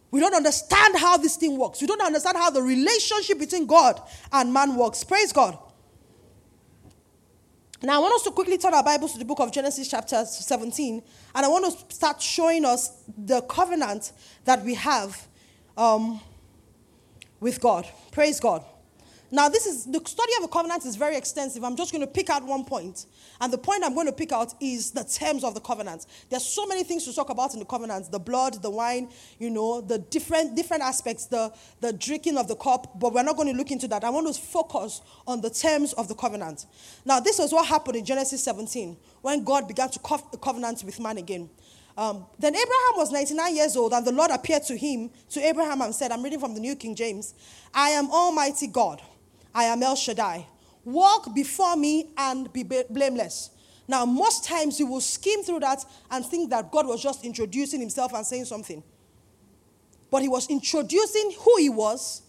We 0.09 0.19
don't 0.19 0.33
understand 0.33 0.97
how 0.97 1.17
this 1.17 1.35
thing 1.35 1.57
works. 1.57 1.81
We 1.81 1.85
don't 1.85 2.01
understand 2.01 2.35
how 2.35 2.49
the 2.49 2.63
relationship 2.63 3.37
between 3.37 3.67
God 3.67 4.01
and 4.31 4.51
man 4.51 4.75
works. 4.75 5.03
Praise 5.03 5.31
God. 5.31 5.55
Now, 7.81 7.95
I 7.95 7.99
want 7.99 8.13
us 8.15 8.23
to 8.23 8.31
quickly 8.31 8.57
turn 8.57 8.73
our 8.73 8.83
Bibles 8.83 9.13
to 9.13 9.19
the 9.19 9.25
book 9.25 9.39
of 9.39 9.53
Genesis, 9.53 9.87
chapter 9.87 10.25
17, 10.25 11.01
and 11.33 11.45
I 11.45 11.47
want 11.47 11.63
to 11.65 11.95
start 11.95 12.21
showing 12.21 12.65
us 12.65 12.91
the 13.17 13.41
covenant 13.43 14.11
that 14.43 14.65
we 14.65 14.73
have 14.73 15.25
um, 15.77 16.19
with 17.39 17.61
God. 17.61 17.87
Praise 18.11 18.41
God. 18.41 18.65
Now, 19.31 19.47
this 19.47 19.67
is 19.67 19.85
the 19.85 20.01
study 20.05 20.33
of 20.39 20.43
a 20.43 20.47
covenant 20.47 20.85
is 20.85 20.95
very 20.95 21.15
extensive. 21.15 21.63
I'm 21.63 21.75
just 21.75 21.91
going 21.91 22.01
to 22.01 22.11
pick 22.11 22.29
out 22.29 22.43
one 22.43 22.65
point. 22.65 23.05
And 23.39 23.53
the 23.53 23.57
point 23.57 23.83
I'm 23.83 23.93
going 23.93 24.07
to 24.07 24.13
pick 24.13 24.31
out 24.31 24.53
is 24.59 24.91
the 24.91 25.03
terms 25.03 25.43
of 25.43 25.53
the 25.53 25.59
covenant. 25.59 26.07
There's 26.29 26.45
so 26.45 26.65
many 26.65 26.83
things 26.83 27.05
to 27.05 27.13
talk 27.13 27.29
about 27.29 27.53
in 27.53 27.59
the 27.59 27.65
covenant: 27.65 28.11
the 28.11 28.19
blood, 28.19 28.61
the 28.61 28.71
wine, 28.71 29.09
you 29.37 29.49
know, 29.49 29.81
the 29.81 29.99
different 29.99 30.55
different 30.55 30.81
aspects, 30.81 31.25
the, 31.25 31.53
the 31.79 31.93
drinking 31.93 32.37
of 32.37 32.47
the 32.47 32.55
cup, 32.55 32.99
but 32.99 33.13
we're 33.13 33.23
not 33.23 33.35
going 33.35 33.51
to 33.51 33.57
look 33.57 33.71
into 33.71 33.87
that. 33.89 34.03
I 34.03 34.09
want 34.09 34.33
to 34.33 34.41
focus 34.41 35.01
on 35.27 35.41
the 35.41 35.49
terms 35.49 35.93
of 35.93 36.07
the 36.07 36.15
covenant. 36.15 36.65
Now, 37.05 37.19
this 37.19 37.39
is 37.39 37.53
what 37.53 37.67
happened 37.67 37.97
in 37.97 38.05
Genesis 38.05 38.43
17 38.43 38.97
when 39.21 39.43
God 39.43 39.67
began 39.67 39.89
to 39.91 39.99
co- 39.99 40.17
covenant 40.41 40.83
with 40.83 40.99
man 40.99 41.17
again. 41.17 41.49
Um, 41.97 42.25
then 42.39 42.55
Abraham 42.55 42.93
was 42.95 43.11
99 43.11 43.55
years 43.55 43.75
old, 43.75 43.91
and 43.91 44.07
the 44.07 44.13
Lord 44.13 44.31
appeared 44.31 44.63
to 44.63 44.77
him, 44.77 45.11
to 45.31 45.41
Abraham, 45.41 45.81
and 45.81 45.93
said, 45.93 46.11
I'm 46.13 46.23
reading 46.23 46.39
from 46.39 46.53
the 46.53 46.61
New 46.61 46.75
King 46.75 46.95
James 46.95 47.33
I 47.73 47.89
am 47.89 48.09
Almighty 48.09 48.67
God. 48.67 49.01
I 49.53 49.65
am 49.65 49.83
El 49.83 49.95
Shaddai. 49.95 50.45
Walk 50.85 51.33
before 51.35 51.75
me 51.75 52.09
and 52.17 52.51
be 52.51 52.63
blameless. 52.63 53.51
Now, 53.87 54.05
most 54.05 54.45
times 54.45 54.79
you 54.79 54.85
will 54.85 55.01
skim 55.01 55.43
through 55.43 55.61
that 55.61 55.83
and 56.11 56.25
think 56.25 56.49
that 56.51 56.71
God 56.71 56.87
was 56.87 57.01
just 57.01 57.25
introducing 57.25 57.79
himself 57.79 58.13
and 58.13 58.25
saying 58.25 58.45
something. 58.45 58.83
But 60.11 60.21
he 60.21 60.27
was 60.27 60.49
introducing 60.49 61.33
who 61.39 61.57
he 61.57 61.69
was. 61.69 62.21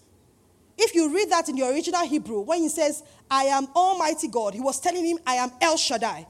If 0.79 0.95
you 0.95 1.15
read 1.15 1.31
that 1.31 1.49
in 1.49 1.57
the 1.57 1.69
original 1.69 2.07
Hebrew, 2.07 2.41
when 2.41 2.63
he 2.63 2.69
says, 2.69 3.03
I 3.31 3.45
am 3.45 3.69
Almighty 3.77 4.29
God, 4.29 4.55
he 4.55 4.61
was 4.61 4.81
telling 4.81 5.05
him, 5.05 5.19
I 5.27 5.35
am 5.35 5.53
El 5.61 5.77
Shaddai. 5.77 6.27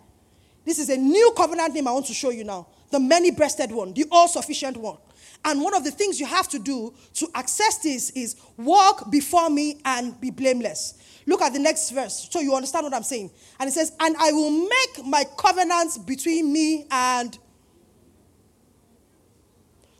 This 0.64 0.78
is 0.78 0.88
a 0.88 0.96
new 0.96 1.32
covenant 1.36 1.74
name 1.74 1.88
I 1.88 1.92
want 1.92 2.06
to 2.06 2.14
show 2.14 2.30
you 2.30 2.44
now 2.44 2.66
the 2.90 3.00
many 3.00 3.30
breasted 3.30 3.70
one, 3.70 3.92
the 3.92 4.04
all 4.10 4.28
sufficient 4.28 4.76
one. 4.76 4.98
And 5.44 5.62
one 5.62 5.74
of 5.74 5.84
the 5.84 5.90
things 5.90 6.20
you 6.20 6.26
have 6.26 6.48
to 6.48 6.58
do 6.58 6.92
to 7.14 7.28
access 7.34 7.78
this 7.78 8.10
is 8.10 8.36
walk 8.56 9.10
before 9.10 9.48
me 9.48 9.80
and 9.84 10.20
be 10.20 10.30
blameless. 10.30 10.94
Look 11.26 11.42
at 11.42 11.52
the 11.52 11.58
next 11.58 11.90
verse 11.90 12.28
so 12.30 12.40
you 12.40 12.54
understand 12.54 12.84
what 12.84 12.94
I'm 12.94 13.02
saying. 13.02 13.30
And 13.58 13.68
it 13.68 13.72
says, 13.72 13.92
And 14.00 14.16
I 14.18 14.32
will 14.32 14.50
make 14.50 15.06
my 15.06 15.24
covenants 15.38 15.96
between 15.98 16.52
me 16.52 16.86
and. 16.90 17.38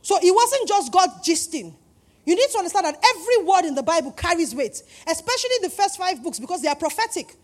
So 0.02 0.18
it 0.22 0.34
wasn't 0.34 0.68
just 0.68 0.92
God 0.92 1.10
gisting. 1.24 1.74
You 2.26 2.34
need 2.34 2.48
to 2.50 2.58
understand 2.58 2.86
that 2.86 3.02
every 3.16 3.44
word 3.44 3.64
in 3.64 3.74
the 3.74 3.82
Bible 3.82 4.12
carries 4.12 4.54
weight, 4.54 4.82
especially 5.06 5.56
the 5.62 5.70
first 5.70 5.96
five 5.96 6.22
books 6.22 6.38
because 6.38 6.62
they 6.62 6.68
are 6.68 6.76
prophetic. 6.76 7.34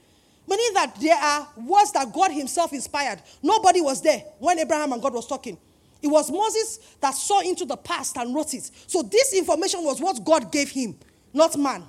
Meaning 0.49 0.75
that 0.75 0.97
there 1.01 1.17
are 1.17 1.49
words 1.57 1.93
that 1.93 2.13
God 2.13 2.31
Himself 2.31 2.73
inspired. 2.73 3.21
Nobody 3.43 3.81
was 3.81 4.01
there 4.03 4.23
when 4.39 4.59
Abraham 4.59 4.93
and 4.93 5.03
God 5.03 5.15
was 5.15 5.27
talking. 5.27 5.59
It 6.07 6.09
was 6.09 6.31
Moses 6.31 6.79
that 7.01 7.17
saw 7.17 7.41
into 7.41 7.65
the 7.65 7.77
past 7.77 8.17
and 8.17 8.33
wrote 8.33 8.55
it. 8.55 8.71
So 8.87 9.03
this 9.03 9.35
information 9.35 9.83
was 9.83 10.01
what 10.01 10.25
God 10.25 10.53
gave 10.53 10.71
him, 10.71 10.97
not 11.35 11.59
man. 11.59 11.83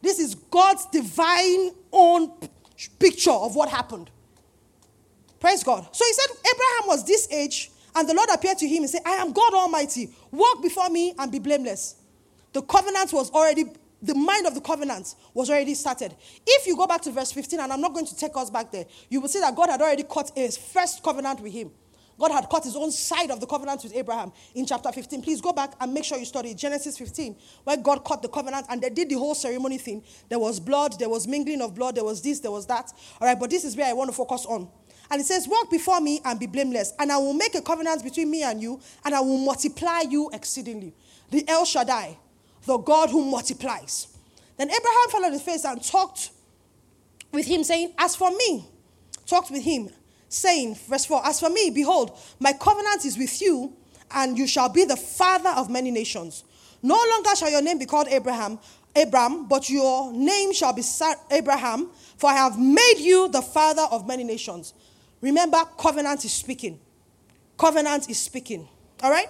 This 0.00 0.18
is 0.18 0.34
God's 0.34 0.86
divine 0.86 1.72
own 1.92 2.32
picture 2.98 3.30
of 3.30 3.54
what 3.54 3.68
happened. 3.68 4.08
Praise 5.38 5.62
God. 5.62 5.86
So 5.94 6.06
he 6.06 6.12
said, 6.14 6.36
Abraham 6.38 6.86
was 6.88 7.04
this 7.04 7.28
age, 7.30 7.70
and 7.94 8.08
the 8.08 8.14
Lord 8.14 8.30
appeared 8.32 8.56
to 8.58 8.66
him 8.66 8.82
and 8.82 8.88
said, 8.88 9.02
I 9.04 9.16
am 9.16 9.32
God 9.32 9.52
Almighty. 9.52 10.08
Walk 10.30 10.62
before 10.62 10.88
me 10.88 11.14
and 11.18 11.30
be 11.30 11.38
blameless. 11.38 11.96
The 12.54 12.62
covenant 12.62 13.12
was 13.12 13.30
already, 13.30 13.64
the 14.00 14.14
mind 14.14 14.46
of 14.46 14.54
the 14.54 14.62
covenant 14.62 15.16
was 15.34 15.50
already 15.50 15.74
started. 15.74 16.16
If 16.46 16.66
you 16.66 16.78
go 16.78 16.86
back 16.86 17.02
to 17.02 17.10
verse 17.10 17.30
15, 17.30 17.60
and 17.60 17.70
I'm 17.74 17.82
not 17.82 17.92
going 17.92 18.06
to 18.06 18.16
take 18.16 18.34
us 18.36 18.48
back 18.48 18.72
there, 18.72 18.86
you 19.10 19.20
will 19.20 19.28
see 19.28 19.40
that 19.40 19.54
God 19.54 19.68
had 19.68 19.82
already 19.82 20.04
cut 20.04 20.32
his 20.34 20.56
first 20.56 21.02
covenant 21.02 21.40
with 21.40 21.52
him. 21.52 21.72
God 22.18 22.30
had 22.30 22.48
cut 22.48 22.64
his 22.64 22.76
own 22.76 22.90
side 22.90 23.30
of 23.30 23.40
the 23.40 23.46
covenant 23.46 23.82
with 23.82 23.94
Abraham 23.94 24.32
in 24.54 24.66
chapter 24.66 24.92
15. 24.92 25.22
Please 25.22 25.40
go 25.40 25.52
back 25.52 25.74
and 25.80 25.92
make 25.92 26.04
sure 26.04 26.18
you 26.18 26.24
study 26.24 26.54
Genesis 26.54 26.98
15, 26.98 27.36
where 27.64 27.76
God 27.76 28.04
cut 28.04 28.22
the 28.22 28.28
covenant 28.28 28.66
and 28.68 28.80
they 28.80 28.90
did 28.90 29.08
the 29.08 29.14
whole 29.14 29.34
ceremony 29.34 29.78
thing. 29.78 30.02
There 30.28 30.38
was 30.38 30.60
blood, 30.60 30.98
there 30.98 31.08
was 31.08 31.26
mingling 31.26 31.62
of 31.62 31.74
blood, 31.74 31.96
there 31.96 32.04
was 32.04 32.22
this, 32.22 32.40
there 32.40 32.50
was 32.50 32.66
that. 32.66 32.92
All 33.20 33.26
right, 33.26 33.38
but 33.38 33.50
this 33.50 33.64
is 33.64 33.76
where 33.76 33.86
I 33.86 33.92
want 33.92 34.10
to 34.10 34.16
focus 34.16 34.46
on. 34.46 34.68
And 35.10 35.20
it 35.20 35.26
says, 35.26 35.46
Walk 35.48 35.70
before 35.70 36.00
me 36.00 36.20
and 36.24 36.38
be 36.38 36.46
blameless, 36.46 36.94
and 36.98 37.12
I 37.12 37.18
will 37.18 37.34
make 37.34 37.54
a 37.54 37.62
covenant 37.62 38.02
between 38.02 38.30
me 38.30 38.42
and 38.42 38.62
you, 38.62 38.80
and 39.04 39.14
I 39.14 39.20
will 39.20 39.38
multiply 39.38 40.00
you 40.08 40.30
exceedingly. 40.32 40.94
The 41.30 41.44
El 41.48 41.64
Shaddai, 41.64 42.16
the 42.64 42.78
God 42.78 43.10
who 43.10 43.24
multiplies. 43.24 44.08
Then 44.56 44.70
Abraham 44.70 45.08
fell 45.10 45.24
on 45.24 45.32
his 45.32 45.42
face 45.42 45.64
and 45.64 45.82
talked 45.82 46.30
with 47.32 47.46
him, 47.46 47.64
saying, 47.64 47.92
As 47.98 48.16
for 48.16 48.30
me, 48.30 48.64
talked 49.26 49.50
with 49.50 49.62
him 49.62 49.90
saying, 50.32 50.76
verse 50.88 51.04
4 51.04 51.26
As 51.26 51.40
for 51.40 51.50
me, 51.50 51.70
behold, 51.70 52.18
my 52.40 52.52
covenant 52.52 53.04
is 53.04 53.18
with 53.18 53.40
you, 53.40 53.72
and 54.10 54.38
you 54.38 54.46
shall 54.46 54.68
be 54.68 54.84
the 54.84 54.96
father 54.96 55.50
of 55.50 55.70
many 55.70 55.90
nations. 55.90 56.44
No 56.82 56.98
longer 57.10 57.36
shall 57.36 57.50
your 57.50 57.62
name 57.62 57.78
be 57.78 57.86
called 57.86 58.08
Abraham, 58.08 58.58
Abram, 58.94 59.46
but 59.46 59.70
your 59.70 60.12
name 60.12 60.52
shall 60.52 60.72
be 60.72 60.82
Abraham, 61.30 61.90
for 62.16 62.30
I 62.30 62.34
have 62.34 62.58
made 62.58 62.98
you 62.98 63.28
the 63.28 63.42
father 63.42 63.86
of 63.90 64.06
many 64.06 64.24
nations. 64.24 64.74
Remember, 65.20 65.58
covenant 65.78 66.24
is 66.24 66.32
speaking. 66.32 66.78
Covenant 67.56 68.10
is 68.10 68.18
speaking. 68.18 68.68
All 69.02 69.10
right? 69.10 69.28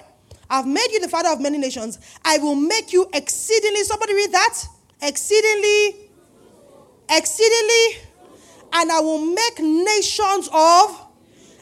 I've 0.49 0.67
made 0.67 0.89
you 0.91 1.01
the 1.01 1.09
father 1.09 1.29
of 1.29 1.41
many 1.41 1.59
nations. 1.59 1.99
I 2.25 2.39
will 2.39 2.55
make 2.55 2.93
you 2.93 3.09
exceedingly, 3.13 3.85
somebody 3.85 4.15
read 4.15 4.33
that? 4.33 4.59
Exceedingly, 5.01 6.11
exceedingly 7.11 8.12
and 8.73 8.91
I 8.91 9.01
will 9.01 9.25
make 9.25 9.59
nations 9.61 10.49
of, 10.53 11.07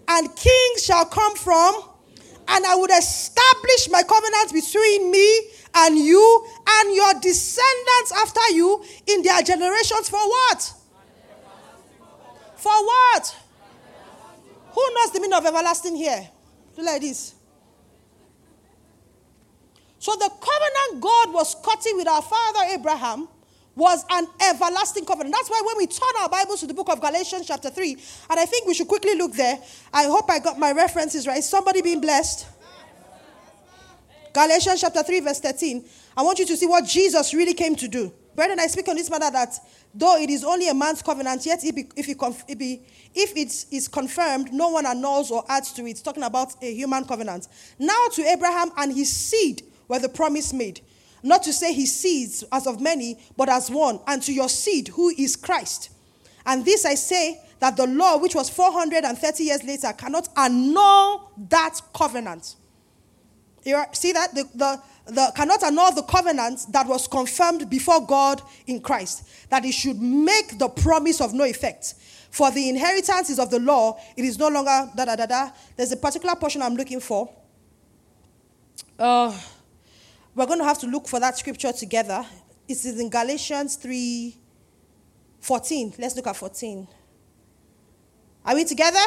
and 0.09 0.35
kings 0.37 0.85
shall 0.85 1.05
come 1.05 1.35
from, 1.37 1.83
and 2.49 2.67
I 2.67 2.75
would 2.75 2.91
establish 2.91 3.89
my 3.91 4.03
covenant 4.03 4.53
between 4.53 5.11
me 5.11 5.41
and 5.75 5.99
you 5.99 6.47
and 6.69 6.95
your 6.95 7.15
descendants 7.21 8.13
after 8.17 8.55
you 8.55 8.83
in 9.07 9.23
their 9.23 9.43
generations 9.43 10.09
for 10.09 10.19
what? 10.19 10.73
For 12.57 12.73
what? 12.73 13.37
Who 14.73 14.95
knows 14.95 15.13
the 15.13 15.21
meaning 15.21 15.37
of 15.37 15.47
everlasting 15.47 15.97
here? 15.97 16.29
Do 16.77 16.83
like 16.83 17.01
this. 17.01 17.35
So 19.99 20.13
the 20.13 20.31
covenant 20.31 21.03
God 21.03 21.33
was 21.33 21.55
cutting 21.63 21.97
with 21.97 22.09
our 22.09 22.23
father 22.23 22.61
Abraham 22.71 23.29
was 23.77 24.05
an 24.11 24.27
everlasting 24.41 25.05
covenant. 25.05 25.35
That's 25.35 25.49
why 25.49 25.63
when 25.65 25.77
we 25.79 25.87
turn 25.87 26.11
our 26.21 26.29
Bibles 26.29 26.61
to 26.61 26.67
the 26.67 26.75
book 26.75 26.89
of 26.91 27.01
Galatians, 27.01 27.47
chapter 27.47 27.71
3, 27.71 27.93
and 28.31 28.41
I 28.41 28.45
think 28.45 28.67
we 28.67 28.75
should 28.75 28.89
quickly 28.89 29.15
look 29.17 29.33
there. 29.33 29.59
I 29.93 30.05
hope 30.05 30.31
I 30.31 30.39
got 30.39 30.59
my 30.59 30.73
references 30.73 31.27
right. 31.27 31.43
Somebody 31.43 31.83
being 31.83 32.01
blessed. 32.01 32.47
Galatians 34.33 34.81
chapter 34.81 35.03
3, 35.03 35.21
verse 35.21 35.41
13. 35.41 35.85
I 36.17 36.23
want 36.23 36.39
you 36.39 36.47
to 36.47 36.57
see 36.57 36.67
what 36.67 36.85
Jesus 36.85 37.35
really 37.35 37.55
came 37.55 37.75
to 37.77 37.89
do. 37.89 38.13
Brethren, 38.35 38.61
I 38.61 38.69
speak 38.69 38.89
on 38.89 38.97
this 38.97 39.11
matter 39.11 39.31
that 39.31 39.59
though 39.93 40.17
it 40.17 40.31
is 40.31 40.45
only 40.45 40.69
a 40.69 40.75
man's 40.75 41.03
covenant, 41.03 41.45
yet 41.45 41.65
if, 41.65 41.77
it, 41.77 41.93
if, 41.97 42.09
it, 42.09 42.81
if 43.15 43.37
it 43.37 43.67
is 43.75 43.89
confirmed, 43.89 44.53
no 44.53 44.69
one 44.71 44.87
annuls 44.87 45.31
or 45.31 45.45
adds 45.49 45.73
to 45.73 45.85
it. 45.85 45.91
It's 45.91 46.03
talking 46.03 46.23
about 46.23 46.55
a 46.63 46.73
human 46.73 47.05
covenant. 47.05 47.49
Now 47.79 48.07
to 48.13 48.23
Abraham 48.23 48.71
and 48.77 48.95
his 48.95 49.13
seed 49.13 49.63
were 49.89 49.99
the 49.99 50.09
promise 50.09 50.53
made. 50.53 50.81
Not 51.23 51.43
to 51.45 51.53
say 51.53 51.73
his 51.73 51.95
seeds 51.95 52.45
as 52.51 52.67
of 52.67 52.81
many, 52.81 53.19
but 53.37 53.49
as 53.49 53.71
one, 53.71 54.01
and 54.07 54.23
to 54.23 54.33
your 54.33 54.49
seed, 54.49 54.89
who 54.89 55.11
is 55.11 55.37
Christ. 55.37 55.91
And 56.47 56.65
this 56.65 56.85
I 56.85 56.95
say 56.95 57.41
that 57.59 57.77
the 57.77 57.87
law, 57.87 58.17
which 58.19 58.35
was 58.35 58.49
430 58.49 59.45
years 59.45 59.63
later, 59.63 59.93
cannot 59.93 60.29
annul 60.37 61.31
that 61.49 61.81
covenant. 61.95 62.57
You 63.65 63.83
see 63.93 64.13
that? 64.13 64.35
The, 64.35 64.45
the, 64.55 64.83
the, 65.07 65.33
cannot 65.37 65.63
annul 65.63 65.93
the 65.93 66.03
covenant 66.03 66.67
that 66.73 66.87
was 66.87 67.07
confirmed 67.07 67.69
before 67.69 68.07
God 68.07 68.41
in 68.67 68.81
Christ, 68.81 69.29
that 69.51 69.65
it 69.65 69.73
should 69.73 70.01
make 70.01 70.59
the 70.59 70.69
promise 70.69 71.21
of 71.21 71.35
no 71.35 71.45
effect. 71.45 71.95
For 72.31 72.51
the 72.51 72.69
inheritance 72.69 73.29
is 73.29 73.39
of 73.39 73.51
the 73.51 73.59
law, 73.59 73.99
it 74.17 74.25
is 74.25 74.39
no 74.39 74.49
longer 74.49 74.91
da 74.97 75.05
da 75.05 75.17
da 75.17 75.27
da. 75.27 75.51
There's 75.77 75.93
a 75.93 75.97
particular 75.97 76.37
portion 76.37 76.63
I'm 76.63 76.77
looking 76.77 77.01
for. 77.01 77.29
Uh, 78.99 79.37
we're 80.35 80.47
going 80.47 80.59
to 80.59 80.65
have 80.65 80.79
to 80.81 80.87
look 80.87 81.09
for 81.09 81.21
that 81.21 81.37
scripture 81.39 81.73
together. 81.73 82.25
It 82.69 82.73
is 82.85 82.99
in 83.01 83.11
Galatians 83.11 83.77
3 83.77 84.37
14. 85.41 85.95
Let's 85.99 86.17
look 86.17 86.27
at 86.27 86.37
14. 86.37 86.87
Are 88.45 88.55
we 88.55 88.65
together? 88.65 89.01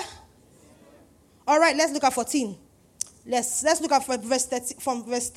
All 1.48 1.60
right, 1.60 1.76
let's 1.76 1.92
look 1.92 2.04
at 2.04 2.14
14. 2.14 2.58
Let's, 3.26 3.64
let's 3.64 3.82
look 3.82 3.92
at 3.92 4.06
verse 4.06 4.46
13, 4.46 4.80
from, 4.80 5.04
verse, 5.06 5.32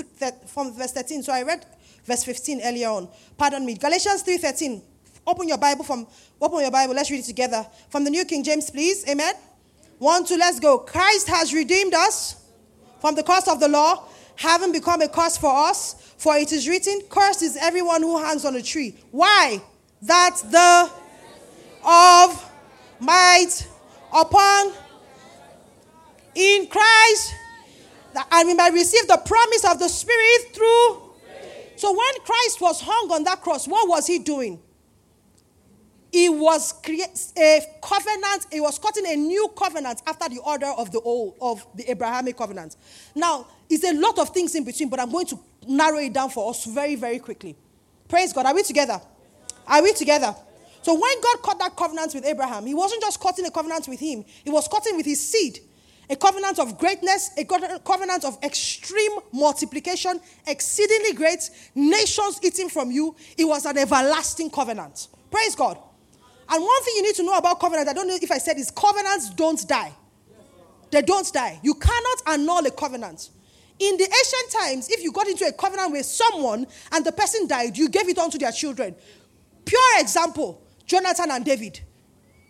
from 0.47 0.73
verse 0.73 0.93
13. 0.93 1.23
So 1.23 1.33
I 1.33 1.43
read 1.43 1.65
verse 2.05 2.25
15 2.25 2.61
earlier 2.65 2.89
on. 2.89 3.09
Pardon 3.37 3.65
me. 3.65 3.77
Galatians 3.77 4.23
3.13. 4.25 4.83
Open 5.27 5.49
your 5.49 5.59
Bible 5.59 5.85
from 5.85 6.07
open 6.41 6.61
your 6.61 6.71
Bible. 6.71 6.95
Let's 6.95 7.11
read 7.11 7.21
it 7.21 7.27
together. 7.27 7.67
From 7.91 8.05
the 8.05 8.11
New 8.11 8.25
King 8.25 8.45
James, 8.45 8.71
please. 8.71 9.07
Amen. 9.09 9.35
One, 9.99 10.25
two, 10.25 10.37
let's 10.37 10.61
go. 10.61 10.79
Christ 10.79 11.29
has 11.29 11.53
redeemed 11.53 11.95
us 11.95 12.45
from 13.01 13.15
the 13.15 13.23
curse 13.23 13.49
of 13.49 13.61
the 13.61 13.69
law 13.69 14.05
having 14.37 14.73
become 14.73 15.03
a 15.03 15.09
curse 15.09 15.37
for 15.37 15.55
us. 15.55 15.95
For 16.19 16.37
it 16.37 16.53
is 16.53 16.69
written, 16.69 17.01
Cursed 17.11 17.43
is 17.43 17.57
everyone 17.57 18.03
who 18.03 18.19
hangs 18.19 18.45
on 18.45 18.55
a 18.57 18.63
tree. 18.63 18.95
Why? 19.11 19.63
That 20.03 20.37
the 20.51 20.91
of 21.85 22.51
might 23.01 23.69
upon 24.13 24.73
in 26.35 26.67
Christ 26.69 27.35
and 28.33 28.49
we 28.49 28.55
might 28.55 28.73
receive 28.73 29.07
the 29.09 29.21
promise 29.25 29.65
of 29.65 29.79
the 29.79 29.89
Spirit 29.89 30.55
through. 30.55 31.03
So 31.77 31.91
when 31.91 32.25
Christ 32.25 32.61
was 32.61 32.81
hung 32.81 33.11
on 33.13 33.25
that 33.25 33.43
cross, 33.43 33.69
what 33.69 33.89
was 33.89 34.07
he 34.07 34.19
doing? 34.19 34.61
He 36.17 36.31
was 36.31 36.73
a 37.37 37.61
covenant, 37.83 38.47
he 38.51 38.59
was 38.59 38.79
cutting 38.79 39.05
a 39.07 39.17
new 39.17 39.53
covenant 39.55 40.01
after 40.07 40.31
the 40.31 40.39
order 40.39 40.69
of 40.69 40.91
the 40.91 40.99
old 41.01 41.37
of 41.43 41.67
the 41.75 41.91
Abrahamic 41.91 42.39
covenant. 42.39 42.75
Now, 43.15 43.47
it's 43.69 43.85
a 43.85 43.93
lot 43.93 44.19
of 44.19 44.31
things 44.31 44.55
in 44.55 44.65
between, 44.65 44.89
but 44.89 44.99
I'm 44.99 45.13
going 45.13 45.27
to 45.27 45.39
narrow 45.69 45.99
it 45.99 46.15
down 46.15 46.31
for 46.31 46.49
us 46.49 46.65
very, 46.65 46.95
very 46.95 47.19
quickly. 47.19 47.55
Praise 48.09 48.33
God. 48.33 48.47
Are 48.47 48.55
we 48.55 48.63
together? 48.63 48.99
Are 49.67 49.83
we 49.83 49.93
together? 49.93 50.35
So 50.81 50.95
when 50.95 51.21
God 51.21 51.43
cut 51.43 51.59
that 51.59 51.77
covenant 51.77 52.15
with 52.15 52.25
Abraham, 52.25 52.65
he 52.65 52.73
wasn't 52.73 53.03
just 53.03 53.21
cutting 53.21 53.45
a 53.45 53.51
covenant 53.51 53.87
with 53.87 54.01
him, 54.01 54.25
he 54.43 54.49
was 54.49 54.67
cutting 54.69 54.97
with 54.97 55.05
his 55.05 55.21
seed. 55.21 55.61
a 56.09 56.17
covenant 56.17 56.59
of 56.59 56.79
greatness, 56.79 57.31
a 57.37 57.45
covenant 57.45 58.25
of 58.25 58.39
extreme 58.43 59.13
multiplication, 59.33 60.19
exceedingly 60.47 61.13
great, 61.13 61.51
nations 61.75 62.41
eating 62.43 62.71
from 62.71 62.91
you. 62.91 63.15
It 63.37 63.45
was 63.45 63.67
an 63.67 63.77
everlasting 63.77 64.49
covenant. 64.49 65.09
Praise 65.31 65.55
God. 65.55 65.79
And 66.49 66.63
one 66.63 66.83
thing 66.83 66.95
you 66.97 67.03
need 67.03 67.15
to 67.17 67.23
know 67.25 67.37
about 67.37 67.59
covenant, 67.61 67.89
I 67.89 67.93
don't 67.93 68.07
know 68.07 68.19
if 68.21 68.31
I 68.31 68.39
said 68.39 68.57
is 68.59 68.71
covenants 68.71 69.31
don't 69.31 69.67
die. 69.67 69.93
They 70.91 71.03
don't 71.03 71.31
die. 71.33 71.59
You 71.63 71.75
cannot 71.75 72.23
annul 72.27 72.67
a 72.67 72.71
covenant. 72.71 73.31
In 73.79 73.97
the 73.97 74.05
ancient 74.05 74.53
times, 74.53 74.89
if 74.89 75.03
you 75.03 75.13
got 75.13 75.29
into 75.29 75.45
a 75.45 75.53
covenant 75.53 75.93
with 75.93 76.07
someone 76.07 76.67
and 76.93 77.05
the 77.05 77.13
person 77.13 77.47
died, 77.47 77.77
you 77.77 77.89
gave 77.89 78.09
it 78.09 78.19
on 78.19 78.31
to 78.31 78.39
their 78.39 78.53
children. 78.53 78.95
Pure 79.65 79.81
example 79.99 80.63
Jonathan 80.87 81.31
and 81.33 81.45
David. 81.45 81.81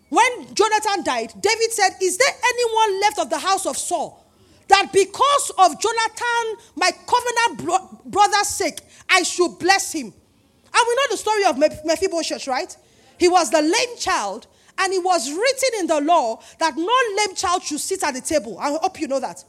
When 0.09 0.55
Jonathan 0.55 1.03
died, 1.03 1.33
David 1.41 1.73
said, 1.73 1.91
Is 2.01 2.17
there 2.19 2.33
anyone 2.45 3.01
left 3.01 3.19
of 3.19 3.31
the 3.31 3.39
house 3.39 3.67
of 3.67 3.77
Saul 3.77 4.25
that 4.69 4.93
because 4.93 5.51
of 5.59 5.81
Jonathan, 5.81 6.67
my 6.77 6.91
covenant 7.07 7.65
bro- 7.65 8.01
brother's 8.05 8.49
sake, 8.49 8.81
I 9.09 9.23
should 9.23 9.59
bless 9.59 9.93
him? 9.93 10.07
And 10.07 10.85
we 10.89 10.95
know 10.95 11.03
the 11.11 11.17
story 11.17 11.45
of 11.45 11.59
Mephibosheth, 11.59 12.47
right? 12.47 12.77
He 13.19 13.29
was 13.29 13.51
the 13.51 13.63
lame 13.63 13.97
child, 13.99 14.47
and 14.79 14.93
it 14.93 15.03
was 15.03 15.31
written 15.31 15.81
in 15.81 15.87
the 15.87 16.01
law 16.01 16.41
that 16.59 16.77
no 16.77 16.99
lame 17.17 17.35
child 17.35 17.63
should 17.63 17.81
sit 17.81 18.03
at 18.03 18.15
the 18.15 18.21
table. 18.21 18.59
I 18.59 18.71
hope 18.71 19.01
you 19.01 19.09
know 19.09 19.21
that. 19.21 19.45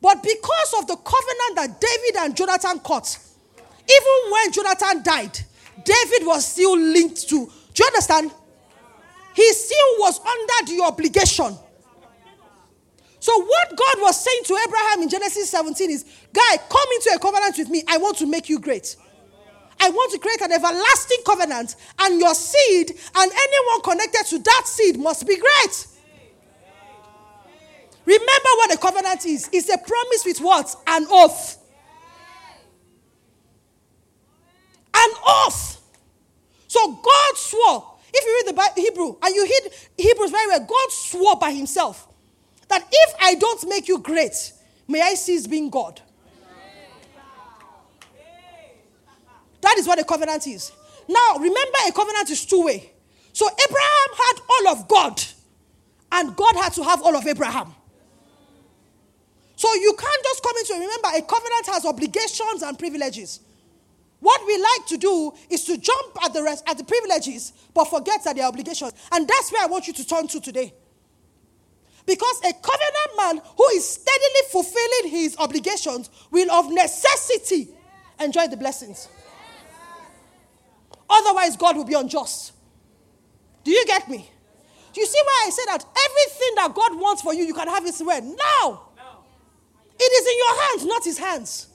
But 0.00 0.22
because 0.22 0.74
of 0.78 0.86
the 0.86 0.96
covenant 0.96 1.56
that 1.56 1.80
David 1.80 2.24
and 2.24 2.36
Jonathan 2.36 2.80
cut, 2.80 3.18
even 3.90 4.32
when 4.32 4.52
Jonathan 4.52 5.02
died, 5.02 5.38
David 5.84 6.26
was 6.26 6.46
still 6.46 6.76
linked 6.78 7.28
to. 7.28 7.46
Do 7.74 7.82
you 7.82 7.86
understand? 7.86 8.30
He 9.34 9.52
still 9.52 9.98
was 9.98 10.18
under 10.20 10.72
the 10.72 10.82
obligation. 10.84 11.56
So, 13.20 13.38
what 13.44 13.68
God 13.76 13.96
was 14.00 14.24
saying 14.24 14.44
to 14.44 14.56
Abraham 14.66 15.02
in 15.02 15.08
Genesis 15.08 15.50
17 15.50 15.90
is, 15.90 16.04
Guy, 16.32 16.56
come 16.56 16.88
into 16.94 17.10
a 17.14 17.18
covenant 17.18 17.58
with 17.58 17.68
me. 17.68 17.84
I 17.86 17.98
want 17.98 18.16
to 18.18 18.26
make 18.26 18.48
you 18.48 18.58
great. 18.58 18.96
I 19.80 19.88
want 19.88 20.12
to 20.12 20.18
create 20.18 20.40
an 20.42 20.52
everlasting 20.52 21.18
covenant, 21.24 21.74
and 22.00 22.20
your 22.20 22.34
seed 22.34 22.90
and 22.90 23.32
anyone 23.32 23.82
connected 23.82 24.26
to 24.28 24.38
that 24.38 24.62
seed 24.66 24.98
must 24.98 25.26
be 25.26 25.36
great. 25.36 25.86
Remember 28.04 28.50
what 28.56 28.74
a 28.74 28.78
covenant 28.78 29.24
is 29.26 29.48
it's 29.52 29.68
a 29.68 29.78
promise 29.78 30.24
with 30.24 30.38
what? 30.40 30.74
An 30.86 31.06
oath. 31.10 31.58
An 34.94 35.10
oath. 35.26 35.80
So 36.68 36.92
God 36.92 37.36
swore. 37.36 37.86
If 38.12 38.24
you 38.24 38.34
read 38.34 38.52
the 38.52 38.56
Bible, 38.56 38.74
Hebrew 38.76 39.16
and 39.22 39.34
you 39.34 39.44
read 39.44 39.72
Hebrews 39.96 40.30
very 40.30 40.46
well, 40.48 40.60
God 40.60 40.90
swore 40.90 41.36
by 41.36 41.52
himself 41.52 42.08
that 42.68 42.86
if 42.90 43.14
I 43.20 43.34
don't 43.34 43.68
make 43.68 43.88
you 43.88 43.98
great, 43.98 44.52
may 44.88 45.00
I 45.00 45.14
cease 45.14 45.46
being 45.46 45.70
God. 45.70 46.00
That 49.60 49.76
is 49.78 49.86
what 49.86 49.98
a 49.98 50.04
covenant 50.04 50.46
is. 50.46 50.72
Now, 51.08 51.34
remember, 51.34 51.78
a 51.88 51.92
covenant 51.92 52.30
is 52.30 52.44
two 52.46 52.64
way. 52.64 52.92
So 53.32 53.46
Abraham 53.46 54.10
had 54.16 54.40
all 54.48 54.68
of 54.68 54.88
God, 54.88 55.22
and 56.12 56.34
God 56.36 56.56
had 56.56 56.72
to 56.74 56.84
have 56.84 57.02
all 57.02 57.16
of 57.16 57.26
Abraham. 57.26 57.74
So 59.56 59.72
you 59.74 59.94
can't 59.98 60.24
just 60.24 60.42
come 60.42 60.56
into 60.56 60.72
it. 60.72 60.80
Remember, 60.80 61.08
a 61.14 61.22
covenant 61.22 61.66
has 61.66 61.84
obligations 61.84 62.62
and 62.62 62.78
privileges. 62.78 63.40
What 64.20 64.46
we 64.46 64.56
like 64.56 64.86
to 64.88 64.96
do 64.98 65.32
is 65.48 65.64
to 65.64 65.76
jump 65.78 66.24
at 66.24 66.32
the 66.32 66.42
rest, 66.42 66.64
at 66.66 66.78
the 66.78 66.84
privileges, 66.84 67.52
but 67.74 67.86
forget 67.86 68.22
that 68.24 68.36
they 68.36 68.42
are 68.42 68.48
obligations. 68.48 68.92
And 69.12 69.26
that's 69.26 69.50
where 69.52 69.62
I 69.62 69.66
want 69.66 69.86
you 69.86 69.92
to 69.94 70.06
turn 70.06 70.26
to 70.28 70.40
today. 70.40 70.74
Because 72.06 72.40
a 72.40 72.52
covenant 72.52 73.16
man 73.16 73.42
who 73.56 73.64
is 73.74 73.88
steadily 73.88 74.40
fulfilling 74.50 75.10
his 75.10 75.36
obligations 75.38 76.10
will 76.30 76.50
of 76.50 76.70
necessity 76.70 77.68
enjoy 78.18 78.48
the 78.48 78.56
blessings. 78.56 79.08
Otherwise, 81.30 81.56
God 81.56 81.76
will 81.76 81.84
be 81.84 81.94
unjust. 81.94 82.52
Do 83.62 83.70
you 83.70 83.84
get 83.86 84.08
me? 84.08 84.28
Do 84.92 85.00
you 85.00 85.06
see 85.06 85.20
why 85.24 85.44
I 85.46 85.50
say 85.50 85.62
that 85.66 85.84
everything 85.84 86.54
that 86.56 86.74
God 86.74 87.00
wants 87.00 87.22
for 87.22 87.32
you, 87.32 87.44
you 87.44 87.54
can 87.54 87.68
have 87.68 87.86
it 87.86 87.94
when? 88.00 88.34
Now. 88.34 88.88
It 89.96 90.02
is 90.02 90.26
in 90.26 90.38
your 90.38 90.62
hands, 90.62 90.86
not 90.86 91.04
his 91.04 91.18
hands. 91.18 91.68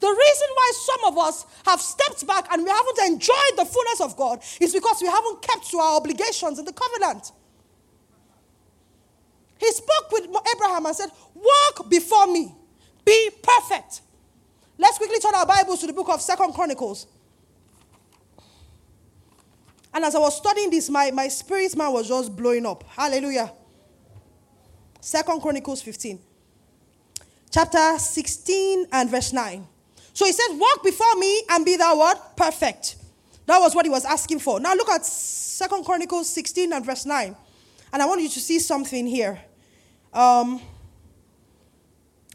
The 0.00 0.08
reason 0.08 0.48
why 0.54 0.72
some 0.74 1.12
of 1.12 1.18
us 1.18 1.46
have 1.66 1.80
stepped 1.80 2.26
back 2.26 2.48
and 2.50 2.64
we 2.64 2.70
haven't 2.70 2.98
enjoyed 3.12 3.56
the 3.56 3.64
fullness 3.64 4.00
of 4.00 4.16
God 4.16 4.42
is 4.60 4.72
because 4.72 5.00
we 5.00 5.06
haven't 5.06 5.42
kept 5.42 5.70
to 5.70 5.78
our 5.78 5.96
obligations 5.98 6.58
in 6.58 6.64
the 6.64 6.72
covenant. 6.72 7.30
He 9.58 9.70
spoke 9.70 10.10
with 10.10 10.24
Abraham 10.56 10.86
and 10.86 10.96
said, 10.96 11.10
Walk 11.34 11.88
before 11.88 12.26
me, 12.26 12.52
be 13.04 13.30
perfect. 13.40 14.00
Let's 14.78 14.98
quickly 14.98 15.20
turn 15.20 15.36
our 15.36 15.46
Bibles 15.46 15.80
to 15.82 15.86
the 15.86 15.92
book 15.92 16.08
of 16.08 16.20
Second 16.20 16.54
Chronicles. 16.54 17.06
And 19.94 20.04
as 20.04 20.14
I 20.14 20.18
was 20.18 20.36
studying 20.36 20.70
this, 20.70 20.88
my, 20.88 21.10
my 21.10 21.28
spirit 21.28 21.76
man 21.76 21.92
was 21.92 22.08
just 22.08 22.34
blowing 22.34 22.64
up. 22.64 22.84
Hallelujah. 22.88 23.52
Second 25.00 25.40
Chronicles 25.40 25.82
15. 25.82 26.18
Chapter 27.50 27.98
16 27.98 28.86
and 28.92 29.10
verse 29.10 29.32
9. 29.32 29.66
So 30.14 30.24
he 30.24 30.32
says, 30.32 30.48
Walk 30.52 30.82
before 30.82 31.14
me 31.16 31.42
and 31.50 31.64
be 31.64 31.76
thou 31.76 31.96
what? 31.96 32.36
Perfect. 32.36 32.96
That 33.46 33.58
was 33.58 33.74
what 33.74 33.84
he 33.84 33.90
was 33.90 34.04
asking 34.04 34.38
for. 34.38 34.60
Now 34.60 34.74
look 34.74 34.88
at 34.88 35.04
Second 35.04 35.84
Chronicles 35.84 36.28
16 36.30 36.72
and 36.72 36.86
verse 36.86 37.04
9. 37.04 37.36
And 37.92 38.02
I 38.02 38.06
want 38.06 38.22
you 38.22 38.28
to 38.28 38.40
see 38.40 38.58
something 38.58 39.06
here. 39.06 39.38
Um, 40.12 40.62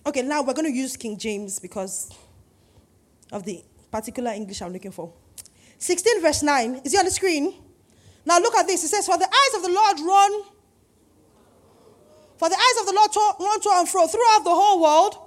okay, 0.05 0.22
now 0.22 0.43
we're 0.43 0.53
going 0.53 0.72
to 0.72 0.78
use 0.78 0.95
King 0.95 1.18
James 1.18 1.58
because 1.58 2.12
of 3.32 3.43
the 3.43 3.64
particular 3.91 4.32
English 4.32 4.62
I'm 4.62 4.74
looking 4.74 4.91
for. 4.91 5.12
16 5.80 6.21
verse 6.21 6.43
9. 6.43 6.82
Is 6.84 6.93
it 6.93 6.99
on 6.99 7.05
the 7.05 7.11
screen? 7.11 7.53
Now 8.25 8.39
look 8.39 8.55
at 8.55 8.67
this. 8.67 8.84
It 8.84 8.89
says, 8.89 9.05
For 9.05 9.17
the 9.17 9.25
eyes 9.25 9.55
of 9.55 9.61
the 9.63 9.71
Lord 9.71 9.99
run, 9.99 10.41
for 12.38 12.49
the 12.49 12.55
eyes 12.55 12.82
of 12.82 12.86
the 12.86 12.93
Lord 12.93 13.11
to, 13.13 13.43
run 13.43 13.61
to 13.61 13.69
and 13.73 13.89
fro 13.89 14.07
throughout 14.07 14.43
the 14.43 14.53
whole 14.53 14.82
world 14.82 15.17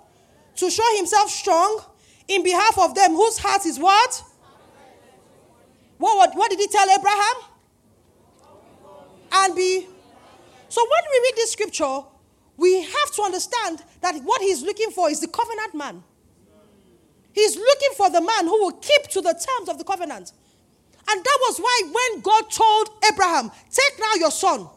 to 0.56 0.70
show 0.70 0.96
himself 0.96 1.30
strong 1.30 1.82
in 2.28 2.42
behalf 2.42 2.78
of 2.78 2.94
them 2.94 3.12
whose 3.12 3.38
heart 3.38 3.66
is 3.66 3.78
what? 3.78 4.22
What, 5.98 6.16
what, 6.16 6.36
what 6.36 6.50
did 6.50 6.60
he 6.60 6.68
tell 6.68 6.88
Abraham? 6.88 7.34
And 9.32 9.54
be. 9.54 9.86
So 10.68 10.82
when 10.82 11.02
we 11.10 11.28
read 11.28 11.36
this 11.36 11.52
scripture, 11.52 12.00
we 12.56 12.82
have 12.82 13.14
to 13.16 13.22
understand 13.22 13.82
that 14.00 14.16
what 14.22 14.40
he's 14.40 14.62
looking 14.62 14.90
for 14.90 15.10
is 15.10 15.20
the 15.20 15.28
covenant 15.28 15.74
man. 15.74 16.02
He's 17.32 17.56
looking 17.56 17.90
for 17.96 18.10
the 18.10 18.20
man 18.20 18.44
who 18.44 18.60
will 18.62 18.72
keep 18.72 19.04
to 19.08 19.20
the 19.20 19.32
terms 19.32 19.68
of 19.68 19.78
the 19.78 19.84
covenant. 19.84 20.32
And 21.10 21.24
that 21.24 21.38
was 21.42 21.58
why 21.58 21.82
when 21.92 22.20
God 22.20 22.50
told 22.50 22.90
Abraham, 23.12 23.50
Take 23.70 23.98
now 23.98 24.14
your 24.14 24.30
son, 24.30 24.68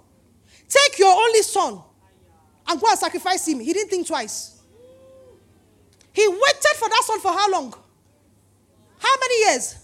take 0.67 0.97
your 0.97 1.11
only 1.13 1.43
son, 1.43 1.79
and 2.67 2.81
go 2.81 2.87
and 2.89 2.97
sacrifice 2.97 3.47
him, 3.47 3.59
he 3.59 3.71
didn't 3.71 3.89
think 3.89 4.07
twice. 4.07 4.61
He 6.11 6.27
waited 6.27 6.75
for 6.77 6.89
that 6.89 7.01
son 7.05 7.19
for 7.19 7.31
how 7.31 7.51
long? 7.51 7.73
How 8.99 9.15
many 9.19 9.51
years? 9.51 9.75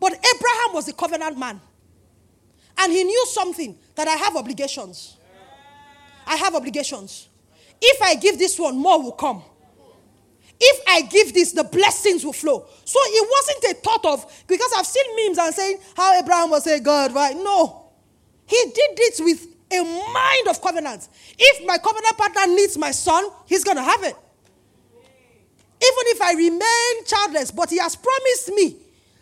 But 0.00 0.12
Abraham 0.14 0.74
was 0.74 0.88
a 0.88 0.92
covenant 0.92 1.38
man. 1.38 1.60
And 2.78 2.92
he 2.92 3.04
knew 3.04 3.26
something 3.26 3.76
that 3.94 4.08
I 4.08 4.14
have 4.16 4.36
obligations. 4.36 5.16
I 6.26 6.36
have 6.36 6.54
obligations. 6.54 7.28
If 7.80 8.02
I 8.02 8.14
give 8.14 8.38
this 8.38 8.58
one, 8.58 8.76
more 8.76 9.00
will 9.02 9.12
come. 9.12 9.42
If 10.60 10.82
I 10.88 11.02
give 11.02 11.34
this, 11.34 11.52
the 11.52 11.64
blessings 11.64 12.24
will 12.24 12.32
flow. 12.32 12.66
So 12.84 12.98
it 13.02 13.28
wasn't 13.30 13.76
a 13.76 13.80
thought 13.80 14.04
of, 14.06 14.44
because 14.46 14.70
I've 14.76 14.86
seen 14.86 15.04
memes 15.16 15.38
and 15.38 15.54
saying 15.54 15.78
how 15.96 16.18
Abraham 16.18 16.50
was 16.50 16.66
a 16.66 16.80
God, 16.80 17.12
right? 17.12 17.36
No. 17.36 17.90
He 18.46 18.62
did 18.74 18.96
this 18.96 19.20
with 19.20 19.46
a 19.72 19.82
mind 19.82 20.48
of 20.48 20.60
covenant. 20.60 21.08
If 21.38 21.66
my 21.66 21.78
covenant 21.78 22.16
partner 22.16 22.46
needs 22.54 22.78
my 22.78 22.92
son, 22.92 23.28
he's 23.46 23.64
going 23.64 23.76
to 23.76 23.82
have 23.82 24.02
it. 24.04 24.14
Even 25.76 26.04
if 26.08 26.22
I 26.22 26.32
remain 26.34 27.04
childless, 27.04 27.50
but 27.50 27.70
he 27.70 27.78
has 27.78 27.96
promised 27.96 28.48
me 28.50 28.76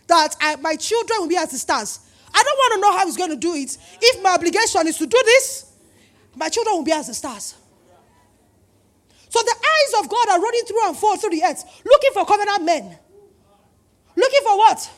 that 0.06 0.36
I, 0.40 0.56
my 0.56 0.76
children 0.76 1.20
will 1.20 1.28
be 1.28 1.36
as 1.36 1.50
the 1.50 1.58
stars. 1.58 2.00
I 2.34 2.42
don't 2.42 2.56
want 2.56 2.74
to 2.74 2.80
know 2.80 2.98
how 2.98 3.06
he's 3.06 3.16
going 3.16 3.30
to 3.30 3.36
do 3.36 3.54
it. 3.54 3.76
If 4.00 4.22
my 4.22 4.34
obligation 4.34 4.86
is 4.86 4.98
to 4.98 5.06
do 5.06 5.20
this, 5.24 5.72
my 6.36 6.48
children 6.48 6.76
will 6.76 6.84
be 6.84 6.92
as 6.92 7.06
the 7.06 7.14
stars. 7.14 7.54
So 9.32 9.40
the 9.40 9.56
eyes 9.56 10.04
of 10.04 10.10
God 10.10 10.28
are 10.28 10.40
running 10.42 10.60
through 10.66 10.88
and 10.88 10.94
forth 10.94 11.22
through 11.22 11.30
the 11.30 11.42
earth, 11.42 11.64
looking 11.86 12.10
for 12.12 12.26
covenant 12.26 12.66
men. 12.66 12.98
Looking 14.14 14.40
for 14.42 14.58
what? 14.58 14.90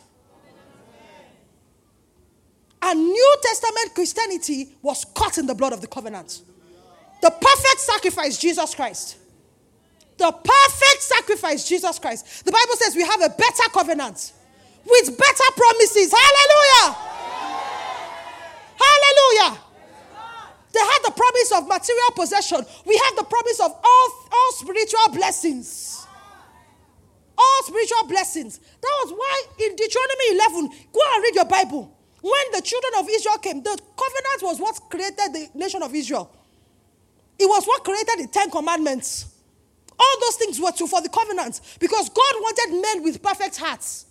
And 2.83 3.01
New 3.01 3.37
Testament 3.43 3.95
Christianity 3.95 4.75
was 4.83 5.05
caught 5.05 5.39
in 5.39 5.47
the 5.47 5.55
blood 5.55 5.73
of 5.73 5.81
the 5.81 5.87
covenant. 5.87 6.43
The 7.23 7.31
perfect 7.31 7.79
sacrifice, 7.79 8.37
Jesus 8.37 8.75
Christ. 8.75 9.19
The 10.17 10.33
perfect 10.33 11.03
sacrifice, 11.03 11.69
Jesus 11.69 12.01
Christ. 12.01 12.45
The 12.45 12.51
Bible 12.51 12.75
says 12.75 12.97
we 12.97 13.05
have 13.05 13.23
a 13.23 13.29
better 13.29 13.71
covenant 13.73 14.33
with 14.85 15.17
better 15.17 15.51
promises. 15.57 16.13
Hallelujah! 16.13 16.97
Hallelujah! 18.83 19.65
They 20.75 20.81
had 20.81 20.99
the 21.05 21.13
promise 21.13 21.53
of 21.53 21.69
material 21.69 22.11
possession, 22.17 22.67
we 22.85 23.01
have 23.05 23.17
the 23.17 23.23
promise 23.23 23.61
of 23.61 23.71
all, 23.83 24.24
all 24.45 24.53
spiritual 24.53 25.09
blessings. 25.13 26.07
All 27.37 27.63
spiritual 27.65 28.07
blessings. 28.07 28.59
That 28.59 28.95
was 29.05 29.13
why 29.13 29.43
in 29.65 29.75
Deuteronomy 29.77 30.69
11, 30.71 30.89
go 30.93 31.01
and 31.15 31.23
read 31.23 31.35
your 31.35 31.45
Bible. 31.47 31.91
When 32.21 32.53
the 32.53 32.63
children 32.63 32.93
of 32.99 33.09
Israel 33.11 33.39
came, 33.39 33.63
the 33.63 33.71
covenant 33.71 34.43
was 34.43 34.61
what 34.61 34.81
created 34.89 35.33
the 35.33 35.49
nation 35.55 35.83
of 35.83 35.95
Israel. 35.95 36.31
It 37.39 37.47
was 37.47 37.65
what 37.67 37.85
created 37.85 38.19
the 38.19 38.29
Ten 38.29 38.51
Commandments. 38.51 39.27
All 39.99 40.21
those 40.21 40.37
things 40.37 40.61
were 40.61 40.73
to 40.73 40.87
for 40.87 41.03
the 41.03 41.09
covenant 41.09 41.61
because 41.79 42.09
God 42.09 42.35
wanted 42.41 42.81
men 42.81 43.03
with 43.03 43.23
perfect 43.23 43.57
hearts. 43.57 44.07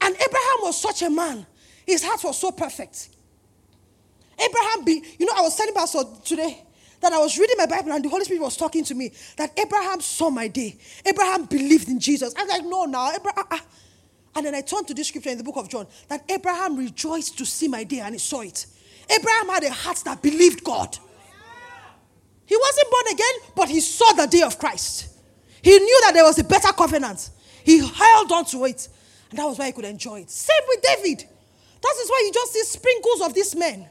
And 0.00 0.14
Abraham 0.14 0.58
was 0.62 0.80
such 0.80 1.02
a 1.02 1.10
man. 1.10 1.46
His 1.86 2.04
heart 2.04 2.22
was 2.22 2.38
so 2.38 2.52
perfect. 2.52 3.08
Abraham, 4.38 4.84
be, 4.84 5.02
you 5.18 5.26
know, 5.26 5.32
I 5.36 5.40
was 5.40 5.56
telling 5.56 5.74
Pastor 5.74 6.04
today 6.24 6.62
that 7.00 7.12
I 7.12 7.18
was 7.18 7.38
reading 7.38 7.56
my 7.58 7.66
Bible 7.66 7.92
and 7.92 8.04
the 8.04 8.08
Holy 8.08 8.24
Spirit 8.24 8.42
was 8.42 8.56
talking 8.56 8.84
to 8.84 8.94
me 8.94 9.12
that 9.36 9.58
Abraham 9.58 10.00
saw 10.00 10.30
my 10.30 10.48
day. 10.48 10.76
Abraham 11.06 11.44
believed 11.44 11.88
in 11.88 12.00
Jesus. 12.00 12.34
I 12.36 12.42
was 12.42 12.50
like, 12.50 12.64
no, 12.64 12.84
now, 12.84 13.12
Abraham. 13.12 13.44
Uh, 13.50 13.56
uh. 13.56 13.58
And 14.36 14.46
then 14.46 14.54
I 14.54 14.60
turned 14.60 14.86
to 14.88 14.94
this 14.94 15.08
scripture 15.08 15.30
in 15.30 15.38
the 15.38 15.44
book 15.44 15.56
of 15.56 15.68
John 15.68 15.86
that 16.08 16.22
Abraham 16.30 16.76
rejoiced 16.76 17.38
to 17.38 17.46
see 17.46 17.66
my 17.66 17.84
day 17.84 18.00
and 18.00 18.14
he 18.14 18.18
saw 18.18 18.42
it. 18.42 18.66
Abraham 19.10 19.48
had 19.48 19.64
a 19.64 19.72
heart 19.72 19.98
that 20.04 20.22
believed 20.22 20.62
God. 20.62 20.96
He 22.46 22.56
wasn't 22.56 22.90
born 22.90 23.04
again, 23.12 23.52
but 23.56 23.68
he 23.68 23.80
saw 23.80 24.12
the 24.12 24.26
day 24.26 24.42
of 24.42 24.58
Christ. 24.58 25.08
He 25.62 25.78
knew 25.78 26.00
that 26.04 26.14
there 26.14 26.24
was 26.24 26.38
a 26.38 26.44
better 26.44 26.72
covenant. 26.72 27.30
He 27.64 27.78
held 27.78 28.32
on 28.32 28.44
to 28.46 28.64
it. 28.64 28.88
And 29.30 29.38
that 29.38 29.44
was 29.44 29.58
why 29.58 29.66
he 29.66 29.72
could 29.72 29.84
enjoy 29.84 30.20
it. 30.20 30.30
Same 30.30 30.62
with 30.68 30.82
David. 30.82 31.18
That 31.82 31.94
is 32.00 32.08
why 32.08 32.22
you 32.24 32.32
just 32.32 32.52
see 32.52 32.62
sprinkles 32.62 33.20
of 33.20 33.34
these 33.34 33.54
men. 33.54 33.88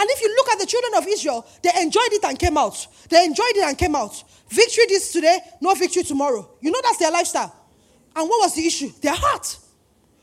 And 0.00 0.08
if 0.08 0.22
you 0.22 0.34
look 0.34 0.48
at 0.48 0.58
the 0.58 0.64
children 0.64 0.94
of 0.96 1.06
Israel, 1.06 1.46
they 1.62 1.70
enjoyed 1.82 2.10
it 2.10 2.24
and 2.24 2.38
came 2.38 2.56
out. 2.56 2.86
They 3.10 3.22
enjoyed 3.22 3.54
it 3.54 3.64
and 3.64 3.76
came 3.76 3.94
out. 3.94 4.24
Victory 4.48 4.84
this 4.88 5.12
today, 5.12 5.38
no 5.60 5.74
victory 5.74 6.02
tomorrow. 6.04 6.48
You 6.62 6.70
know 6.70 6.80
that's 6.82 6.96
their 6.96 7.10
lifestyle. 7.12 7.54
And 8.16 8.26
what 8.26 8.40
was 8.40 8.54
the 8.54 8.66
issue? 8.66 8.90
Their 9.02 9.14
heart. 9.14 9.58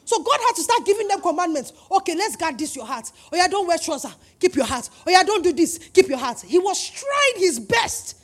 So 0.04 0.24
God 0.24 0.40
had 0.48 0.54
to 0.54 0.64
start 0.64 0.84
giving 0.84 1.08
them 1.08 1.22
commandments. 1.22 1.74
Okay, 1.92 2.16
let's 2.16 2.36
guard 2.36 2.58
this 2.58 2.76
your 2.76 2.88
heart. 2.88 3.12
Oh 3.32 3.38
yeah, 3.38 3.48
don't 3.48 3.68
wear 3.68 3.78
trousers. 3.78 4.16
Keep 4.40 4.56
your 4.56 4.66
heart. 4.66 4.90
Oh 5.06 5.12
yeah, 5.12 5.22
don't 5.22 5.44
do 5.44 5.54
this. 5.54 5.78
Keep 5.94 6.08
your 6.08 6.18
heart. 6.18 6.42
He 6.42 6.58
was 6.58 6.90
trying 6.90 7.44
his 7.44 7.60
best 7.60 8.18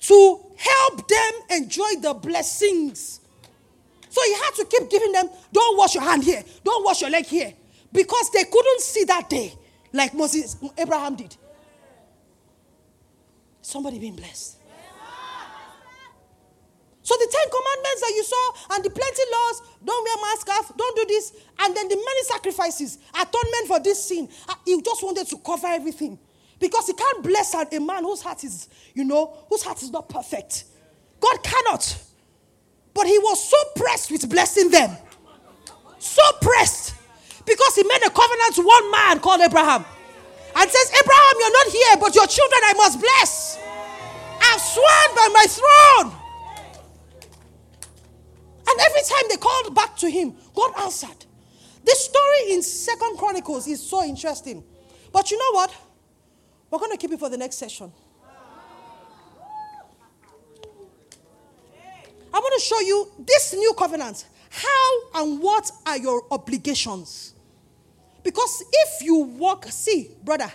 to 0.00 0.40
help 0.54 1.08
them 1.08 1.32
enjoy 1.50 1.94
the 2.02 2.12
blessings. 2.12 3.20
So 4.10 4.20
he 4.22 4.34
had 4.34 4.50
to 4.56 4.66
keep 4.66 4.90
giving 4.90 5.12
them, 5.12 5.30
don't 5.50 5.78
wash 5.78 5.94
your 5.94 6.04
hand 6.04 6.24
here, 6.24 6.44
don't 6.62 6.84
wash 6.84 7.00
your 7.00 7.08
leg 7.08 7.24
here. 7.24 7.54
Because 7.90 8.30
they 8.32 8.44
couldn't 8.44 8.80
see 8.82 9.04
that 9.04 9.30
day 9.30 9.54
like 9.92 10.14
Moses, 10.14 10.56
Abraham 10.78 11.16
did. 11.16 11.36
Somebody 13.60 13.98
being 13.98 14.16
blessed. 14.16 14.58
So 17.04 17.16
the 17.18 17.28
Ten 17.30 17.48
Commandments 17.50 18.00
that 18.00 18.12
you 18.14 18.24
saw 18.24 18.74
and 18.74 18.84
the 18.84 18.90
plenty 18.90 19.22
laws, 19.32 19.62
don't 19.84 20.04
wear 20.04 20.16
mask 20.22 20.42
scarf, 20.42 20.72
don't 20.76 20.96
do 20.96 21.04
this, 21.08 21.32
and 21.58 21.76
then 21.76 21.88
the 21.88 21.96
many 21.96 22.22
sacrifices, 22.24 22.98
atonement 23.10 23.66
for 23.66 23.80
this 23.80 24.04
sin. 24.04 24.28
Uh, 24.48 24.54
he 24.64 24.80
just 24.80 25.02
wanted 25.02 25.26
to 25.26 25.36
cover 25.38 25.66
everything. 25.66 26.18
Because 26.60 26.86
he 26.86 26.92
can't 26.92 27.24
bless 27.24 27.54
a 27.54 27.80
man 27.80 28.04
whose 28.04 28.22
heart 28.22 28.44
is, 28.44 28.68
you 28.94 29.02
know, 29.04 29.36
whose 29.48 29.64
heart 29.64 29.82
is 29.82 29.90
not 29.90 30.08
perfect. 30.08 30.64
God 31.18 31.42
cannot. 31.42 31.96
But 32.94 33.06
he 33.06 33.18
was 33.18 33.50
so 33.50 33.56
pressed 33.74 34.12
with 34.12 34.30
blessing 34.30 34.70
them. 34.70 34.96
So 35.98 36.22
pressed. 36.40 36.94
Because 37.44 37.74
he 37.74 37.82
made 37.84 38.02
a 38.06 38.10
covenant 38.10 38.54
to 38.56 38.62
one 38.62 38.90
man 38.90 39.20
called 39.20 39.40
Abraham. 39.40 39.84
And 40.54 40.70
says, 40.70 40.92
Abraham, 41.02 41.34
you're 41.40 41.52
not 41.52 41.66
here, 41.72 41.96
but 41.98 42.14
your 42.14 42.26
children 42.26 42.60
I 42.64 42.74
must 42.74 43.00
bless. 43.00 43.58
I've 44.40 44.60
sworn 44.60 45.16
by 45.16 45.28
my 45.32 45.46
throne. 45.48 46.12
And 48.68 48.80
every 48.80 49.02
time 49.02 49.24
they 49.28 49.36
called 49.36 49.74
back 49.74 49.96
to 49.98 50.10
him, 50.10 50.34
God 50.54 50.72
answered. 50.80 51.26
This 51.84 52.04
story 52.04 52.52
in 52.52 52.62
Second 52.62 53.18
Chronicles 53.18 53.66
is 53.66 53.82
so 53.82 54.04
interesting. 54.04 54.62
But 55.12 55.30
you 55.30 55.38
know 55.38 55.52
what? 55.52 55.74
We're 56.70 56.78
going 56.78 56.92
to 56.92 56.96
keep 56.96 57.12
it 57.12 57.18
for 57.18 57.28
the 57.28 57.36
next 57.36 57.56
session. 57.56 57.92
I 62.34 62.38
want 62.38 62.54
to 62.54 62.60
show 62.60 62.80
you 62.80 63.12
this 63.26 63.52
new 63.52 63.74
covenant. 63.76 64.26
How 64.48 65.22
and 65.22 65.40
what 65.40 65.70
are 65.86 65.98
your 65.98 66.22
obligations? 66.30 67.31
Because 68.22 68.62
if 68.72 69.02
you 69.02 69.16
walk, 69.16 69.66
see, 69.66 70.10
brother, 70.22 70.52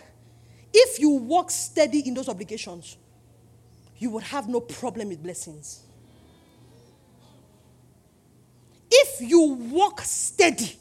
if 0.74 1.00
you 1.00 1.10
walk 1.10 1.52
steady 1.52 2.00
in 2.08 2.14
those 2.14 2.30
obligations, 2.30 2.98
you 3.98 4.10
would 4.12 4.24
have 4.24 4.48
no 4.48 4.60
problem 4.60 5.10
with 5.10 5.22
blessings. 5.22 5.82
If 8.90 9.22
you 9.22 9.42
walk 9.72 10.02
steady 10.02 10.76